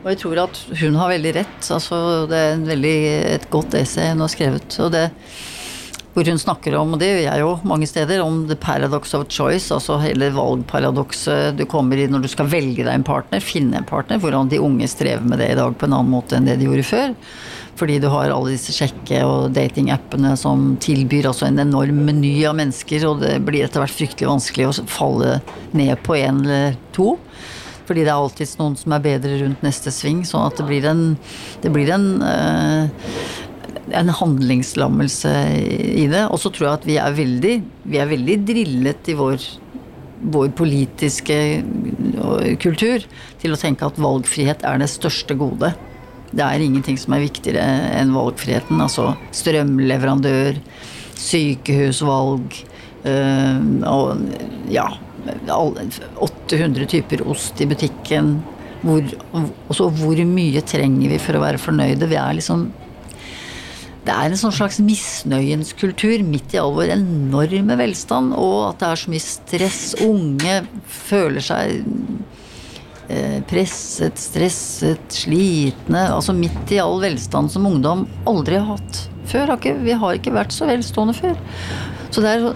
Og 0.04 0.12
jeg 0.12 0.20
tror 0.22 0.40
at 0.44 0.58
hun 0.80 0.96
har 1.00 1.10
veldig 1.10 1.34
rett. 1.40 1.68
Altså, 1.74 1.98
det 2.30 2.38
er 2.38 2.52
en 2.54 2.66
veldig, 2.68 2.96
et 3.34 3.46
godt 3.50 3.74
essay 3.74 4.12
hun 4.12 4.22
har 4.22 4.30
skrevet. 4.30 4.78
Og 4.84 4.92
det, 4.94 5.08
hvor 6.16 6.24
hun 6.24 6.38
snakker 6.40 6.72
om, 6.80 6.94
og 6.96 7.00
det 7.02 7.10
gjør 7.10 7.24
jeg 7.26 7.40
jo 7.42 7.48
mange 7.68 7.86
steder, 7.90 8.22
om 8.24 8.38
the 8.48 8.56
paradox 8.56 9.12
of 9.14 9.26
choice. 9.28 9.68
Altså 9.74 9.98
hele 10.00 10.30
valgparadokset 10.32 11.58
du 11.58 11.66
kommer 11.68 12.00
i 12.00 12.06
når 12.08 12.24
du 12.24 12.30
skal 12.32 12.48
velge 12.48 12.86
deg 12.86 12.88
en 12.88 13.04
partner, 13.04 13.44
finne 13.44 13.76
en 13.76 13.88
partner. 13.88 14.22
Hvordan 14.22 14.48
de 14.48 14.62
unge 14.64 14.88
strever 14.88 15.26
med 15.28 15.42
det 15.44 15.50
i 15.52 15.58
dag 15.58 15.76
på 15.76 15.84
en 15.84 15.98
annen 15.98 16.14
måte 16.14 16.38
enn 16.38 16.48
det 16.48 16.56
de 16.56 16.70
gjorde 16.70 16.86
før. 16.88 17.12
Fordi 17.76 17.98
du 18.00 18.08
har 18.08 18.32
alle 18.32 18.54
disse 18.54 18.72
sjekke- 18.72 19.20
og 19.28 19.52
datingappene 19.52 20.32
som 20.40 20.70
tilbyr 20.80 21.28
altså 21.28 21.50
en 21.50 21.60
enorm 21.66 22.00
meny 22.08 22.32
av 22.48 22.56
mennesker, 22.56 23.04
og 23.04 23.20
det 23.20 23.34
blir 23.44 23.66
etter 23.66 23.84
hvert 23.84 23.98
fryktelig 23.98 24.30
vanskelig 24.32 24.70
å 24.70 24.74
falle 24.88 25.36
ned 25.76 26.00
på 26.06 26.16
en 26.16 26.40
eller 26.46 26.80
to. 26.96 27.18
Fordi 27.86 28.02
det 28.02 28.10
er 28.10 28.18
alltid 28.18 28.56
noen 28.58 28.74
som 28.80 28.94
er 28.96 29.04
bedre 29.04 29.36
rundt 29.42 29.60
neste 29.62 29.92
sving, 29.94 30.24
sånn 30.26 30.48
at 30.48 30.56
det 30.58 30.64
blir 30.66 30.88
en, 30.90 31.02
det 31.62 31.70
blir 31.74 31.92
en, 31.94 32.08
eh, 32.24 32.88
en 33.96 34.12
handlingslammelse 34.12 35.32
i 35.60 36.06
det. 36.12 36.26
Og 36.30 36.40
så 36.42 36.52
tror 36.52 36.68
jeg 36.68 36.80
at 36.80 36.88
vi 36.88 36.98
er 37.02 37.16
veldig, 37.16 37.54
vi 37.86 38.00
er 38.02 38.10
veldig 38.10 38.40
drillet 38.48 39.12
i 39.12 39.16
vår 39.18 39.40
vår 40.16 40.48
politiske 40.56 41.36
kultur 42.62 43.04
til 43.40 43.52
å 43.52 43.58
tenke 43.60 43.86
at 43.86 43.98
valgfrihet 44.00 44.64
er 44.66 44.80
det 44.80 44.88
største 44.90 45.36
gode. 45.38 45.72
Det 46.32 46.44
er 46.44 46.62
ingenting 46.62 46.98
som 47.00 47.14
er 47.14 47.24
viktigere 47.26 47.64
enn 48.00 48.14
valgfriheten. 48.16 48.80
Altså 48.82 49.12
strømleverandør, 49.36 50.58
sykehusvalg 51.20 52.56
øh, 53.08 53.68
og 53.88 54.72
ja 54.72 54.88
800 55.26 56.86
typer 56.90 57.22
ost 57.26 57.60
i 57.62 57.68
butikken. 57.68 58.36
Hvor, 58.86 59.06
også 59.70 59.88
hvor 59.98 60.20
mye 60.28 60.62
trenger 60.66 61.14
vi 61.14 61.22
for 61.22 61.38
å 61.38 61.42
være 61.42 61.60
fornøyde? 61.60 62.08
Vi 62.10 62.18
er 62.20 62.36
liksom 62.38 62.68
det 64.06 64.14
er 64.14 64.30
en 64.30 64.38
sånn 64.38 64.54
slags 64.54 64.78
misnøyens 64.82 65.72
kultur 65.78 66.22
midt 66.26 66.54
i 66.54 66.60
all 66.62 66.74
vår 66.76 66.94
enorme 66.94 67.76
velstand, 67.80 68.34
og 68.38 68.70
at 68.70 68.80
det 68.82 68.88
er 68.88 69.02
så 69.02 69.12
mye 69.12 69.24
stress. 69.24 69.80
Unge 70.06 70.56
føler 70.86 71.42
seg 71.42 71.90
eh, 73.10 73.38
presset, 73.50 74.18
stresset, 74.20 75.18
slitne. 75.24 76.06
Altså 76.14 76.36
midt 76.36 76.74
i 76.74 76.80
all 76.82 77.00
velstand 77.02 77.50
som 77.52 77.66
ungdom 77.66 78.06
aldri 78.30 78.60
har 78.60 78.76
hatt 78.76 79.06
før. 79.26 79.52
Har 79.52 79.58
ikke, 79.58 79.74
vi 79.82 79.98
har 79.98 80.18
ikke 80.20 80.36
vært 80.36 80.54
så 80.54 80.70
velstående 80.70 81.16
før. 81.16 81.34
Så 82.14 82.22
det 82.22 82.36
er 82.36 82.46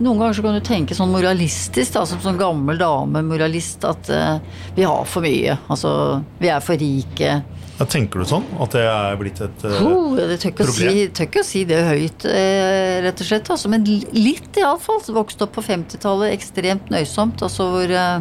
noen 0.00 0.16
ganger 0.16 0.36
så 0.36 0.42
kan 0.44 0.56
du 0.56 0.64
tenke 0.64 0.96
sånn 0.96 1.12
moralistisk, 1.12 1.92
da, 1.92 2.06
som 2.08 2.22
sånn 2.24 2.40
gammel 2.40 2.78
dame 2.80 3.20
moralist, 3.26 3.84
at 3.84 4.08
uh, 4.08 4.38
vi 4.76 4.86
har 4.88 5.04
for 5.08 5.24
mye. 5.24 5.58
Altså, 5.68 5.92
vi 6.40 6.48
er 6.48 6.62
for 6.64 6.80
rike. 6.80 7.34
Ja, 7.80 7.86
tenker 7.88 8.20
du 8.20 8.26
sånn? 8.28 8.44
At 8.60 8.74
det 8.76 8.82
er 8.84 9.14
blitt 9.16 9.38
et 9.40 9.62
uh, 9.64 9.78
Oh, 9.88 10.12
det 10.18 10.36
tør 10.42 10.50
ikke 10.52 10.66
å 10.66 10.68
si, 10.68 10.84
problem? 10.84 11.12
tør 11.16 11.28
ikke 11.30 11.40
å 11.40 11.46
si 11.48 11.62
det 11.64 11.78
høyt, 11.86 12.26
eh, 12.28 12.98
rett 13.06 13.22
og 13.24 13.28
slett. 13.30 13.48
Altså, 13.54 13.70
men 13.72 13.86
li- 13.88 14.10
litt 14.20 14.58
iallfall. 14.60 15.00
Vokste 15.16 15.46
opp 15.46 15.54
på 15.56 15.64
50-tallet, 15.64 16.34
ekstremt 16.36 16.92
nøysomt. 16.92 17.40
Altså 17.46 17.70
hvor 17.72 17.88
eh, 17.88 18.20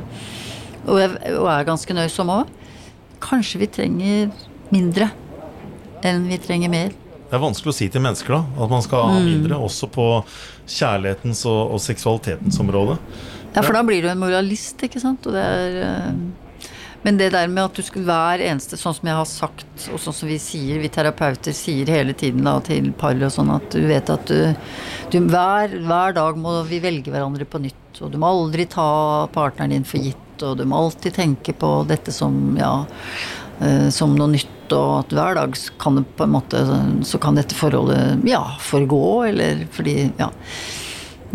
Og 0.87 1.01
jeg 1.03 1.35
og 1.35 1.49
er 1.51 1.67
ganske 1.67 1.97
nøysom 1.97 2.31
òg. 2.37 2.55
Kanskje 3.19 3.59
vi 3.59 3.67
trenger 3.67 4.31
mindre 4.71 5.09
enn 6.07 6.23
vi 6.31 6.37
trenger 6.39 6.71
mer. 6.71 6.93
Det 7.29 7.35
er 7.35 7.41
vanskelig 7.43 7.73
å 7.73 7.75
si 7.75 7.89
til 7.91 8.01
mennesker 8.01 8.31
da 8.31 8.39
at 8.63 8.71
man 8.71 8.81
skal 8.81 9.03
ha 9.11 9.17
Mm. 9.19 9.25
mindre, 9.27 9.57
også 9.59 9.89
på 9.91 10.05
kjærlighetens 10.71 11.43
og, 11.51 11.73
og 11.75 11.81
seksualitetens 11.83 12.57
område. 12.63 12.95
Ja, 13.53 13.61
for 13.61 13.73
da 13.75 13.83
blir 13.83 14.01
du 14.01 14.07
en 14.09 14.21
moralist, 14.21 14.79
ikke 14.87 15.01
sant. 15.03 15.27
Og 15.27 15.35
det 15.35 15.43
er 15.43 15.77
eh, 15.83 16.13
Men 17.01 17.17
det 17.19 17.29
der 17.31 17.47
med 17.47 17.63
at 17.69 17.77
du 17.77 17.83
skal 17.85 18.03
hver 18.07 18.41
eneste, 18.43 18.77
sånn 18.79 18.95
som 18.97 19.07
jeg 19.07 19.17
har 19.19 19.27
sagt, 19.29 19.67
og 19.93 20.01
sånn 20.03 20.15
som 20.15 20.29
vi 20.29 20.39
sier, 20.41 20.81
vi 20.83 20.91
terapeuter 20.91 21.55
sier 21.55 21.89
hele 21.91 22.15
tiden 22.17 22.47
da 22.47 22.57
til 22.65 22.91
par 22.99 23.15
og 23.15 23.31
sånn, 23.33 23.51
at 23.55 23.69
du 23.71 23.85
vet 23.87 24.11
at 24.11 24.27
du, 24.27 24.51
du 25.13 25.19
hver, 25.31 25.77
hver 25.87 26.17
dag 26.17 26.39
må 26.39 26.57
vi 26.67 26.81
velge 26.83 27.13
hverandre 27.13 27.47
på 27.47 27.61
nytt. 27.63 28.01
Og 28.03 28.11
du 28.11 28.19
må 28.19 28.31
aldri 28.31 28.67
ta 28.69 29.27
partneren 29.33 29.77
din 29.77 29.87
for 29.87 30.03
gitt, 30.03 30.43
og 30.43 30.59
du 30.59 30.65
må 30.67 30.79
alltid 30.85 31.15
tenke 31.15 31.55
på 31.55 31.71
dette 31.87 32.13
som 32.15 32.55
ja 32.59 32.73
eh, 33.63 33.87
som 33.91 34.15
noe 34.15 34.31
nytt, 34.35 34.71
og 34.75 34.91
at 34.99 35.15
hver 35.15 35.39
dag 35.39 35.55
kan 35.81 35.97
det 35.97 36.05
på 36.13 36.27
en 36.27 36.35
måte 36.35 36.59
Så 37.07 37.17
kan 37.17 37.33
dette 37.39 37.57
forholdet 37.57 38.21
ja, 38.27 38.43
forgå, 38.61 39.25
eller 39.31 39.65
fordi 39.73 40.11
Ja. 40.19 40.29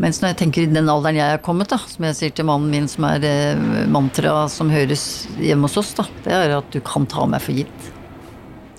Mens 0.01 0.19
når 0.21 0.33
jeg 0.33 0.39
tenker 0.41 0.65
i 0.65 0.71
den 0.71 0.91
alderen 0.91 1.19
jeg 1.21 1.37
er 1.37 1.43
kommet, 1.45 1.71
da, 1.71 1.79
som 1.79 2.07
jeg 2.09 2.17
sier 2.19 2.33
til 2.35 2.49
mannen 2.49 2.73
min, 2.73 2.89
som 2.91 3.07
er 3.07 3.25
eh, 3.29 3.61
mantra 3.91 4.49
som 4.51 4.73
høres 4.73 5.05
hjemme 5.39 5.69
hos 5.69 5.79
oss, 5.79 5.93
da, 6.01 6.09
det 6.25 6.35
er 6.35 6.57
at 6.57 6.73
du 6.75 6.81
kan 6.85 7.07
ta 7.11 7.29
meg 7.31 7.45
for 7.45 7.55
gitt. 7.55 7.93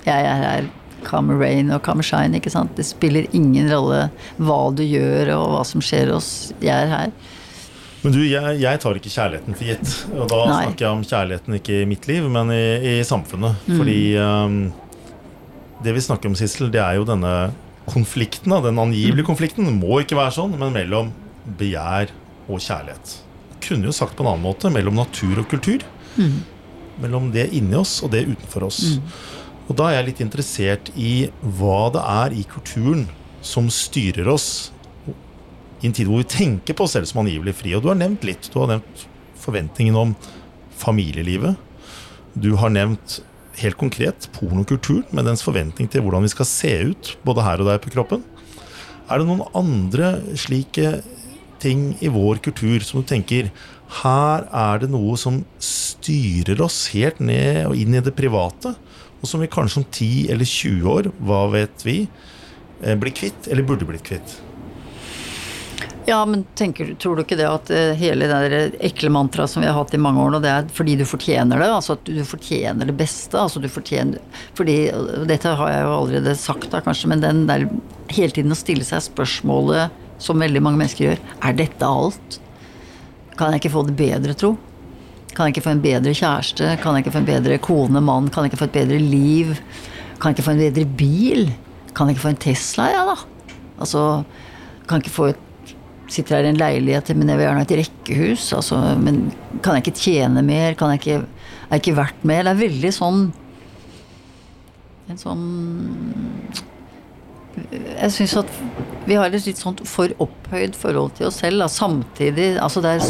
Jeg 0.06 0.28
er 0.28 0.44
her, 0.44 0.68
come 1.08 1.38
rain 1.40 1.72
og 1.72 1.82
come 1.86 2.04
shine, 2.04 2.42
ikke 2.42 2.52
sant. 2.52 2.76
Det 2.76 2.84
spiller 2.88 3.30
ingen 3.38 3.72
rolle 3.72 4.10
hva 4.36 4.60
du 4.76 4.84
gjør 4.84 5.32
og 5.38 5.48
hva 5.56 5.64
som 5.68 5.84
skjer 5.84 6.12
oss. 6.18 6.30
Jeg 6.60 6.76
er 6.76 6.92
her. 6.92 7.16
Men 8.06 8.14
du, 8.14 8.22
jeg, 8.22 8.58
jeg 8.62 8.82
tar 8.84 8.98
ikke 9.00 9.10
kjærligheten 9.10 9.56
for 9.58 9.66
gitt. 9.72 9.94
Og 10.14 10.28
da 10.30 10.42
Nei. 10.46 10.64
snakker 10.68 10.86
jeg 10.86 10.94
om 10.94 11.06
kjærligheten 11.10 11.58
ikke 11.58 11.78
i 11.80 11.86
mitt 11.90 12.04
liv, 12.12 12.28
men 12.30 12.52
i, 12.54 12.66
i 12.92 12.96
samfunnet. 13.08 13.64
Mm. 13.66 13.78
Fordi 13.80 14.02
um, 14.20 14.60
det 15.86 15.96
vi 15.96 16.04
snakker 16.06 16.30
om, 16.30 16.36
Sissel, 16.38 16.70
det 16.74 16.84
er 16.84 17.00
jo 17.00 17.08
denne 17.08 17.32
konflikten, 17.90 18.56
den 18.64 18.82
angivelige 18.82 19.28
konflikten. 19.28 19.70
Må 19.80 20.02
ikke 20.04 20.18
være 20.20 20.36
sånn, 20.38 20.58
men 20.60 20.76
mellom 20.76 21.12
begjær 21.60 22.14
og 22.48 22.62
kjærlighet. 22.62 23.16
Kunne 23.66 23.90
jo 23.90 23.96
sagt 23.96 24.18
på 24.18 24.26
en 24.26 24.34
annen 24.34 24.46
måte 24.46 24.72
mellom 24.74 24.98
natur 25.00 25.42
og 25.42 25.50
kultur. 25.52 25.86
Mm. 26.18 26.40
Mellom 27.04 27.32
det 27.34 27.50
inni 27.58 27.78
oss 27.78 28.00
og 28.06 28.14
det 28.14 28.26
utenfor 28.30 28.68
oss. 28.70 28.82
Og 29.66 29.76
da 29.78 29.90
er 29.90 30.00
jeg 30.00 30.10
litt 30.12 30.24
interessert 30.26 30.92
i 30.96 31.28
hva 31.42 31.90
det 31.94 32.04
er 32.06 32.36
i 32.38 32.46
kulturen 32.50 33.08
som 33.46 33.70
styrer 33.74 34.30
oss 34.32 34.72
i 35.82 35.90
en 35.90 35.94
tid 35.94 36.08
hvor 36.10 36.22
vi 36.22 36.30
tenker 36.30 36.78
på 36.78 36.86
oss 36.86 36.96
selv 36.96 37.10
som 37.10 37.22
angivelig 37.22 37.56
fri. 37.60 37.74
Og 37.76 37.84
du 37.84 37.92
har 37.92 38.00
nevnt 38.00 38.26
litt. 38.26 38.50
Du 38.54 38.60
har 38.62 38.72
nevnt 38.72 39.06
forventningen 39.42 39.98
om 40.00 40.14
familielivet. 40.76 41.60
Du 42.34 42.56
har 42.60 42.74
nevnt 42.74 43.20
helt 43.62 43.78
konkret 43.80 44.28
pornokulturen 44.36 45.08
med 45.16 45.28
dens 45.30 45.44
forventning 45.46 45.90
til 45.92 46.04
hvordan 46.04 46.26
vi 46.26 46.32
skal 46.34 46.50
se 46.50 46.74
ut, 46.92 47.16
både 47.26 47.46
her 47.46 47.64
og 47.64 47.70
der 47.70 47.82
på 47.84 47.94
kroppen. 47.94 48.24
Er 49.06 49.22
det 49.22 49.28
noen 49.30 49.46
andre 49.56 50.18
slike 50.40 51.00
ting 51.62 51.94
i 52.04 52.12
vår 52.12 52.42
kultur 52.46 52.84
som 52.86 53.02
du 53.02 53.10
tenker 53.10 53.52
her 54.02 54.48
er 54.50 54.82
det 54.82 54.90
noe 54.92 55.16
som 55.20 55.44
styrer 55.62 56.62
oss 56.66 56.88
helt 56.96 57.22
ned 57.24 57.62
og 57.68 57.78
inn 57.78 57.96
i 57.96 58.04
det 58.04 58.16
private, 58.18 58.74
og 59.22 59.30
som 59.30 59.44
vi 59.44 59.52
kanskje 59.52 59.82
om 59.82 59.86
10 59.86 60.10
eller 60.34 60.50
20 60.50 60.90
år, 60.92 61.12
hva 61.22 61.46
vet 61.54 61.86
vi, 61.86 62.08
eh, 62.82 62.96
blir 62.96 63.14
kvitt, 63.14 63.48
eller 63.48 63.64
burde 63.64 63.86
blitt 63.86 64.04
kvitt? 64.04 64.40
Ja, 66.06 66.20
men 66.26 66.44
tenker, 66.54 66.92
tror 67.02 67.18
du 67.18 67.24
ikke 67.24 67.38
det 67.40 67.48
at 67.50 67.70
eh, 67.74 67.96
hele 67.98 68.28
det 68.30 68.78
ekle 68.86 69.10
mantraet 69.10 69.50
som 69.50 69.64
vi 69.64 69.70
har 69.72 69.78
hatt 69.78 69.94
i 69.98 70.00
mange 70.02 70.22
år 70.22 70.36
nå, 70.36 70.42
det 70.44 70.52
er 70.54 70.68
fordi 70.78 70.94
du 71.00 71.06
fortjener 71.10 71.58
det? 71.58 71.70
Altså 71.74 71.96
at 71.96 72.06
du 72.06 72.20
fortjener 72.30 72.92
det 72.92 72.94
beste? 73.00 73.40
Altså 73.42 73.62
du 73.64 73.66
fortjener 73.72 74.22
Fordi 74.58 74.76
Dette 75.26 75.56
har 75.58 75.72
jeg 75.72 75.88
jo 75.88 75.96
allerede 75.96 76.36
sagt, 76.38 76.70
da 76.70 76.84
kanskje, 76.86 77.10
men 77.10 77.24
den 77.26 77.42
der 77.50 77.66
hele 78.14 78.36
tiden 78.36 78.54
å 78.54 78.60
stille 78.60 78.86
seg 78.86 79.02
spørsmålet 79.08 80.04
som 80.22 80.40
veldig 80.40 80.62
mange 80.64 80.80
mennesker 80.84 81.08
gjør, 81.08 81.24
er 81.50 81.58
dette 81.58 81.90
alt? 81.90 82.38
Kan 83.36 83.52
jeg 83.52 83.64
ikke 83.64 83.74
få 83.74 83.84
det 83.90 83.98
bedre, 84.00 84.38
tro? 84.38 84.54
Kan 85.36 85.50
jeg 85.50 85.56
ikke 85.56 85.66
få 85.66 85.74
en 85.74 85.84
bedre 85.84 86.14
kjæreste? 86.16 86.70
Kan 86.84 86.96
jeg 86.96 87.04
ikke 87.04 87.16
få 87.18 87.24
en 87.24 87.28
bedre 87.28 87.58
kone, 87.60 88.04
mann? 88.04 88.30
Kan 88.32 88.46
jeg 88.46 88.54
ikke 88.54 88.62
få 88.62 88.70
et 88.70 88.78
bedre 88.78 89.02
liv? 89.02 89.58
Kan 90.22 90.32
jeg 90.32 90.38
ikke 90.38 90.46
få 90.46 90.54
en 90.54 90.64
bedre 90.64 90.86
bil? 91.02 91.50
Kan 91.98 92.08
jeg 92.08 92.16
ikke 92.16 92.28
få 92.28 92.32
en 92.36 92.44
Tesla, 92.46 92.88
jeg, 92.94 93.10
da? 93.10 93.58
Altså, 93.84 94.06
kan 94.86 95.02
jeg 95.02 95.08
ikke 95.08 95.18
få 95.18 95.28
et 95.34 95.45
Sitter 96.12 96.38
her 96.38 96.46
i 96.46 96.52
en 96.54 96.60
leilighet, 96.60 97.10
men 97.18 97.32
jeg 97.32 97.40
vil 97.40 97.48
gjerne 97.48 97.62
ha 97.64 97.66
et 97.66 97.80
rekkehus. 97.80 98.46
Altså, 98.54 98.78
men 99.02 99.24
kan 99.66 99.78
jeg 99.78 99.86
ikke 99.86 100.04
tjene 100.04 100.44
mer? 100.46 100.78
Kan 100.78 100.94
jeg 100.94 101.02
ikke, 101.02 101.18
er 101.66 101.74
jeg 101.74 101.84
ikke 101.84 101.98
verdt 101.98 102.28
mer? 102.30 102.46
Det 102.46 102.54
er 102.54 102.62
veldig 102.62 102.92
sånn 102.94 103.24
En 105.10 105.20
sånn 105.22 105.42
Jeg 107.56 108.14
syns 108.14 108.38
at 108.42 108.54
vi 109.06 109.18
har 109.18 109.30
et 109.30 109.46
litt 109.48 109.62
sånt 109.62 109.84
for 109.86 110.14
opphøyd 110.22 110.78
forhold 110.78 111.14
til 111.18 111.30
oss 111.30 111.42
selv. 111.44 111.62
Da. 111.62 111.70
Samtidig 111.72 112.56
altså 112.62 112.82
det 112.86 112.96
er, 112.98 113.10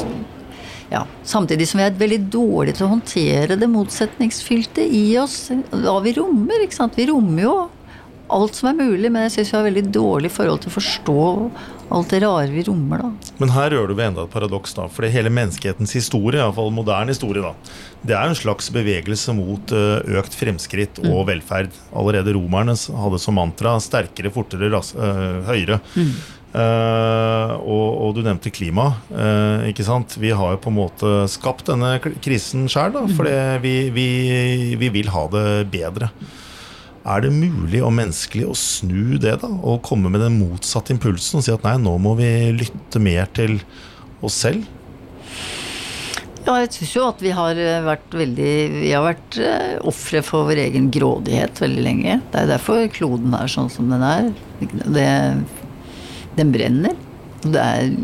ja, 0.91 1.05
samtidig 1.27 1.67
som 1.69 1.79
vi 1.81 1.87
er 1.87 1.95
veldig 1.99 2.19
dårlige 2.31 2.79
til 2.79 2.87
å 2.87 2.93
håndtere 2.93 3.57
det 3.59 3.71
motsetningsfylte 3.71 4.83
i 4.85 5.05
oss. 5.19 5.39
Hva 5.71 5.97
vi 6.05 6.15
rommer. 6.19 6.63
ikke 6.63 6.77
sant? 6.77 6.99
Vi 6.99 7.07
rommer 7.09 7.47
jo 7.47 7.55
alt 8.35 8.57
som 8.57 8.69
er 8.69 8.77
mulig, 8.77 9.11
men 9.11 9.25
jeg 9.25 9.37
syns 9.37 9.51
vi 9.51 9.57
har 9.59 9.67
veldig 9.67 9.85
dårlig 9.93 10.31
forhold 10.33 10.63
til 10.63 10.71
å 10.71 10.75
forstå 10.75 11.25
alt 11.89 12.13
det 12.13 12.21
rare 12.23 12.47
vi 12.51 12.63
rommer, 12.67 13.03
da. 13.03 13.33
Men 13.41 13.51
her 13.55 13.73
rører 13.73 13.91
du 13.91 13.95
ved 13.97 14.09
enda 14.09 14.25
et 14.25 14.33
paradoks, 14.33 14.75
da. 14.77 14.87
For 14.91 15.07
hele 15.11 15.31
menneskehetens 15.33 15.95
historie, 15.97 16.41
iallfall 16.41 16.71
moderne 16.73 17.13
historie, 17.13 17.43
da, 17.43 17.53
det 18.05 18.15
er 18.17 18.31
en 18.31 18.37
slags 18.37 18.71
bevegelse 18.73 19.35
mot 19.37 19.73
eh, 19.75 20.17
økt 20.19 20.37
fremskritt 20.37 21.01
og 21.05 21.25
velferd. 21.29 21.75
Allerede 21.95 22.35
romerne 22.37 22.75
hadde 22.75 23.21
som 23.21 23.37
mantra 23.37 23.77
'sterkere, 23.81 24.33
fortere, 24.33 24.71
ras 24.73 24.95
eh, 24.95 25.43
høyere'. 25.49 25.81
Uh, 26.55 27.51
og, 27.67 27.87
og 27.99 28.11
du 28.15 28.21
nevnte 28.23 28.47
klima. 28.53 28.85
Uh, 29.09 29.65
ikke 29.67 29.83
sant? 29.83 30.13
Vi 30.15 30.29
har 30.31 30.53
jo 30.53 30.61
på 30.63 30.71
en 30.71 30.77
måte 30.77 31.09
skapt 31.27 31.67
denne 31.67 31.97
krisen 32.23 32.69
sjøl, 32.71 32.95
fordi 33.17 33.33
vi, 33.59 33.73
vi, 33.91 34.07
vi 34.79 34.91
vil 35.01 35.11
ha 35.11 35.25
det 35.33 35.45
bedre. 35.73 36.13
Er 37.05 37.21
det 37.21 37.35
mulig 37.35 37.83
og 37.85 37.93
menneskelig 37.93 38.47
å 38.49 38.55
snu 38.57 39.19
det, 39.21 39.35
da? 39.43 39.49
Og 39.61 39.83
komme 39.85 40.09
med 40.09 40.23
den 40.25 40.39
motsatte 40.39 40.95
impulsen 40.95 41.37
og 41.37 41.45
si 41.45 41.53
at 41.53 41.65
nei, 41.65 41.75
nå 41.81 41.93
må 42.01 42.15
vi 42.17 42.29
lytte 42.57 43.01
mer 43.03 43.29
til 43.37 43.59
oss 44.25 44.39
selv? 44.41 44.65
Ja, 46.45 46.59
jeg 46.61 46.71
syns 46.75 46.91
jo 46.93 47.05
at 47.07 47.21
vi 47.25 47.31
har 47.33 47.57
eh, 47.57 47.81
vært 47.81 48.11
veldig 48.13 48.49
Vi 48.75 48.91
har 48.93 49.01
vært 49.05 49.37
eh, 49.41 49.77
ofre 49.89 50.21
for 50.25 50.45
vår 50.49 50.61
egen 50.67 50.91
grådighet 50.93 51.61
veldig 51.61 51.85
lenge. 51.85 52.19
Det 52.33 52.41
er 52.41 52.51
derfor 52.51 52.85
kloden 52.93 53.33
er 53.37 53.49
sånn 53.49 53.71
som 53.73 53.89
den 53.89 54.05
er. 54.05 54.29
Det, 54.61 55.07
den 56.37 56.53
brenner. 56.53 56.97
Og 57.41 57.49
Det 57.53 57.63
er 57.63 57.95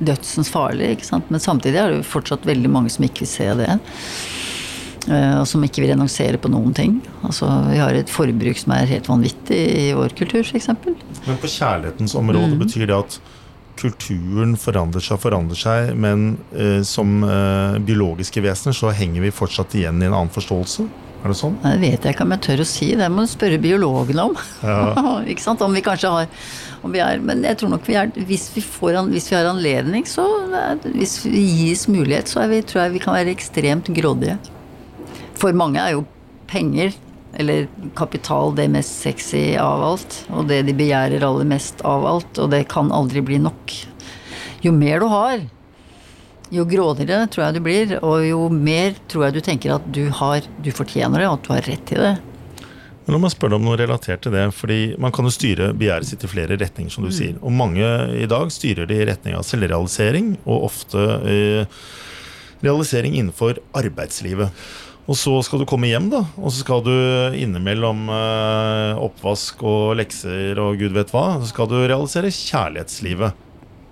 dødsens 0.00 0.50
farlig, 0.50 0.94
ikke 0.94 1.10
sant. 1.10 1.30
Men 1.30 1.42
samtidig 1.42 1.78
er 1.78 1.90
det 1.90 2.00
jo 2.00 2.10
fortsatt 2.12 2.46
veldig 2.48 2.70
mange 2.72 2.92
som 2.94 3.06
ikke 3.06 3.26
vil 3.26 3.32
se 3.34 3.50
det. 3.58 3.74
Eh, 5.08 5.40
Og 5.40 5.46
som 5.48 5.62
ikke 5.64 5.80
vil 5.80 5.92
renonsere 5.94 6.36
på 6.36 6.50
noen 6.52 6.74
ting. 6.76 7.00
Altså, 7.24 7.46
vi 7.70 7.78
har 7.80 7.94
et 7.96 8.10
forbruk 8.12 8.58
som 8.60 8.72
er 8.76 8.84
helt 8.90 9.06
vanvittig 9.08 9.60
i 9.88 9.92
vår 9.96 10.12
kultur, 10.18 10.42
f.eks. 10.44 10.68
Men 10.74 11.38
på 11.40 11.48
kjærlighetens 11.48 12.14
område 12.20 12.52
Mm. 12.52 12.58
betyr 12.60 12.86
det 12.86 12.96
at 12.98 13.20
kulturen 13.80 14.56
forandrer 14.60 15.00
seg 15.00 15.16
og 15.16 15.22
forandrer 15.22 15.56
seg, 15.56 15.94
men 15.96 16.34
eh, 16.52 16.82
som 16.84 17.22
eh, 17.24 17.78
biologiske 17.80 18.42
vesener 18.44 18.76
så 18.76 18.90
henger 18.92 19.24
vi 19.24 19.30
fortsatt 19.32 19.72
igjen 19.78 20.02
i 20.02 20.08
en 20.10 20.12
annen 20.18 20.28
forståelse? 20.34 20.84
Er 21.20 21.28
det 21.32 21.36
sånn? 21.36 21.56
Det 21.60 21.74
vet 21.82 22.04
jeg 22.04 22.14
ikke 22.14 22.24
om 22.24 22.30
jeg 22.32 22.40
tør 22.46 22.60
å 22.62 22.68
si. 22.68 22.86
Det 22.96 23.08
må 23.12 23.24
du 23.26 23.28
spørre 23.32 23.58
biologene 23.60 24.22
om. 24.30 24.36
Ja. 24.64 25.16
ikke 25.32 25.44
sant? 25.44 25.60
Om 25.64 25.74
vi 25.76 25.82
kanskje 25.84 26.12
har 26.12 26.28
om 26.82 26.92
vi 26.94 27.00
er, 27.04 27.18
Men 27.20 27.42
jeg 27.44 27.58
tror 27.60 27.68
nok 27.74 27.84
vi 27.84 27.92
er 28.00 28.08
Hvis 28.24 28.46
vi, 28.54 28.62
får, 28.64 28.94
an- 28.96 29.10
hvis 29.12 29.26
vi 29.28 29.36
har 29.36 29.44
anledning, 29.50 30.06
så 30.08 30.24
Hvis 30.94 31.18
vi 31.26 31.42
gis 31.68 31.82
mulighet, 31.92 32.24
så 32.32 32.46
vi, 32.48 32.62
tror 32.64 32.86
jeg 32.86 32.92
vi 32.94 33.02
kan 33.04 33.12
være 33.18 33.34
ekstremt 33.36 33.90
grådige. 33.92 34.38
For 35.40 35.56
mange 35.56 35.80
er 35.80 35.94
jo 35.96 36.04
penger 36.50 36.92
eller 37.38 37.68
kapital 37.94 38.54
det 38.58 38.66
mest 38.72 39.00
sexy 39.04 39.54
av 39.60 39.84
alt. 39.86 40.18
Og 40.34 40.48
det 40.50 40.64
de 40.66 40.74
begjærer 40.76 41.24
aller 41.24 41.48
mest 41.48 41.80
av 41.86 42.04
alt. 42.06 42.40
Og 42.42 42.50
det 42.52 42.66
kan 42.72 42.90
aldri 42.92 43.22
bli 43.24 43.38
nok. 43.42 43.76
Jo 44.64 44.74
mer 44.76 45.00
du 45.00 45.06
har, 45.08 45.44
jo 46.50 46.64
grådigere 46.66 47.28
tror 47.30 47.46
jeg 47.46 47.56
du 47.56 47.60
blir, 47.64 47.92
og 48.02 48.24
jo 48.26 48.40
mer 48.52 48.98
tror 49.08 49.28
jeg 49.28 49.36
du 49.36 49.44
tenker 49.46 49.76
at 49.76 49.86
du 49.94 50.08
har 50.18 50.42
Du 50.60 50.72
fortjener 50.74 51.22
det, 51.22 51.28
og 51.30 51.38
at 51.38 51.46
du 51.46 51.52
har 51.54 51.70
rett 51.70 51.86
til 51.88 52.02
det. 52.04 52.16
Men 53.06 53.16
om 53.16 53.24
jeg 53.24 53.38
deg 53.40 53.56
om 53.56 53.64
noe 53.66 53.78
relatert 53.78 54.20
til 54.22 54.34
det. 54.34 54.44
fordi 54.54 54.96
Man 54.98 55.12
kan 55.12 55.24
jo 55.24 55.32
styre 55.34 55.72
begjæret 55.72 56.06
sitt 56.06 56.24
i 56.24 56.30
flere 56.30 56.58
retninger, 56.58 56.92
som 56.92 57.06
du 57.06 57.10
sier. 57.14 57.38
Og 57.40 57.54
mange 57.54 57.86
i 58.18 58.26
dag 58.26 58.52
styrer 58.52 58.86
det 58.86 59.00
i 59.00 59.08
retning 59.08 59.38
av 59.38 59.46
selvrealisering, 59.46 60.36
og 60.44 60.68
ofte 60.68 61.06
eh, 61.24 61.80
realisering 62.62 63.16
innenfor 63.16 63.62
arbeidslivet. 63.72 64.50
Og 65.08 65.16
så 65.18 65.32
skal 65.42 65.62
du 65.62 65.66
komme 65.68 65.88
hjem, 65.90 66.10
da, 66.12 66.20
og 66.38 66.52
så 66.52 66.60
skal 66.60 66.82
du 66.86 66.92
innimellom 67.38 68.04
eh, 68.14 69.00
oppvask 69.00 69.62
og 69.66 69.96
lekser 69.98 70.60
og 70.62 70.76
gud 70.80 70.94
vet 70.94 71.12
hva, 71.14 71.40
så 71.40 71.50
skal 71.50 71.70
du 71.70 71.78
realisere 71.80 72.30
kjærlighetslivet. 72.34 73.46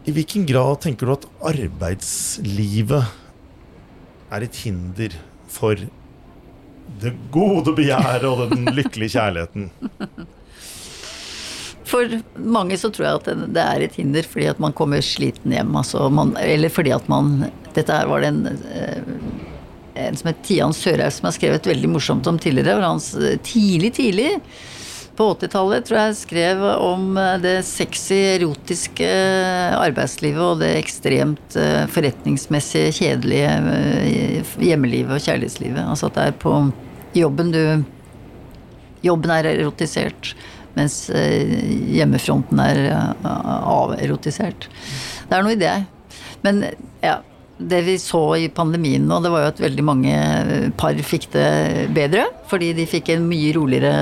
I 0.09 0.15
hvilken 0.15 0.47
grad 0.49 0.83
tenker 0.85 1.09
du 1.09 1.17
at 1.17 1.27
arbeidslivet 1.51 3.09
er 4.33 4.45
et 4.45 4.61
hinder 4.65 5.17
for 5.51 5.81
det 7.03 7.13
gode 7.35 7.75
begjæret 7.77 8.27
og 8.29 8.53
den 8.53 8.69
lykkelige 8.79 9.17
kjærligheten? 9.17 9.71
For 11.89 12.19
mange 12.37 12.77
så 12.81 12.91
tror 12.93 13.07
jeg 13.07 13.21
at 13.21 13.29
det, 13.57 13.63
er 13.65 13.85
et 13.85 13.97
hinder 13.97 14.27
fordi 14.29 14.49
at 14.51 14.59
man 14.61 14.75
kommer 14.77 15.05
sliten 15.05 15.55
hjem. 15.57 15.73
Altså 15.81 16.09
man, 16.13 16.35
eller 16.41 16.73
fordi 16.73 16.93
at 16.97 17.09
man 17.09 17.49
Dette 17.77 17.95
her 17.95 18.09
var 18.11 18.25
det 18.25 18.33
en, 18.33 18.59
eh, 18.75 19.48
en 19.99 20.19
som 20.19 20.31
het 20.31 20.43
Tian 20.47 20.75
Sørhaug 20.77 21.15
som 21.15 21.29
har 21.29 21.37
skrevet 21.37 21.69
veldig 21.69 21.93
morsomt 21.93 22.27
om 22.31 22.41
tidligere. 22.41 22.79
Hvor 22.79 22.89
han 22.89 23.39
tidlig, 23.47 23.93
tidlig 23.99 24.33
på 25.19 25.27
80-tallet 25.35 25.87
tror 25.89 25.99
jeg 25.99 26.19
skrev 26.21 26.65
om 26.79 27.17
eh, 27.19 27.37
det 27.43 27.57
sexy, 27.67 28.19
erotiske 28.37 29.09
arbeidslivet 29.75 30.45
og 30.45 30.61
det 30.63 30.73
ekstremt 30.79 31.57
forretningsmessige, 31.91 32.95
kjedelige 33.01 33.55
eh, 33.75 34.57
hjemmelivet 34.71 35.19
og 35.19 35.25
kjærlighetslivet. 35.25 35.83
Altså 35.85 36.11
at 36.11 36.19
det 36.21 36.27
er 36.29 36.43
på 36.47 36.59
jobben 37.19 37.55
du 37.55 37.63
Jobben 39.05 39.31
er 39.31 39.47
erotisert, 39.53 40.33
mens 40.75 41.07
eh, 41.15 41.53
hjemmefronten 41.95 42.61
er 42.63 42.81
eh, 42.91 43.29
averotisert. 43.71 44.69
Det 45.29 45.37
er 45.37 45.45
noe 45.47 45.55
i 45.55 45.61
det. 45.61 45.75
Men 46.43 46.65
ja, 47.03 47.19
det 47.59 47.81
vi 47.83 47.97
så 47.99 48.23
i 48.39 48.49
pandemien 48.55 49.03
nå, 49.09 49.19
det 49.25 49.31
var 49.33 49.43
jo 49.43 49.51
at 49.51 49.63
veldig 49.63 49.85
mange 49.87 50.15
par 50.79 50.99
fikk 51.03 51.29
det 51.35 51.89
bedre. 51.95 52.29
Fordi 52.51 52.71
de 52.77 52.87
fikk 52.89 53.11
en 53.15 53.27
mye 53.29 53.53
roligere 53.57 53.93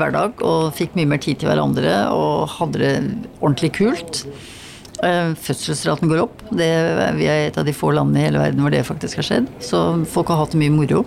hverdag 0.00 0.44
og 0.46 0.74
fikk 0.78 0.94
mye 0.98 1.10
mer 1.10 1.22
tid 1.22 1.42
til 1.42 1.50
hverandre 1.50 1.96
og 2.14 2.46
hadde 2.54 2.82
det 2.82 2.92
ordentlig 3.40 3.72
kult. 3.80 4.24
Eh, 5.02 5.32
Fødselsraten 5.34 6.10
går 6.10 6.22
opp. 6.22 6.44
Det, 6.54 6.70
vi 7.18 7.26
er 7.26 7.48
et 7.48 7.58
av 7.58 7.66
de 7.66 7.74
få 7.74 7.90
landene 7.96 8.22
i 8.22 8.28
hele 8.28 8.42
verden 8.42 8.62
hvor 8.62 8.74
det 8.74 8.84
faktisk 8.86 9.20
har 9.20 9.28
skjedd. 9.30 9.50
Så 9.64 9.80
folk 10.10 10.30
har 10.30 10.44
hatt 10.44 10.54
det 10.54 10.62
mye 10.62 10.74
moro. 10.74 11.02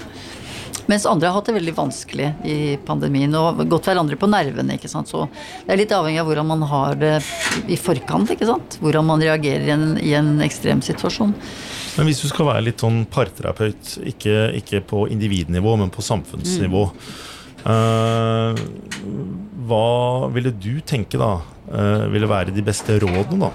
Mens 0.88 1.08
andre 1.08 1.28
har 1.28 1.36
hatt 1.36 1.50
det 1.50 1.58
veldig 1.58 1.74
vanskelig 1.76 2.28
i 2.48 2.58
pandemien 2.88 3.34
og 3.36 3.64
gått 3.68 3.90
hverandre 3.90 4.16
på 4.20 4.30
nervene. 4.32 4.78
ikke 4.78 4.92
sant? 4.92 5.10
Så 5.12 5.26
det 5.66 5.74
er 5.74 5.82
litt 5.82 5.96
avhengig 5.96 6.22
av 6.22 6.30
hvordan 6.30 6.48
man 6.48 6.64
har 6.68 7.00
det 7.00 7.16
i 7.68 7.80
forkant. 7.80 8.32
ikke 8.32 8.48
sant? 8.48 8.78
Hvordan 8.84 9.08
man 9.08 9.24
reagerer 9.24 9.68
i 9.68 9.74
en, 9.76 9.90
i 10.00 10.14
en 10.16 10.38
ekstrem 10.46 10.84
situasjon. 10.86 11.36
Men 11.98 12.10
hvis 12.10 12.22
du 12.22 12.28
skal 12.30 12.52
være 12.52 12.66
litt 12.68 12.84
sånn 12.84 13.02
parterapeut, 13.10 13.96
ikke, 14.06 14.36
ikke 14.60 14.84
på 14.86 15.08
individnivå, 15.14 15.74
men 15.82 15.90
på 15.94 16.06
samfunnsnivå 16.06 16.84
eh, 17.74 18.62
Hva 19.68 19.88
ville 20.36 20.54
du 20.54 20.76
tenke 20.86 21.18
da 21.18 21.32
uh, 21.42 22.06
ville 22.14 22.30
være 22.30 22.54
de 22.56 22.64
beste 22.66 23.00
rådene 23.02 23.48
da, 23.48 23.50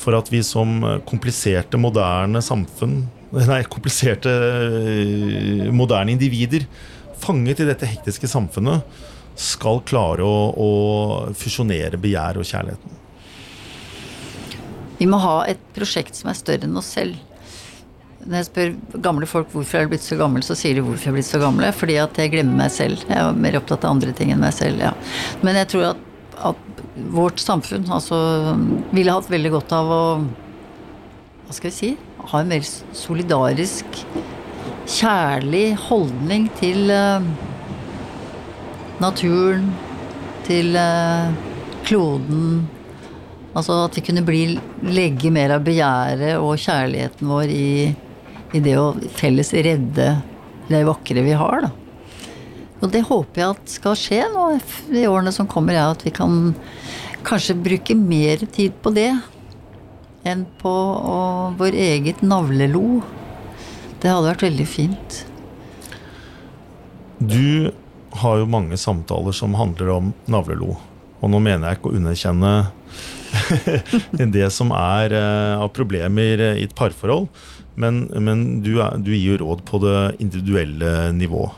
for 0.00 0.18
at 0.18 0.28
vi 0.32 0.42
som 0.44 0.82
kompliserte, 1.06 1.78
moderne 1.80 2.42
samfunn 2.44 3.04
Nei, 3.52 3.62
kompliserte, 3.70 4.30
eh, 4.30 5.70
moderne 5.74 6.12
individer 6.14 6.66
fanget 7.18 7.62
i 7.62 7.66
dette 7.66 7.88
hektiske 7.88 8.28
samfunnet 8.30 8.84
skal 9.34 9.80
klare 9.86 10.22
å, 10.22 10.36
å 10.54 10.68
fusjonere 11.34 11.98
begjær 11.98 12.38
og 12.38 12.46
kjærligheten? 12.46 13.00
Vi 15.00 15.08
må 15.10 15.18
ha 15.18 15.40
et 15.50 15.62
prosjekt 15.74 16.14
som 16.14 16.30
er 16.30 16.38
større 16.38 16.68
enn 16.68 16.78
oss 16.78 16.92
selv. 16.94 17.18
Når 18.24 18.38
jeg 18.38 18.46
spør 18.48 19.00
gamle 19.04 19.26
folk 19.28 19.50
hvorfor 19.52 19.78
er 19.78 19.86
du 19.86 19.92
blitt 19.92 20.04
så 20.06 20.16
gammel, 20.16 20.44
så 20.46 20.56
sier 20.56 20.78
de 20.78 20.84
hvorfor 20.84 21.10
jeg 21.10 21.12
er 21.12 21.16
blitt 21.18 21.28
så 21.28 21.40
gamle. 21.42 21.70
Fordi 21.76 21.98
at 22.00 22.20
jeg 22.20 22.32
glemmer 22.32 22.64
meg 22.64 22.72
selv. 22.72 23.02
Jeg 23.08 23.20
er 23.20 23.40
mer 23.46 23.58
opptatt 23.60 23.84
av 23.84 23.96
andre 23.96 24.14
ting 24.16 24.32
enn 24.32 24.40
meg 24.40 24.54
selv. 24.56 24.80
Ja. 24.80 24.94
Men 25.44 25.58
jeg 25.60 25.68
tror 25.74 25.90
at, 25.90 26.06
at 26.52 26.82
vårt 27.14 27.42
samfunn 27.42 27.84
altså, 27.92 28.16
ville 28.94 29.12
hatt 29.12 29.30
veldig 29.30 29.52
godt 29.58 29.74
av 29.76 29.92
å 29.92 30.02
Hva 31.44 31.52
skal 31.52 31.68
vi 31.68 31.76
si? 31.76 31.90
Ha 32.30 32.40
en 32.40 32.48
mer 32.48 32.62
solidarisk, 32.96 33.98
kjærlig 34.88 35.74
holdning 35.90 36.46
til 36.56 36.88
uh, 36.88 37.26
naturen, 39.02 39.66
til 40.46 40.72
uh, 40.72 41.28
kloden. 41.84 42.64
Altså 43.52 43.76
at 43.84 43.98
vi 43.98 44.06
kunne 44.06 44.24
bli, 44.24 44.46
legge 44.88 45.30
mer 45.34 45.58
av 45.58 45.66
begjæret 45.66 46.40
og 46.40 46.56
kjærligheten 46.64 47.28
vår 47.28 47.52
i, 47.52 47.68
i 48.54 48.62
det 48.62 48.76
å 48.78 48.92
felles 49.18 49.50
redde 49.52 50.12
det 50.68 50.84
vakre 50.86 51.24
vi 51.26 51.34
har, 51.36 51.66
da. 51.66 51.72
Og 52.84 52.90
det 52.92 53.04
håper 53.08 53.40
jeg 53.40 53.54
at 53.54 53.70
skal 53.72 53.96
skje 53.96 54.20
nå 54.32 54.48
i 54.92 55.06
årene 55.08 55.32
som 55.32 55.48
kommer, 55.48 55.76
er 55.76 55.94
at 55.94 56.04
vi 56.04 56.12
kan 56.14 56.52
kanskje 57.24 57.56
bruke 57.56 57.96
mer 57.96 58.44
tid 58.52 58.74
på 58.84 58.92
det 58.94 59.10
enn 60.28 60.44
på 60.60 60.72
å, 60.72 61.18
vår 61.58 61.76
eget 61.76 62.20
navlelo. 62.24 63.00
Det 64.00 64.10
hadde 64.10 64.28
vært 64.30 64.44
veldig 64.46 64.66
fint. 64.68 65.18
Du 67.20 67.72
har 68.20 68.40
jo 68.40 68.50
mange 68.50 68.76
samtaler 68.80 69.36
som 69.36 69.56
handler 69.56 69.92
om 69.94 70.12
navlelo. 70.30 70.76
Og 71.24 71.32
nå 71.32 71.40
mener 71.40 71.70
jeg 71.70 71.80
ikke 71.80 71.92
å 71.92 71.98
underkjenne 71.98 72.54
det 74.36 74.48
som 74.52 74.72
er 74.76 75.14
uh, 75.16 75.62
av 75.64 75.72
problemer 75.76 76.42
i 76.52 76.66
et 76.66 76.76
parforhold, 76.76 77.30
men, 77.80 78.04
men 78.22 78.44
du, 78.64 78.76
er, 78.82 78.98
du, 79.02 79.12
gir 79.14 79.34
jo 79.34 79.42
råd 79.42 79.64
på 79.68 79.80
det 79.82 79.98
individuelle 80.22 81.12
nivå. 81.16 81.48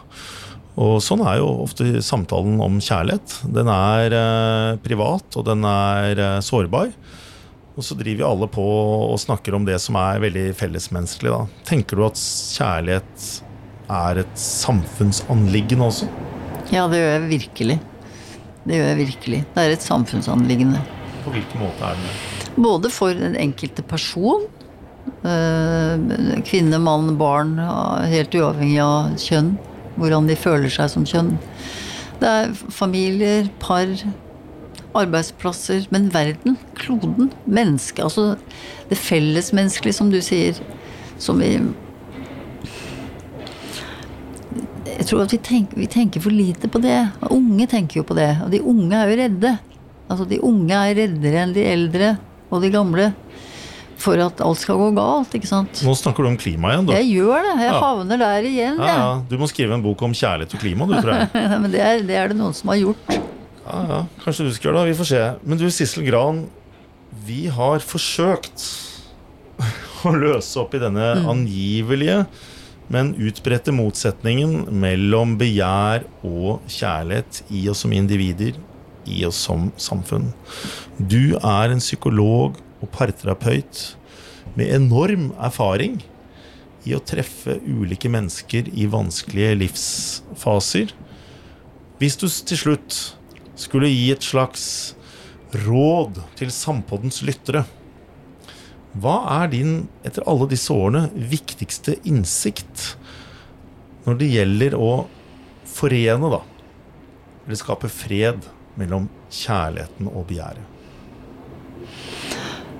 Og 0.76 0.98
sånn 1.00 1.22
er 1.24 1.38
jo 1.40 1.48
ofte 1.64 2.02
samtalen 2.04 2.58
om 2.64 2.80
kjærlighet. 2.84 3.38
Den 3.52 3.70
er 3.72 4.16
uh, 4.16 4.80
privat, 4.84 5.28
og 5.36 5.46
den 5.48 5.64
er 5.68 6.20
uh, 6.20 6.44
sårbar. 6.44 6.92
Og 7.76 7.84
så 7.84 7.96
driver 7.96 8.22
vi 8.22 8.28
alle 8.28 8.48
på 8.48 8.64
og 8.64 9.18
snakker 9.20 9.56
om 9.56 9.64
det 9.68 9.76
som 9.84 9.96
er 10.00 10.20
veldig 10.24 10.46
fellesmenneskelig. 10.56 11.32
Da. 11.32 11.64
Tenker 11.68 11.98
du 11.98 12.06
at 12.06 12.20
kjærlighet 12.20 13.26
er 13.92 14.22
et 14.22 14.40
samfunnsanliggende 14.40 15.88
også? 15.90 16.08
Ja, 16.72 16.86
det 16.90 17.02
gjør 17.02 17.12
jeg 17.12 17.26
virkelig. 17.30 17.78
Det 18.66 18.78
gjør 18.78 18.88
jeg 18.90 19.00
virkelig. 19.04 19.42
Det 19.52 19.64
er 19.64 19.74
et 19.76 19.84
samfunnsanliggende. 19.84 20.80
På 21.24 21.34
hvilken 21.34 21.62
måte 21.62 21.92
er 21.92 22.00
det 22.00 22.08
det? 22.08 22.54
Både 22.56 22.90
for 22.90 23.12
den 23.14 23.36
enkelte 23.38 23.84
person. 23.84 24.48
Øh, 25.26 26.42
Kvinne, 26.46 26.78
mann, 26.82 27.16
barn. 27.20 27.56
Helt 28.10 28.34
uavhengig 28.34 28.80
av 28.82 29.16
kjønn. 29.20 29.56
Hvordan 29.96 30.28
de 30.28 30.36
føler 30.36 30.72
seg 30.72 30.92
som 30.92 31.06
kjønn. 31.08 31.34
Det 32.20 32.28
er 32.28 32.54
familier, 32.72 33.50
par, 33.60 33.90
arbeidsplasser. 34.96 35.86
Men 35.92 36.10
verden, 36.14 36.56
kloden, 36.78 37.32
mennesket. 37.44 38.04
Altså 38.04 38.36
det 38.90 38.98
fellesmenneskelige, 39.00 39.96
som 39.96 40.12
du 40.12 40.20
sier. 40.24 40.60
Som 41.18 41.40
vi 41.40 41.56
Jeg 44.86 45.10
tror 45.10 45.26
at 45.26 45.32
vi 45.34 45.38
tenker, 45.44 45.76
vi 45.76 45.86
tenker 45.90 46.22
for 46.24 46.32
lite 46.32 46.68
på 46.72 46.80
det. 46.80 46.96
Unge 47.30 47.66
tenker 47.68 48.00
jo 48.00 48.06
på 48.06 48.16
det. 48.16 48.30
Og 48.44 48.50
de 48.50 48.62
unge 48.64 48.96
er 48.96 49.10
jo 49.10 49.18
redde. 49.20 49.52
Altså 50.08 50.24
de 50.30 50.40
unge 50.40 50.72
er 50.74 50.96
reddere 50.96 51.42
enn 51.42 51.52
de 51.54 51.66
eldre 51.66 52.14
og 52.50 52.62
de 52.62 52.70
gamle. 52.72 53.10
For 53.96 54.20
at 54.20 54.42
alt 54.44 54.60
skal 54.60 54.76
gå 54.80 54.90
galt, 54.96 55.32
ikke 55.38 55.48
sant. 55.48 55.80
Nå 55.86 55.94
snakker 55.96 56.26
du 56.26 56.30
om 56.30 56.38
klima 56.40 56.74
igjen, 56.74 56.88
du. 56.88 56.92
Jeg 56.92 57.08
gjør 57.14 57.46
det. 57.46 57.54
Jeg 57.64 57.70
ja. 57.70 57.76
havner 57.80 58.20
der 58.20 58.48
igjen. 58.50 58.80
Ja, 58.82 58.96
ja. 59.00 59.12
Du 59.30 59.38
må 59.40 59.48
skrive 59.50 59.78
en 59.78 59.84
bok 59.84 60.04
om 60.04 60.16
kjærlighet 60.16 60.56
og 60.56 60.62
klima, 60.62 60.88
du, 60.90 60.98
tror 61.00 61.14
jeg. 61.14 61.30
Men 61.62 61.70
det 61.72 61.80
er, 61.84 62.02
det 62.06 62.18
er, 62.20 62.32
det 62.32 62.38
noen 62.40 62.56
som 62.56 62.72
har 62.74 62.82
gjort. 62.82 63.14
Ja, 63.62 63.78
ja. 63.90 64.02
Kanskje 64.24 64.48
du 64.48 64.52
skal 64.56 64.70
gjøre 64.70 64.82
det. 64.82 64.92
Vi 64.92 64.98
får 65.00 65.10
se. 65.12 65.22
Men 65.46 65.62
du, 65.62 65.66
Sissel 65.72 66.04
Gran. 66.08 66.44
Vi 67.26 67.46
har 67.50 67.80
forsøkt 67.82 68.66
å 70.06 70.12
løse 70.12 70.60
opp 70.60 70.76
i 70.76 70.82
denne 70.82 71.14
mm. 71.22 71.32
angivelige 71.32 72.20
men 72.92 73.14
utbredte 73.18 73.74
motsetningen 73.74 74.68
mellom 74.78 75.34
begjær 75.40 76.06
og 76.26 76.62
kjærlighet 76.70 77.42
i 77.50 77.64
oss 77.70 77.82
som 77.84 77.94
individer, 77.94 78.54
i 79.06 79.24
oss 79.26 79.40
som 79.48 79.70
samfunn. 79.80 80.30
Du 80.98 81.36
er 81.36 81.72
en 81.72 81.82
psykolog 81.82 82.60
og 82.82 82.90
parterapeut 82.94 83.96
med 84.56 84.72
enorm 84.72 85.30
erfaring 85.42 85.98
i 86.86 86.94
å 86.94 87.02
treffe 87.02 87.58
ulike 87.66 88.10
mennesker 88.12 88.68
i 88.70 88.86
vanskelige 88.90 89.56
livsfaser. 89.58 90.92
Hvis 91.98 92.18
du 92.20 92.26
til 92.28 92.60
slutt 92.60 92.98
skulle 93.58 93.90
gi 93.90 94.10
et 94.12 94.24
slags 94.24 94.66
råd 95.66 96.20
til 96.38 96.52
Sampoddens 96.54 97.22
lyttere, 97.26 97.64
hva 98.96 99.16
er 99.42 99.50
din, 99.52 99.74
etter 100.06 100.24
alle 100.30 100.48
disse 100.48 100.72
årene, 100.72 101.10
viktigste 101.12 101.98
innsikt 102.08 102.94
når 104.06 104.20
det 104.20 104.30
gjelder 104.30 104.76
å 104.78 104.92
forene, 105.68 106.30
da, 106.32 106.40
eller 107.44 107.60
skape 107.60 107.90
fred 107.92 108.46
mellom 108.80 109.10
kjærligheten 109.28 110.08
og 110.12 110.30
begjæret? 110.30 110.75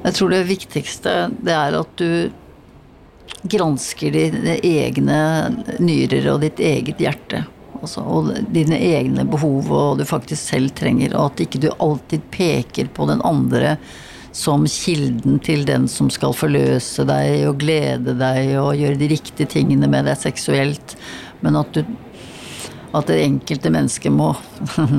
Jeg 0.06 0.14
tror 0.14 0.30
det 0.30 0.46
viktigste 0.46 1.12
det 1.42 1.54
er 1.54 1.74
at 1.80 1.98
du 1.98 2.30
gransker 3.50 4.14
dine 4.14 4.56
egne 4.62 5.18
nyrer 5.82 6.28
og 6.30 6.42
ditt 6.44 6.62
eget 6.62 7.02
hjerte. 7.02 7.42
Altså, 7.80 8.02
og 8.06 8.30
dine 8.54 8.78
egne 8.78 9.26
behov 9.28 9.70
og 9.74 9.98
du 9.98 10.06
faktisk 10.08 10.54
selv 10.54 10.70
trenger. 10.78 11.16
Og 11.16 11.32
at 11.32 11.42
ikke 11.46 11.62
du 11.66 11.70
alltid 11.74 12.22
peker 12.34 12.90
på 12.94 13.08
den 13.10 13.22
andre 13.26 13.76
som 14.36 14.66
kilden 14.68 15.40
til 15.42 15.64
den 15.66 15.86
som 15.88 16.10
skal 16.12 16.36
forløse 16.36 17.06
deg 17.08 17.46
og 17.48 17.60
glede 17.62 18.14
deg 18.20 18.52
og 18.60 18.76
gjøre 18.76 19.00
de 19.00 19.10
riktige 19.14 19.48
tingene 19.58 19.88
med 19.90 20.06
deg 20.06 20.20
seksuelt. 20.20 20.96
Men 21.42 21.58
at 21.58 21.72
du 21.74 21.82
at 22.94 23.08
det 23.10 23.18
enkelte 23.24 23.70
mennesket 23.72 24.12
må 24.14 24.30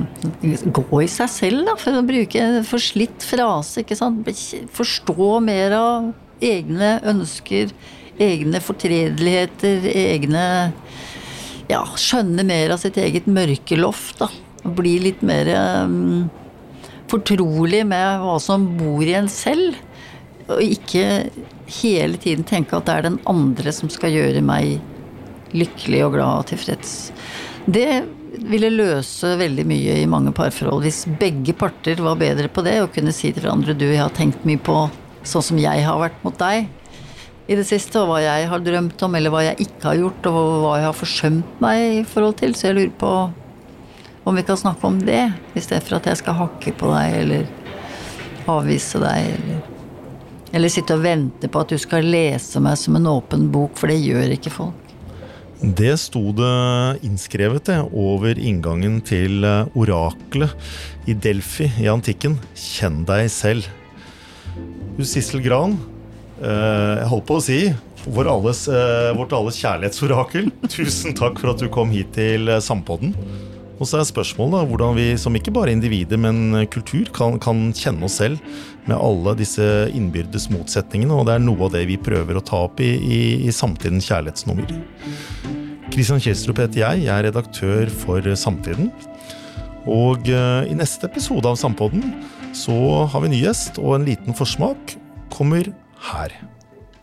gå 0.80 1.02
i 1.04 1.10
seg 1.12 1.30
selv, 1.32 1.64
da, 1.70 1.76
for 1.80 2.00
å 2.00 2.06
bruke 2.06 2.42
en 2.42 2.66
forslitt 2.68 3.26
frase. 3.26 3.84
ikke 3.84 3.98
sant? 4.00 4.28
Forstå 4.76 5.30
mer 5.44 5.76
av 5.78 6.10
egne 6.44 6.98
ønsker, 7.08 7.72
egne 8.22 8.62
fortredeligheter, 8.64 9.88
egne 9.94 10.48
Ja, 11.68 11.82
skjønne 12.00 12.46
mer 12.48 12.72
av 12.72 12.80
sitt 12.80 12.96
eget 12.96 13.26
mørkeloft, 13.28 14.22
da. 14.22 14.30
Bli 14.78 14.94
litt 15.04 15.20
mer 15.26 15.50
um, 15.84 16.30
fortrolig 17.12 17.82
med 17.88 18.22
hva 18.24 18.38
som 18.40 18.64
bor 18.78 19.04
i 19.04 19.18
en 19.20 19.28
selv. 19.32 19.76
Og 20.48 20.64
ikke 20.64 21.28
hele 21.82 22.20
tiden 22.24 22.48
tenke 22.48 22.78
at 22.78 22.88
det 22.88 22.96
er 22.96 23.08
den 23.10 23.20
andre 23.28 23.74
som 23.76 23.92
skal 23.92 24.16
gjøre 24.16 24.44
meg 24.46 24.78
lykkelig 25.56 26.06
og 26.06 26.16
glad 26.16 26.44
og 26.44 26.48
tilfreds. 26.54 26.96
Det 27.68 28.04
ville 28.48 28.70
løse 28.72 29.34
veldig 29.40 29.66
mye 29.68 29.98
i 30.00 30.08
mange 30.10 30.32
parforhold 30.36 30.86
hvis 30.86 31.02
begge 31.20 31.56
parter 31.58 32.00
var 32.04 32.20
bedre 32.20 32.48
på 32.48 32.64
det 32.64 32.78
og 32.84 32.94
kunne 32.96 33.12
si 33.16 33.34
til 33.34 33.44
hverandre 33.44 33.76
du, 33.76 33.86
jeg 33.90 34.00
har 34.00 34.14
tenkt 34.16 34.46
mye 34.48 34.62
på 34.62 34.86
sånn 35.28 35.44
som 35.44 35.60
jeg 35.60 35.84
har 35.84 36.00
vært 36.00 36.22
mot 36.24 36.38
deg 36.40 36.70
i 37.48 37.56
det 37.56 37.64
siste, 37.68 38.00
og 38.02 38.10
hva 38.12 38.20
jeg 38.20 38.48
har 38.52 38.64
drømt 38.64 39.04
om, 39.08 39.14
eller 39.16 39.32
hva 39.32 39.44
jeg 39.46 39.68
ikke 39.68 39.86
har 39.88 40.00
gjort, 40.02 40.26
og 40.28 40.40
hva 40.64 40.72
jeg 40.82 40.88
har 40.90 40.98
forsømt 40.98 41.62
meg 41.64 41.84
i 42.02 42.02
forhold 42.08 42.36
til. 42.42 42.56
Så 42.56 42.68
jeg 42.68 42.76
lurer 42.76 42.96
på 43.00 43.12
om 44.28 44.36
vi 44.36 44.44
kan 44.44 44.60
snakke 44.60 44.84
om 44.90 44.98
det, 45.08 45.22
i 45.56 45.64
stedet 45.64 45.86
for 45.88 45.96
at 46.02 46.10
jeg 46.12 46.20
skal 46.20 46.36
hakke 46.42 46.74
på 46.76 46.92
deg 46.92 47.16
eller 47.22 47.46
avvise 48.52 49.00
deg, 49.00 49.30
eller, 49.38 49.62
eller 50.60 50.74
sitte 50.74 50.98
og 50.98 51.06
vente 51.06 51.48
på 51.52 51.64
at 51.64 51.72
du 51.72 51.80
skal 51.80 52.08
lese 52.12 52.60
meg 52.64 52.76
som 52.80 53.00
en 53.00 53.08
åpen 53.14 53.48
bok, 53.54 53.80
for 53.80 53.92
det 53.92 54.02
gjør 54.04 54.36
ikke 54.36 54.52
folk. 54.52 54.87
Det 55.58 55.96
sto 55.98 56.22
det 56.38 57.00
innskrevet 57.08 57.66
det, 57.66 57.80
over 57.90 58.38
inngangen 58.38 59.00
til 59.02 59.42
eh, 59.48 59.66
oraklet 59.74 60.54
i 61.10 61.16
Delfi 61.18 61.66
i 61.82 61.90
antikken. 61.90 62.38
Kjenn 62.54 63.02
deg 63.08 63.26
selv. 63.34 63.66
Du 64.98 65.04
Sissel 65.06 65.42
Gran, 65.42 65.74
eh, 66.42 67.02
jeg 67.02 67.10
holdt 67.10 67.28
på 67.30 67.40
å 67.40 67.46
si 67.48 67.60
vår 68.08 68.30
alles, 68.32 68.68
eh, 68.68 69.12
vårt 69.18 69.34
alles 69.34 69.58
kjærlighetsorakel. 69.62 70.52
Tusen 70.78 71.18
takk 71.18 71.42
for 71.42 71.56
at 71.56 71.64
du 71.64 71.72
kom 71.74 71.92
hit 71.94 72.14
til 72.18 72.52
eh, 72.54 72.62
Sampodden. 72.64 73.16
Og 73.78 73.86
så 73.86 74.00
er 74.00 74.08
spørsmålet 74.10 74.58
da, 74.58 74.68
hvordan 74.72 74.98
vi 74.98 75.08
som 75.22 75.36
ikke 75.38 75.54
bare 75.54 75.74
individer, 75.76 76.18
men 76.22 76.66
kultur 76.74 77.12
kan, 77.14 77.38
kan 77.42 77.70
kjenne 77.78 78.08
oss 78.08 78.18
selv 78.22 78.42
med 78.88 78.98
alle 78.98 79.36
disse 79.38 79.64
innbyrdes 79.94 80.50
motsetningene. 80.54 81.14
Og 81.14 81.28
det 81.30 81.38
er 81.38 81.46
noe 81.46 81.68
av 81.68 81.76
det 81.76 81.86
vi 81.90 82.00
prøver 82.02 82.40
å 82.40 82.46
ta 82.46 82.64
opp 82.66 82.82
i, 82.82 82.90
i, 82.98 83.22
i 83.46 83.54
Samtidens 83.54 84.10
kjærlighetsnummer. 84.10 84.74
Kristian 85.94 86.22
Kjelstrup 86.24 86.64
heter 86.64 86.84
jeg. 86.84 87.06
Jeg 87.06 87.14
er 87.14 87.28
redaktør 87.30 87.94
for 88.04 88.34
Samtiden. 88.38 88.90
Og 89.88 90.28
eh, 90.28 90.68
i 90.68 90.76
neste 90.76 91.08
episode 91.08 91.48
av 91.48 91.60
Sampodden 91.60 92.04
så 92.58 92.76
har 93.08 93.24
vi 93.24 93.32
ny 93.32 93.40
gjest, 93.46 93.80
og 93.80 93.98
en 93.98 94.08
liten 94.08 94.36
forsmak 94.36 94.98
kommer 95.34 95.70
her. 96.12 96.34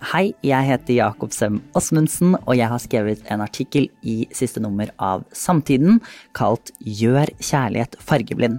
Hei, 0.04 0.34
jeg 0.44 0.66
heter 0.68 0.98
Jakob 0.98 1.32
Sem 1.32 1.62
Osmundsen, 1.78 2.34
og 2.44 2.58
jeg 2.58 2.68
har 2.68 2.80
skrevet 2.82 3.22
en 3.32 3.40
artikkel 3.40 3.86
i 4.04 4.26
siste 4.36 4.60
nummer 4.60 4.90
av 5.00 5.22
Samtiden 5.32 6.02
kalt 6.36 6.74
Gjør 6.84 7.32
kjærlighet 7.40 7.96
fargeblind. 8.04 8.58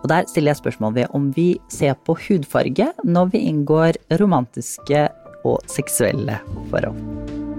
Og 0.00 0.08
der 0.08 0.24
stiller 0.30 0.54
jeg 0.54 0.62
spørsmål 0.62 0.96
ved 0.96 1.12
om 1.18 1.28
vi 1.36 1.50
ser 1.68 1.98
på 2.00 2.16
hudfarge 2.28 2.88
når 3.04 3.32
vi 3.34 3.44
inngår 3.50 4.00
romantiske 4.22 5.08
og 5.44 5.60
seksuelle 5.68 6.40
forhold. 6.72 7.55